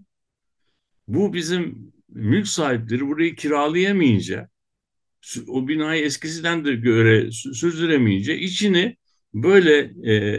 Bu 1.08 1.32
bizim 1.32 1.92
mülk 2.08 2.48
sahipleri 2.48 3.06
burayı 3.08 3.36
kiralayamayınca 3.36 4.48
o 5.48 5.68
binayı 5.68 6.04
eskisinden 6.04 6.64
de 6.64 6.74
göre 6.74 7.30
sürdüremeyince 7.32 8.38
içini 8.38 8.96
böyle 9.34 9.92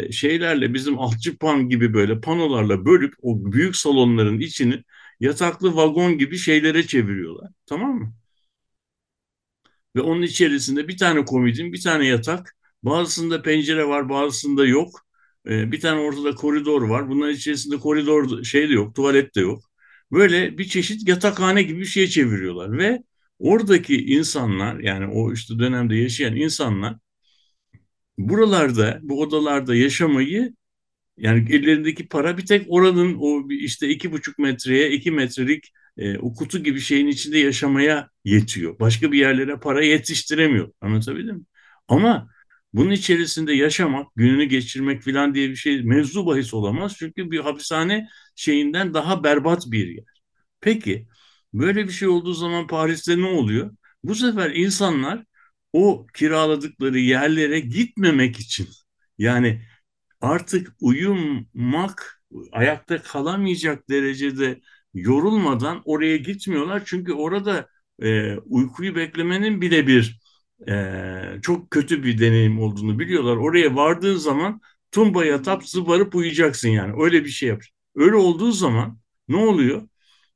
e, 0.08 0.12
şeylerle 0.12 0.74
bizim 0.74 1.00
alçıpan 1.00 1.70
gibi 1.70 1.93
böyle 1.93 2.22
panolarla 2.22 2.86
bölüp 2.86 3.14
o 3.22 3.52
büyük 3.52 3.76
salonların 3.76 4.39
içini 4.39 4.84
yataklı 5.20 5.76
vagon 5.76 6.18
gibi 6.18 6.38
şeylere 6.38 6.88
çeviriyorlar. 6.88 7.52
Tamam 7.66 7.96
mı? 8.00 8.14
Ve 9.96 10.02
onun 10.02 10.22
içerisinde 10.22 10.88
bir 10.88 10.98
tane 10.98 11.26
komodin, 11.26 11.74
bir 11.74 11.82
tane 11.82 12.08
yatak, 12.08 12.56
bazısında 12.84 13.41
pencere 13.41 13.88
var, 13.88 14.10
bazısında 14.10 14.66
yok. 14.66 14.89
Ee, 15.48 15.72
bir 15.72 15.80
tane 15.80 16.00
ortada 16.02 16.36
koridor 16.36 16.82
var. 16.82 17.10
Bunların 17.10 17.34
içerisinde 17.36 17.78
koridor 17.78 18.43
şey 18.43 18.70
de 18.70 18.74
yok, 18.74 18.96
tuvalet 18.96 19.36
de 19.36 19.41
yok. 19.41 19.64
Böyle 20.12 20.58
bir 20.58 20.66
çeşit 20.66 21.08
yatakhane 21.10 21.64
gibi 21.64 21.80
bir 21.80 21.86
şey 21.86 22.08
çeviriyorlar 22.08 22.78
ve 22.78 23.04
oradaki 23.39 24.06
insanlar 24.06 24.80
yani 24.80 25.08
o 25.08 25.34
işte 25.34 25.60
dönemde 25.60 25.96
yaşayan 25.96 26.36
insanlar 26.36 26.96
buralarda, 28.18 28.99
bu 29.03 29.22
odalarda 29.22 29.76
yaşamayı 29.76 30.53
yani 31.18 31.55
ellerindeki 31.55 32.07
para 32.07 32.38
bir 32.38 32.45
tek 32.45 32.66
oranın 32.70 33.18
o 33.20 33.49
işte 33.51 33.89
iki 33.89 34.11
buçuk 34.11 34.39
metreye 34.39 34.91
iki 34.91 35.11
metrelik 35.11 35.74
e, 35.97 36.18
o 36.18 36.34
kutu 36.34 36.63
gibi 36.63 36.80
şeyin 36.80 37.07
içinde 37.07 37.38
yaşamaya 37.38 38.09
yetiyor. 38.26 38.80
Başka 38.80 39.11
bir 39.11 39.20
yerlere 39.20 39.59
para 39.59 39.84
yetiştiremiyor. 39.86 40.72
Anlatabildim 40.82 41.36
mi? 41.36 41.43
Ama 41.88 42.30
bunun 42.74 42.91
içerisinde 42.91 43.53
yaşamak, 43.53 44.16
gününü 44.16 44.45
geçirmek 44.45 45.01
falan 45.03 45.36
diye 45.36 45.49
bir 45.49 45.55
şey 45.55 45.84
mevzu 45.84 46.26
bahis 46.26 46.53
olamaz. 46.53 46.95
Çünkü 46.99 47.32
bir 47.32 47.39
hapishane 47.39 48.07
şeyinden 48.36 48.93
daha 48.93 49.24
berbat 49.24 49.63
bir 49.72 49.88
yer. 49.88 50.05
Peki 50.61 51.07
böyle 51.53 51.88
bir 51.88 51.91
şey 51.93 52.07
olduğu 52.07 52.34
zaman 52.34 52.68
Paris'te 52.68 53.18
ne 53.18 53.26
oluyor? 53.26 53.72
Bu 54.03 54.16
sefer 54.16 54.51
insanlar 54.55 55.26
o 55.76 56.07
kiraladıkları 56.13 56.99
yerlere 56.99 57.59
gitmemek 57.59 58.39
için 58.39 58.67
yani 59.17 59.61
artık 60.21 60.73
uyumak 60.82 62.23
ayakta 62.51 63.01
kalamayacak 63.03 63.89
derecede 63.89 64.61
yorulmadan 64.93 65.82
oraya 65.86 66.17
gitmiyorlar. 66.17 66.84
Çünkü 66.86 67.13
orada 67.13 67.67
e, 68.03 68.38
uykuyu 68.38 68.95
beklemenin 68.95 69.61
bile 69.61 69.88
bir 69.88 70.19
e, 70.69 71.39
çok 71.41 71.71
kötü 71.71 72.03
bir 72.03 72.19
deneyim 72.19 72.59
olduğunu 72.61 72.99
biliyorlar. 72.99 73.38
Oraya 73.38 73.76
vardığın 73.76 74.17
zaman 74.17 74.61
tumba 74.91 75.26
yatıp 75.26 75.69
zıbarıp 75.69 76.15
uyuyacaksın 76.15 76.69
yani. 76.69 77.03
Öyle 77.03 77.23
bir 77.26 77.30
şey 77.30 77.49
yap. 77.49 77.61
Öyle 77.95 78.15
olduğu 78.15 78.51
zaman 78.51 78.99
ne 79.28 79.38
oluyor? 79.38 79.88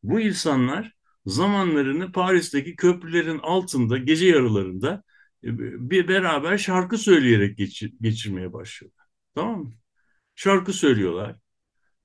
Bu 0.03 0.19
insanlar 0.19 0.93
zamanlarını 1.25 2.11
Paris'teki 2.11 2.75
köprülerin 2.75 3.39
altında 3.39 3.97
gece 3.97 4.27
yarılarında 4.27 5.03
bir 5.43 6.07
beraber 6.07 6.57
şarkı 6.57 6.97
söyleyerek 6.97 7.57
geçir, 7.57 7.93
geçirmeye 8.01 8.53
başlıyorlar. 8.53 9.05
Tamam 9.35 9.63
mı? 9.63 9.73
Şarkı 10.35 10.73
söylüyorlar. 10.73 11.35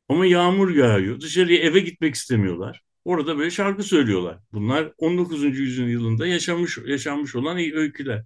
Ama 0.09 0.27
yağmur 0.27 0.71
yağıyor. 0.75 1.21
Dışarıya 1.21 1.61
eve 1.61 1.81
gitmek 1.81 2.15
istemiyorlar. 2.15 2.83
Orada 3.05 3.39
böyle 3.39 3.51
şarkı 3.51 3.83
söylüyorlar. 3.83 4.39
Bunlar 4.53 4.93
19. 4.99 5.59
yüzyılın 5.59 5.89
yılında 5.89 6.27
yaşamış 6.27 6.79
yaşanmış 6.87 7.37
olan 7.37 7.57
öyküler. 7.59 8.25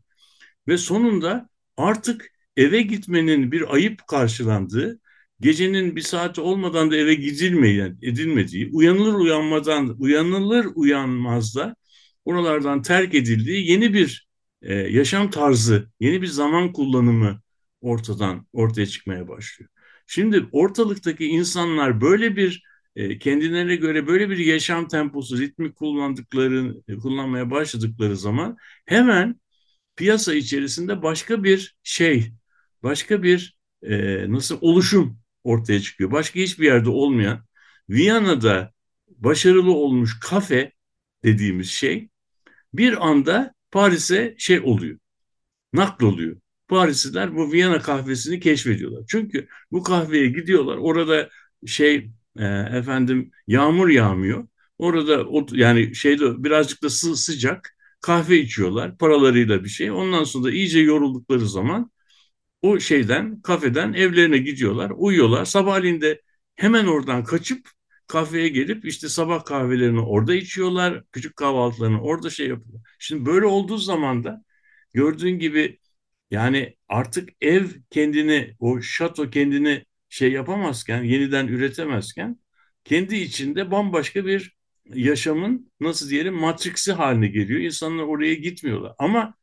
Ve 0.69 0.79
sonunda 0.79 1.49
artık 1.77 2.33
eve 2.57 2.83
gitmenin 2.83 3.53
bir 3.53 3.75
ayıp 3.75 4.07
karşılandığı, 4.07 5.01
gecenin 5.41 5.97
bir 5.97 6.01
saati 6.01 6.41
olmadan 6.41 6.91
da 6.91 6.97
eve 6.97 7.15
gidilmeyen, 7.15 7.99
edilmediği, 8.03 8.71
uyanılır 8.73 9.15
uyanmadan, 9.15 9.97
uyanılır 10.01 10.67
uyanmaz 10.75 11.57
da 11.57 11.77
oralardan 12.25 12.83
terk 12.83 13.15
edildiği 13.15 13.71
yeni 13.71 13.95
bir 13.95 14.28
e, 14.63 14.75
yaşam 14.75 15.31
tarzı, 15.31 15.91
yeni 16.01 16.23
bir 16.23 16.27
zaman 16.27 16.73
kullanımı 16.73 17.41
ortadan 17.81 18.47
ortaya 18.53 18.87
çıkmaya 18.87 19.29
başlıyor. 19.29 19.71
Şimdi 20.07 20.47
ortalıktaki 20.53 21.27
insanlar 21.27 22.01
böyle 22.01 22.37
bir 22.37 22.63
e, 22.97 23.19
kendilerine 23.19 23.77
göre 23.77 24.07
böyle 24.07 24.31
bir 24.31 24.39
yaşam 24.39 24.89
temposu, 24.89 25.39
ritmi 25.39 25.75
kullandıkları, 25.75 26.75
e, 26.89 26.97
kullanmaya 26.97 27.51
başladıkları 27.51 28.17
zaman 28.17 28.57
hemen 28.87 29.41
piyasa 29.97 30.35
içerisinde 30.35 31.03
başka 31.03 31.45
bir 31.45 31.77
şey, 31.83 32.33
başka 32.83 33.23
bir 33.23 33.59
e, 33.83 34.25
nasıl 34.33 34.59
oluşum 34.61 35.21
ortaya 35.45 35.81
çıkıyor. 35.81 36.11
Başka 36.13 36.41
hiçbir 36.41 36.67
yerde 36.67 36.91
olmayan 36.91 37.45
Viyana'da 37.91 38.73
başarılı 39.09 39.73
olmuş 39.73 40.21
kafe 40.21 40.73
dediğimiz 41.25 41.71
şey 41.71 42.09
bir 42.75 43.09
anda 43.09 43.55
Paris'e 43.71 44.35
şey 44.39 44.61
oluyor. 44.61 44.99
Nakl 45.73 46.05
oluyor. 46.05 46.37
Parisliler 46.69 47.37
bu 47.37 47.53
Viyana 47.53 47.81
kahvesini 47.81 48.41
keşfediyorlar. 48.41 49.05
Çünkü 49.09 49.49
bu 49.73 49.83
kahveye 49.83 50.27
gidiyorlar. 50.29 50.77
Orada 50.77 51.29
şey 51.67 52.11
e, 52.39 52.45
efendim 52.73 53.31
yağmur 53.47 53.89
yağmıyor. 53.89 54.49
Orada 54.79 55.25
yani 55.53 55.95
şeyde 55.95 56.45
birazcık 56.45 56.83
da 56.83 56.91
sı 56.91 57.17
sıcak 57.17 57.77
kahve 58.01 58.39
içiyorlar 58.39 58.99
paralarıyla 58.99 59.65
bir 59.65 59.69
şey. 59.69 59.91
Ondan 59.91 60.25
sonra 60.25 60.45
da 60.45 60.51
iyice 60.53 60.81
yoruldukları 60.81 61.49
zaman 61.49 61.91
o 62.63 62.81
şeyden 62.81 63.43
kafeden 63.43 63.93
evlerine 63.93 64.39
gidiyorlar, 64.39 64.93
uyuyorlar. 64.97 65.45
Sabahleyin 65.45 66.01
de 66.01 66.23
hemen 66.57 66.87
oradan 66.87 67.25
kaçıp 67.25 67.71
kafeye 68.09 68.49
gelip 68.49 68.85
işte 68.85 69.09
sabah 69.09 69.45
kahvelerini 69.45 70.01
orada 70.01 70.35
içiyorlar. 70.35 71.05
Küçük 71.13 71.37
kahvaltılarını 71.37 72.03
orada 72.03 72.31
şey 72.31 72.49
yapıyorlar. 72.49 72.83
Şimdi 72.99 73.27
böyle 73.27 73.47
olduğu 73.47 73.79
zaman 73.79 74.25
da 74.25 74.45
gördüğün 74.95 75.39
gibi 75.39 75.79
yani 76.31 76.77
artık 76.89 77.29
ev 77.41 77.67
kendini, 77.91 78.57
o 78.61 78.83
şato 78.83 79.31
kendini 79.31 79.85
şey 80.09 80.33
yapamazken, 80.33 81.03
yeniden 81.05 81.49
üretemezken 81.49 82.41
kendi 82.85 83.17
içinde 83.17 83.71
bambaşka 83.71 84.27
bir 84.27 84.57
yaşamın 84.95 85.73
nasıl 85.81 86.11
diyelim 86.11 86.35
matriksi 86.35 86.93
haline 86.93 87.29
geliyor. 87.29 87.61
İnsanlar 87.61 88.03
oraya 88.05 88.35
gitmiyorlar. 88.35 88.93
Ama 88.99 89.35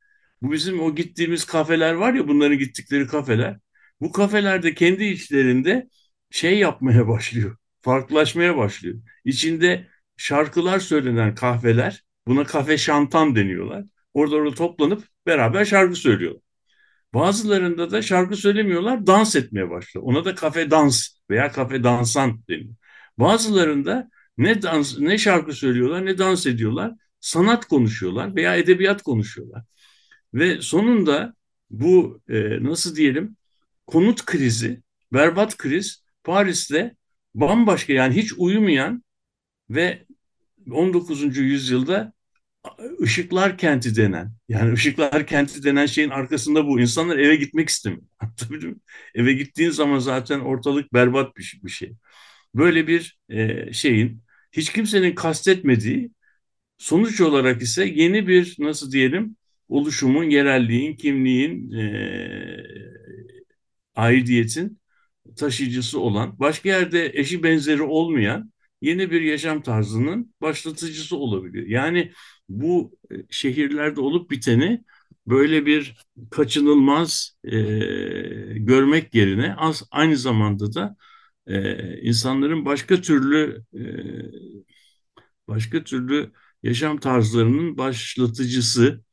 bu 0.42 0.52
bizim 0.52 0.82
o 0.82 0.96
gittiğimiz 0.96 1.46
kafeler 1.46 1.94
var 1.94 2.14
ya 2.14 2.28
bunların 2.28 2.58
gittikleri 2.58 3.08
kafeler. 3.08 3.58
Bu 4.02 4.12
kafelerde 4.12 4.74
kendi 4.76 5.04
içlerinde 5.06 5.90
şey 6.32 6.60
yapmaya 6.60 7.08
başlıyor. 7.08 7.58
Farklılaşmaya 7.86 8.58
başlıyor. 8.58 9.00
İçinde 9.26 9.88
şarkılar 10.18 10.80
söylenen 10.80 11.36
kahveler 11.36 12.04
buna 12.28 12.44
kafe 12.44 12.78
şantan 12.78 13.36
deniyorlar. 13.36 13.86
Orada 14.14 14.36
orada 14.36 14.56
toplanıp 14.56 15.04
beraber 15.26 15.66
şarkı 15.66 15.96
söylüyorlar. 15.96 16.42
Bazılarında 17.14 17.92
da 17.92 18.02
şarkı 18.02 18.36
söylemiyorlar, 18.36 19.08
dans 19.08 19.36
etmeye 19.36 19.70
başlıyor. 19.70 20.06
Ona 20.06 20.26
da 20.26 20.36
kafe 20.36 20.72
dans 20.72 21.08
veya 21.30 21.52
kafe 21.52 21.84
dansan 21.84 22.42
deniyor. 22.50 22.76
Bazılarında 23.18 24.10
ne 24.38 24.62
dans 24.62 25.00
ne 25.00 25.18
şarkı 25.18 25.54
söylüyorlar 25.54 26.06
ne 26.06 26.18
dans 26.18 26.46
ediyorlar. 26.48 26.94
Sanat 27.20 27.66
konuşuyorlar 27.66 28.36
veya 28.36 28.56
edebiyat 28.56 29.04
konuşuyorlar. 29.04 29.64
Ve 30.34 30.62
sonunda 30.62 31.34
bu 31.70 32.22
e, 32.30 32.64
nasıl 32.64 32.96
diyelim 32.96 33.38
konut 33.88 34.26
krizi, 34.26 34.82
berbat 35.14 35.58
kriz 35.58 36.04
Paris'te 36.24 36.96
bambaşka 37.36 37.94
yani 37.94 38.16
hiç 38.16 38.34
uyumayan 38.38 39.04
ve 39.70 40.06
19. 40.72 41.42
yüzyılda 41.42 42.14
ışıklar 43.02 43.58
kenti 43.58 43.96
denen 43.96 44.34
yani 44.50 44.74
ışıklar 44.74 45.28
kenti 45.28 45.64
denen 45.64 45.86
şeyin 45.86 46.10
arkasında 46.10 46.68
bu. 46.68 46.80
İnsanlar 46.80 47.18
eve 47.18 47.36
gitmek 47.36 47.70
istemiyor. 47.70 48.04
Tabii 48.38 48.76
eve 49.16 49.34
gittiğin 49.34 49.70
zaman 49.70 50.00
zaten 50.00 50.40
ortalık 50.40 50.94
berbat 50.94 51.38
bir, 51.38 51.60
bir 51.64 51.70
şey. 51.72 51.94
Böyle 52.56 52.88
bir 52.88 53.20
e, 53.30 53.74
şeyin 53.74 54.24
hiç 54.52 54.74
kimsenin 54.74 55.16
kastetmediği 55.16 56.12
sonuç 56.78 57.22
olarak 57.22 57.62
ise 57.62 57.86
yeni 57.86 58.28
bir 58.28 58.56
nasıl 58.60 58.92
diyelim 58.92 59.38
oluşumun, 59.70 60.24
yerelliğin, 60.24 60.96
kimliğin, 60.96 61.72
e, 61.74 62.64
aidiyetin 63.96 64.80
taşıyıcısı 65.36 66.00
olan, 66.00 66.40
başka 66.40 66.70
yerde 66.70 67.12
eşi 67.14 67.44
benzeri 67.44 67.82
olmayan 67.84 68.52
yeni 68.82 69.12
bir 69.12 69.22
yaşam 69.22 69.62
tarzının 69.62 70.34
başlatıcısı 70.42 71.18
olabiliyor. 71.18 71.68
Yani 71.68 72.12
bu 72.50 72.98
e, 73.12 73.16
şehirlerde 73.30 74.02
olup 74.02 74.32
biteni 74.32 74.84
böyle 75.28 75.66
bir 75.66 75.98
kaçınılmaz 76.32 77.38
e, 77.44 77.52
görmek 78.56 79.16
yerine 79.16 79.56
az 79.56 79.84
aynı 79.92 80.18
zamanda 80.18 80.74
da 80.74 80.96
e, 81.48 82.02
insanların 82.02 82.66
başka 82.66 83.02
türlü 83.02 83.64
e, 83.74 83.82
başka 85.48 85.84
türlü 85.84 86.32
yaşam 86.64 86.98
tarzlarının 87.00 87.78
başlatıcısı 87.78 89.04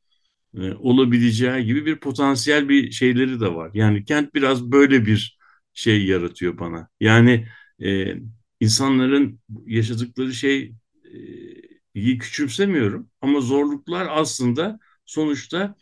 e, 0.57 0.73
olabileceği 0.73 1.65
gibi 1.65 1.85
bir 1.85 1.99
potansiyel 1.99 2.69
bir 2.69 2.91
şeyleri 2.91 3.39
de 3.41 3.55
var. 3.55 3.71
Yani 3.73 4.05
kent 4.05 4.35
biraz 4.35 4.71
böyle 4.71 5.05
bir 5.05 5.37
şey 5.73 6.05
yaratıyor 6.05 6.59
bana. 6.59 6.89
Yani 6.99 7.47
e, 7.83 8.15
insanların 8.59 9.39
yaşadıkları 9.65 10.33
şey 10.33 10.73
e, 11.05 11.17
iyi 11.93 12.17
küçümsemiyorum 12.17 13.09
ama 13.21 13.41
zorluklar 13.41 14.07
aslında 14.09 14.79
sonuçta 15.05 15.75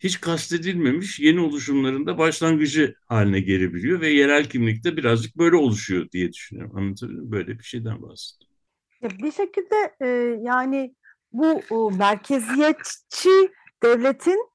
hiç 0.00 0.20
kastedilmemiş 0.20 1.20
yeni 1.20 1.40
oluşumlarında 1.40 2.18
başlangıcı 2.18 2.94
haline 3.06 3.40
gelebiliyor 3.40 4.00
ve 4.00 4.08
yerel 4.08 4.48
kimlikte 4.48 4.96
birazcık 4.96 5.38
böyle 5.38 5.56
oluşuyor 5.56 6.10
diye 6.12 6.32
düşünüyorum. 6.32 6.76
Anlatabildim 6.76 7.24
mi? 7.24 7.32
Böyle 7.32 7.58
bir 7.58 7.64
şeyden 7.64 8.02
bahsediyorum. 8.02 8.56
Bir 9.02 9.32
şekilde 9.32 9.94
e, 10.00 10.06
yani 10.42 10.94
bu 11.32 11.62
o, 11.70 11.90
merkeziyetçi 11.90 13.52
devletin 13.82 14.48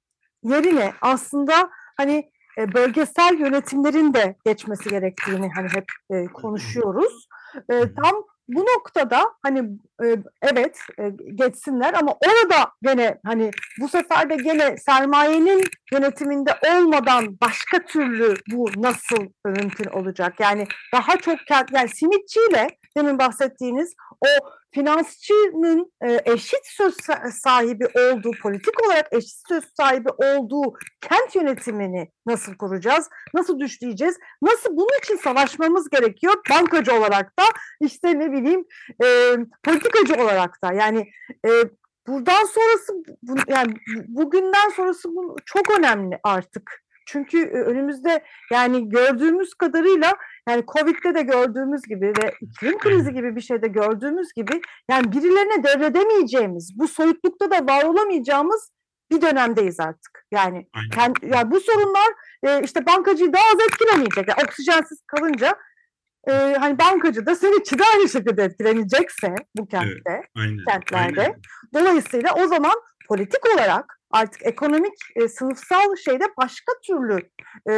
yerine 0.44 0.94
aslında 1.02 1.70
hani 1.98 2.32
e, 2.58 2.74
bölgesel 2.74 3.40
yönetimlerin 3.40 4.14
de 4.14 4.36
geçmesi 4.46 4.90
gerektiğini 4.90 5.50
hani 5.56 5.68
hep 5.70 5.86
e, 6.10 6.26
konuşuyoruz. 6.26 7.28
E, 7.70 7.94
tam 7.94 8.24
bu 8.48 8.60
noktada 8.60 9.22
hani 9.44 9.60
e, 10.04 10.18
evet 10.42 10.80
e, 11.00 11.10
geçsinler 11.36 11.94
ama 11.94 12.12
orada 12.12 12.72
gene 12.82 13.20
hani 13.26 13.52
bu 13.80 13.88
sefer 13.88 14.30
de 14.30 14.36
gene 14.36 14.78
sermayenin 14.78 15.64
yönetiminde 15.92 16.52
olmadan 16.72 17.38
başka 17.42 17.86
türlü 17.86 18.36
bu 18.52 18.70
nasıl 18.78 19.28
mümkün 19.46 19.90
olacak? 19.90 20.40
Yani 20.40 20.68
daha 20.94 21.18
çok 21.18 21.40
yani 21.72 21.90
simitçiyle 21.90 22.68
demin 22.98 23.20
bahsettiğiniz 23.20 23.94
o 24.22 24.28
finansçının 24.78 25.92
e, 26.02 26.22
eşit 26.26 26.66
söz 26.66 26.96
sahibi 27.44 27.86
olduğu, 27.86 28.32
politik 28.42 28.86
olarak 28.86 29.08
eşit 29.12 29.48
söz 29.48 29.64
sahibi 29.78 30.10
olduğu 30.10 30.74
kent 31.02 31.36
yönetimini 31.36 32.12
nasıl 32.26 32.56
kuracağız? 32.56 33.10
Nasıl 33.34 33.60
düşleyeceğiz? 33.60 34.18
Nasıl 34.42 34.78
bunun 34.78 35.00
için 35.04 35.16
savaşmamız 35.16 35.90
gerekiyor? 35.90 36.34
Bankacı 36.50 36.94
olarak 36.94 37.40
da 37.40 37.44
işte 37.82 38.20
ne 38.20 38.32
bileyim 38.32 38.66
e, 39.04 39.08
politikacı 39.64 40.14
olarak 40.24 40.64
da 40.64 40.74
yani 40.74 41.10
e, 41.46 41.50
buradan 42.08 42.46
sonrası 42.46 42.94
bu, 43.22 43.36
yani 43.48 43.74
bugünden 44.08 44.70
sonrası 44.76 45.10
bu 45.10 45.36
çok 45.46 45.80
önemli 45.80 46.20
artık. 46.24 46.84
Çünkü 47.06 47.50
önümüzde 47.50 48.24
yani 48.52 48.90
gördüğümüz 48.90 49.54
kadarıyla 49.54 50.14
yani 50.48 50.64
Covid'de 50.68 51.16
de 51.16 51.22
gördüğümüz 51.22 51.82
gibi 51.82 52.06
ve 52.06 52.34
iklim 52.42 52.78
krizi 52.78 53.14
gibi 53.14 53.36
bir 53.36 53.42
şeyde 53.42 53.68
gördüğümüz 53.68 54.34
gibi 54.34 54.62
yani 54.92 55.12
birilerine 55.12 55.64
devredemeyeceğimiz, 55.64 56.80
bu 56.80 56.88
soyutlukta 56.88 57.52
da 57.52 57.74
var 57.74 57.84
olamayacağımız 57.84 58.72
bir 59.12 59.22
dönemdeyiz 59.22 59.80
artık. 59.80 60.26
Yani, 60.32 60.68
kendi, 60.94 61.36
yani 61.36 61.52
bu 61.52 61.60
sorunlar 61.60 62.08
e, 62.44 62.64
işte 62.64 62.86
bankacıyı 62.86 63.34
daha 63.34 63.44
az 63.54 63.62
etkilemeyecek. 63.68 64.28
Yani 64.28 64.44
oksijensiz 64.48 65.02
kalınca 65.08 65.56
e, 66.28 66.32
hani 66.60 66.80
bankacı 66.80 67.26
da 67.26 67.36
seninki 67.36 67.80
de 67.80 67.84
aynı 67.96 68.10
şekilde 68.10 68.44
etkilenecekse 68.44 69.36
bu 69.56 69.68
kentte, 69.68 70.02
evet, 70.06 70.26
aynen, 70.36 70.66
kentlerde. 70.66 71.22
Aynen. 71.22 71.42
Dolayısıyla 71.74 72.34
o 72.36 72.48
zaman 72.48 72.74
politik 73.08 73.56
olarak 73.56 73.97
artık 74.12 74.46
ekonomik 74.46 74.94
e, 75.16 75.28
sınıfsal 75.28 75.96
şeyde 76.06 76.24
başka 76.38 76.74
türlü 76.84 77.20
e, 77.70 77.74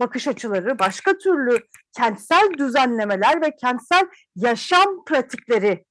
bakış 0.00 0.28
açıları, 0.28 0.78
başka 0.78 1.18
türlü 1.18 1.58
kentsel 1.96 2.50
düzenlemeler 2.58 3.42
ve 3.42 3.56
kentsel 3.56 4.06
yaşam 4.36 5.04
pratikleri 5.04 5.84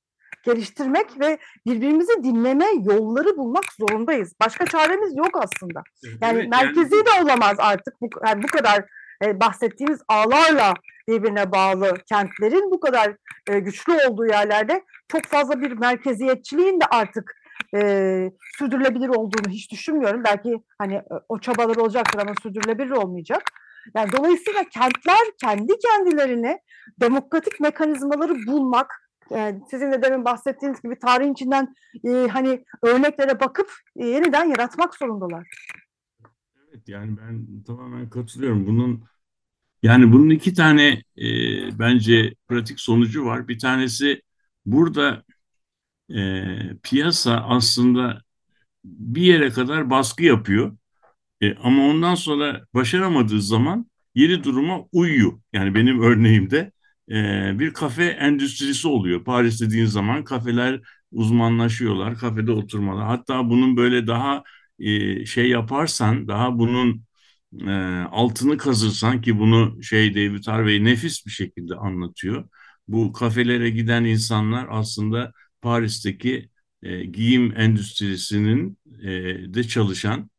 geliştirmek 0.43 1.19
ve 1.19 1.37
birbirimizi 1.65 2.23
dinleme 2.23 2.65
yolları 2.83 3.37
bulmak 3.37 3.65
zorundayız. 3.79 4.33
Başka 4.41 4.65
çaremiz 4.65 5.17
yok 5.17 5.29
aslında. 5.33 5.83
Yani 6.21 6.39
evet, 6.39 6.49
merkezi 6.49 6.95
yani... 6.95 7.05
de 7.05 7.23
olamaz 7.23 7.55
artık 7.59 8.01
bu, 8.01 8.09
yani 8.27 8.43
bu 8.43 8.47
kadar 8.47 8.85
e, 9.23 9.39
bahsettiğimiz 9.39 10.01
ağlarla 10.07 10.73
birbirine 11.07 11.51
bağlı 11.51 11.93
kentlerin 12.09 12.71
bu 12.71 12.79
kadar 12.79 13.15
e, 13.47 13.59
güçlü 13.59 13.93
olduğu 13.93 14.25
yerlerde 14.25 14.83
çok 15.07 15.25
fazla 15.25 15.61
bir 15.61 15.71
merkeziyetçiliğin 15.71 16.79
de 16.79 16.85
artık 16.85 17.40
e, 17.75 18.31
sürdürülebilir 18.57 19.09
olduğunu 19.09 19.49
hiç 19.49 19.71
düşünmüyorum. 19.71 20.23
Belki 20.23 20.63
hani 20.77 21.01
o 21.29 21.39
çabalar 21.39 21.75
olacaktır 21.75 22.19
ama 22.19 22.33
sürdürülebilir 22.43 22.91
olmayacak. 22.91 23.43
Yani 23.95 24.11
dolayısıyla 24.17 24.63
kentler 24.63 25.19
kendi 25.41 25.73
kendilerine 25.79 26.59
demokratik 26.99 27.59
mekanizmaları 27.59 28.47
bulmak, 28.47 29.11
yani 29.29 29.61
sizin 29.71 29.91
de 29.91 30.01
demin 30.01 30.25
bahsettiğiniz 30.25 30.81
gibi 30.81 30.99
tarihin 30.99 31.33
içinden 31.33 31.75
e, 32.03 32.09
hani 32.09 32.65
örneklere 32.83 33.39
bakıp 33.39 33.71
e, 33.95 34.05
yeniden 34.05 34.45
yaratmak 34.45 34.95
zorundalar. 34.95 35.47
Evet 36.69 36.89
yani 36.89 37.17
ben 37.17 37.63
tamamen 37.67 38.09
katılıyorum. 38.09 38.67
Bunun 38.67 39.03
yani 39.83 40.13
bunun 40.13 40.29
iki 40.29 40.53
tane 40.53 40.89
e, 41.17 41.27
bence 41.79 42.33
pratik 42.47 42.79
sonucu 42.79 43.25
var. 43.25 43.47
Bir 43.47 43.59
tanesi 43.59 44.21
burada 44.65 45.23
e, 46.17 46.77
piyasa 46.83 47.35
aslında 47.49 48.21
bir 48.85 49.21
yere 49.21 49.49
kadar 49.51 49.89
baskı 49.89 50.23
yapıyor. 50.25 50.77
E, 51.41 51.55
ama 51.55 51.83
ondan 51.87 52.15
sonra 52.15 52.61
başaramadığı 52.73 53.41
zaman 53.41 53.91
yeni 54.15 54.43
duruma 54.43 54.85
uyuyor. 54.91 55.41
Yani 55.53 55.75
benim 55.75 56.01
örneğimde 56.03 56.71
e, 57.11 57.59
bir 57.59 57.73
kafe 57.73 58.05
endüstrisi 58.05 58.87
oluyor. 58.87 59.23
Paris 59.23 59.61
dediğin 59.61 59.85
zaman 59.85 60.23
kafeler 60.23 60.81
uzmanlaşıyorlar, 61.11 62.17
kafede 62.17 62.51
oturmalar. 62.51 63.05
Hatta 63.07 63.49
bunun 63.49 63.77
böyle 63.77 64.07
daha 64.07 64.43
e, 64.79 65.25
şey 65.25 65.49
yaparsan, 65.49 66.27
daha 66.27 66.59
bunun 66.59 67.03
e, 67.67 67.71
altını 68.11 68.57
kazırsan 68.57 69.21
ki 69.21 69.39
bunu 69.39 69.83
şey 69.83 70.15
David 70.15 70.47
Harvey 70.47 70.83
nefis 70.83 71.25
bir 71.25 71.31
şekilde 71.31 71.75
anlatıyor. 71.75 72.49
Bu 72.87 73.13
kafelere 73.13 73.69
giden 73.69 74.03
insanlar 74.03 74.67
aslında 74.69 75.31
Paris'teki 75.61 76.49
e, 76.83 77.05
giyim 77.05 77.53
endüstrisinin 77.57 78.77
e, 79.03 79.09
de 79.53 79.63
çalışan 79.63 80.29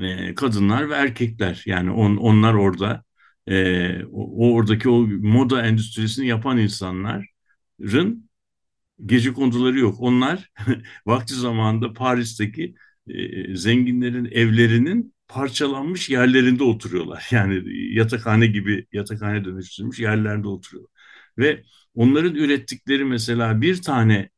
e, 0.00 0.34
kadınlar 0.34 0.90
ve 0.90 0.94
erkekler. 0.94 1.62
Yani 1.66 1.90
on, 1.90 2.16
onlar 2.16 2.54
orada 2.54 3.04
e, 3.48 4.04
o, 4.04 4.54
oradaki 4.54 4.88
o 4.88 5.06
moda 5.06 5.66
endüstrisini 5.66 6.26
yapan 6.26 6.58
insanların 6.58 7.26
gece 9.06 9.32
konduları 9.32 9.78
yok. 9.78 9.96
Onlar 10.00 10.50
vakti 11.06 11.34
zamanında 11.34 11.92
Paris'teki 11.92 12.74
e, 13.08 13.56
zenginlerin 13.56 14.24
evlerinin 14.24 15.14
parçalanmış 15.28 16.10
yerlerinde 16.10 16.64
oturuyorlar. 16.64 17.28
Yani 17.32 17.62
yatakhane 17.94 18.46
gibi 18.46 18.86
yatakhane 18.92 19.44
dönüştürmüş 19.44 20.00
yerlerde 20.00 20.48
oturuyorlar. 20.48 20.92
Ve 21.38 21.62
onların 21.94 22.34
ürettikleri 22.34 23.04
mesela 23.04 23.60
bir 23.60 23.82
tane 23.82 24.30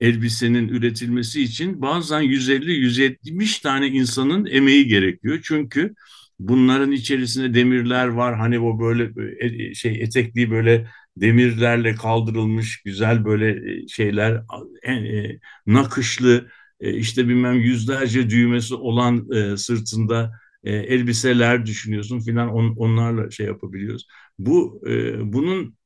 elbisenin 0.00 0.68
üretilmesi 0.68 1.42
için 1.42 1.82
bazen 1.82 2.20
150-170 2.22 3.62
tane 3.62 3.86
insanın 3.88 4.46
emeği 4.46 4.86
gerekiyor. 4.86 5.40
Çünkü 5.44 5.94
bunların 6.38 6.92
içerisinde 6.92 7.54
demirler 7.54 8.06
var. 8.06 8.36
Hani 8.38 8.58
o 8.60 8.80
böyle 8.80 9.10
e, 9.40 9.74
şey 9.74 10.02
etekli 10.02 10.50
böyle 10.50 10.88
demirlerle 11.16 11.94
kaldırılmış 11.94 12.82
güzel 12.82 13.24
böyle 13.24 13.72
e, 13.82 13.88
şeyler 13.88 14.42
e, 14.86 15.38
nakışlı 15.66 16.48
işte 16.80 17.28
bilmem 17.28 17.54
yüzlerce 17.54 18.30
düğmesi 18.30 18.74
olan 18.74 19.28
sırtında 19.56 20.32
elbiseler 20.64 21.66
düşünüyorsun 21.66 22.20
filan 22.20 22.48
on, 22.48 22.76
onlarla 22.76 23.30
şey 23.30 23.46
yapabiliyoruz. 23.46 24.06
Bu 24.38 24.82
bunun 25.20 25.76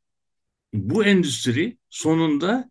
bu 0.75 1.05
endüstri 1.05 1.79
sonunda 1.91 2.71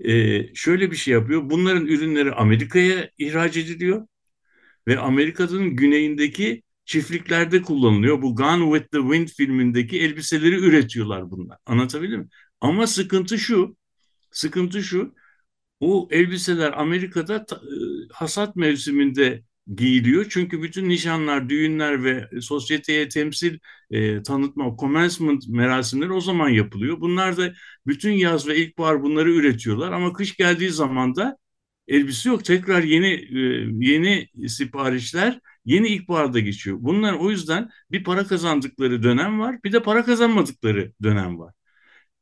e, 0.00 0.54
şöyle 0.54 0.90
bir 0.90 0.96
şey 0.96 1.14
yapıyor. 1.14 1.50
Bunların 1.50 1.86
ürünleri 1.86 2.32
Amerika'ya 2.32 3.10
ihraç 3.18 3.56
ediliyor 3.56 4.06
ve 4.88 4.98
Amerika'nın 4.98 5.76
güneyindeki 5.76 6.62
çiftliklerde 6.84 7.62
kullanılıyor. 7.62 8.22
Bu 8.22 8.36
Gone 8.36 8.78
with 8.78 8.92
the 8.92 8.98
Wind 9.00 9.28
filmindeki 9.28 10.00
elbiseleri 10.00 10.56
üretiyorlar 10.56 11.30
bunlar. 11.30 11.58
Anlatabildim 11.66 12.20
mi? 12.20 12.28
Ama 12.60 12.86
sıkıntı 12.86 13.38
şu, 13.38 13.76
sıkıntı 14.30 14.82
şu, 14.82 15.14
o 15.80 16.08
elbiseler 16.10 16.72
Amerika'da 16.72 17.46
hasat 18.12 18.56
mevsiminde 18.56 19.42
giyiliyor. 19.74 20.26
Çünkü 20.30 20.62
bütün 20.62 20.88
nişanlar, 20.88 21.48
düğünler 21.48 22.04
ve 22.04 22.28
sosyeteye 22.40 23.08
temsil 23.08 23.58
e, 23.90 24.22
tanıtma, 24.22 24.76
commencement 24.80 25.48
merasimleri 25.48 26.12
o 26.12 26.20
zaman 26.20 26.48
yapılıyor. 26.48 27.00
Bunlar 27.00 27.36
da 27.36 27.52
bütün 27.86 28.12
yaz 28.12 28.48
ve 28.48 28.56
ilkbahar 28.56 29.02
bunları 29.02 29.32
üretiyorlar 29.32 29.92
ama 29.92 30.12
kış 30.12 30.36
geldiği 30.36 30.70
zaman 30.70 31.16
da 31.16 31.38
elbise 31.88 32.28
yok. 32.28 32.44
Tekrar 32.44 32.82
yeni 32.82 33.06
e, 33.06 33.38
yeni 33.86 34.28
siparişler 34.48 35.40
yeni 35.64 35.88
ilkbaharda 35.88 36.40
geçiyor. 36.40 36.76
Bunlar 36.80 37.12
o 37.12 37.30
yüzden 37.30 37.70
bir 37.90 38.04
para 38.04 38.26
kazandıkları 38.26 39.02
dönem 39.02 39.40
var, 39.40 39.62
bir 39.64 39.72
de 39.72 39.82
para 39.82 40.04
kazanmadıkları 40.04 40.92
dönem 41.02 41.38
var. 41.38 41.54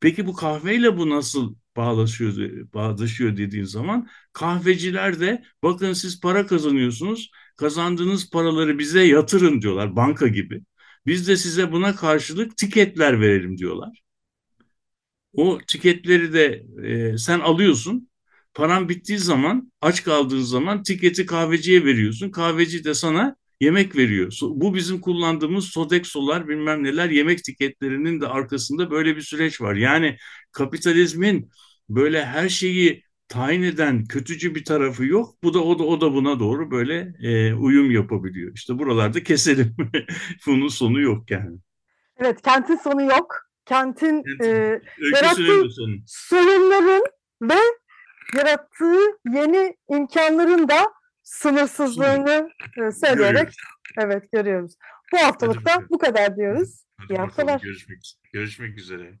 Peki 0.03 0.27
bu 0.27 0.33
kahveyle 0.35 0.97
bu 0.97 1.09
nasıl 1.09 1.55
bağlaşıyor, 1.77 2.35
bağdaşıyor 2.73 3.37
dediğin 3.37 3.63
zaman 3.63 4.07
kahveciler 4.33 5.19
de 5.19 5.43
bakın 5.63 5.93
siz 5.93 6.21
para 6.21 6.47
kazanıyorsunuz, 6.47 7.31
kazandığınız 7.57 8.29
paraları 8.29 8.79
bize 8.79 9.03
yatırın 9.03 9.61
diyorlar 9.61 9.95
banka 9.95 10.27
gibi. 10.27 10.61
Biz 11.05 11.27
de 11.27 11.37
size 11.37 11.71
buna 11.71 11.95
karşılık 11.95 12.57
tiketler 12.57 13.21
verelim 13.21 13.57
diyorlar. 13.57 14.03
O 15.33 15.59
tiketleri 15.67 16.33
de 16.33 16.65
e, 17.13 17.17
sen 17.17 17.39
alıyorsun. 17.39 18.09
Paran 18.53 18.89
bittiği 18.89 19.17
zaman, 19.19 19.71
aç 19.81 20.03
kaldığın 20.03 20.41
zaman 20.41 20.83
tiketi 20.83 21.25
kahveciye 21.25 21.85
veriyorsun. 21.85 22.29
Kahveci 22.31 22.83
de 22.83 22.93
sana 22.93 23.35
yemek 23.63 23.95
veriyor. 23.95 24.31
Bu 24.41 24.75
bizim 24.75 25.01
kullandığımız 25.01 25.65
Sodexo'lar 25.65 26.47
bilmem 26.47 26.83
neler 26.83 27.09
yemek 27.09 27.43
tiketlerinin 27.43 28.21
de 28.21 28.27
arkasında 28.27 28.91
böyle 28.91 29.15
bir 29.15 29.21
süreç 29.21 29.61
var. 29.61 29.75
Yani 29.75 30.17
kapitalizmin 30.51 31.49
böyle 31.89 32.25
her 32.25 32.49
şeyi 32.49 33.03
tayin 33.27 33.63
eden 33.63 34.05
kötücü 34.05 34.55
bir 34.55 34.65
tarafı 34.65 35.05
yok. 35.05 35.35
Bu 35.43 35.53
da 35.53 35.63
o 35.63 35.79
da 35.79 35.83
o 35.83 36.01
da 36.01 36.13
buna 36.13 36.39
doğru 36.39 36.71
böyle 36.71 37.13
e, 37.23 37.53
uyum 37.53 37.91
yapabiliyor. 37.91 38.51
İşte 38.55 38.79
buralarda 38.79 39.23
keselim. 39.23 39.75
Bunun 40.47 40.67
sonu 40.67 41.01
yok 41.01 41.31
yani. 41.31 41.57
Evet, 42.17 42.41
kentin 42.41 42.75
sonu 42.75 43.01
yok. 43.01 43.35
Kentin 43.65 44.23
Kentin- 44.23 44.43
e, 44.45 44.81
Yarattığı- 45.15 46.03
sorunların 46.07 47.03
ve 47.41 47.59
yarattığı 48.37 48.99
yeni 49.33 49.75
imkanların 49.89 50.67
da 50.67 50.93
sınırsızlığını 51.23 52.49
e, 52.77 52.91
söyleyerek 52.91 53.33
Görüyoruz. 53.35 53.55
evet 53.97 54.31
görüyoruz. 54.31 54.73
Bu 55.13 55.17
haftalık 55.17 55.61
da 55.61 55.65
bakalım. 55.65 55.87
bu 55.89 55.97
kadar 55.97 56.35
diyoruz. 56.37 56.83
Hadi 56.97 57.13
İyi 57.13 57.17
bakalım, 57.17 57.29
haftalar. 57.29 57.59
Görüşmek, 57.61 58.19
görüşmek 58.33 58.77
üzere. 58.77 59.13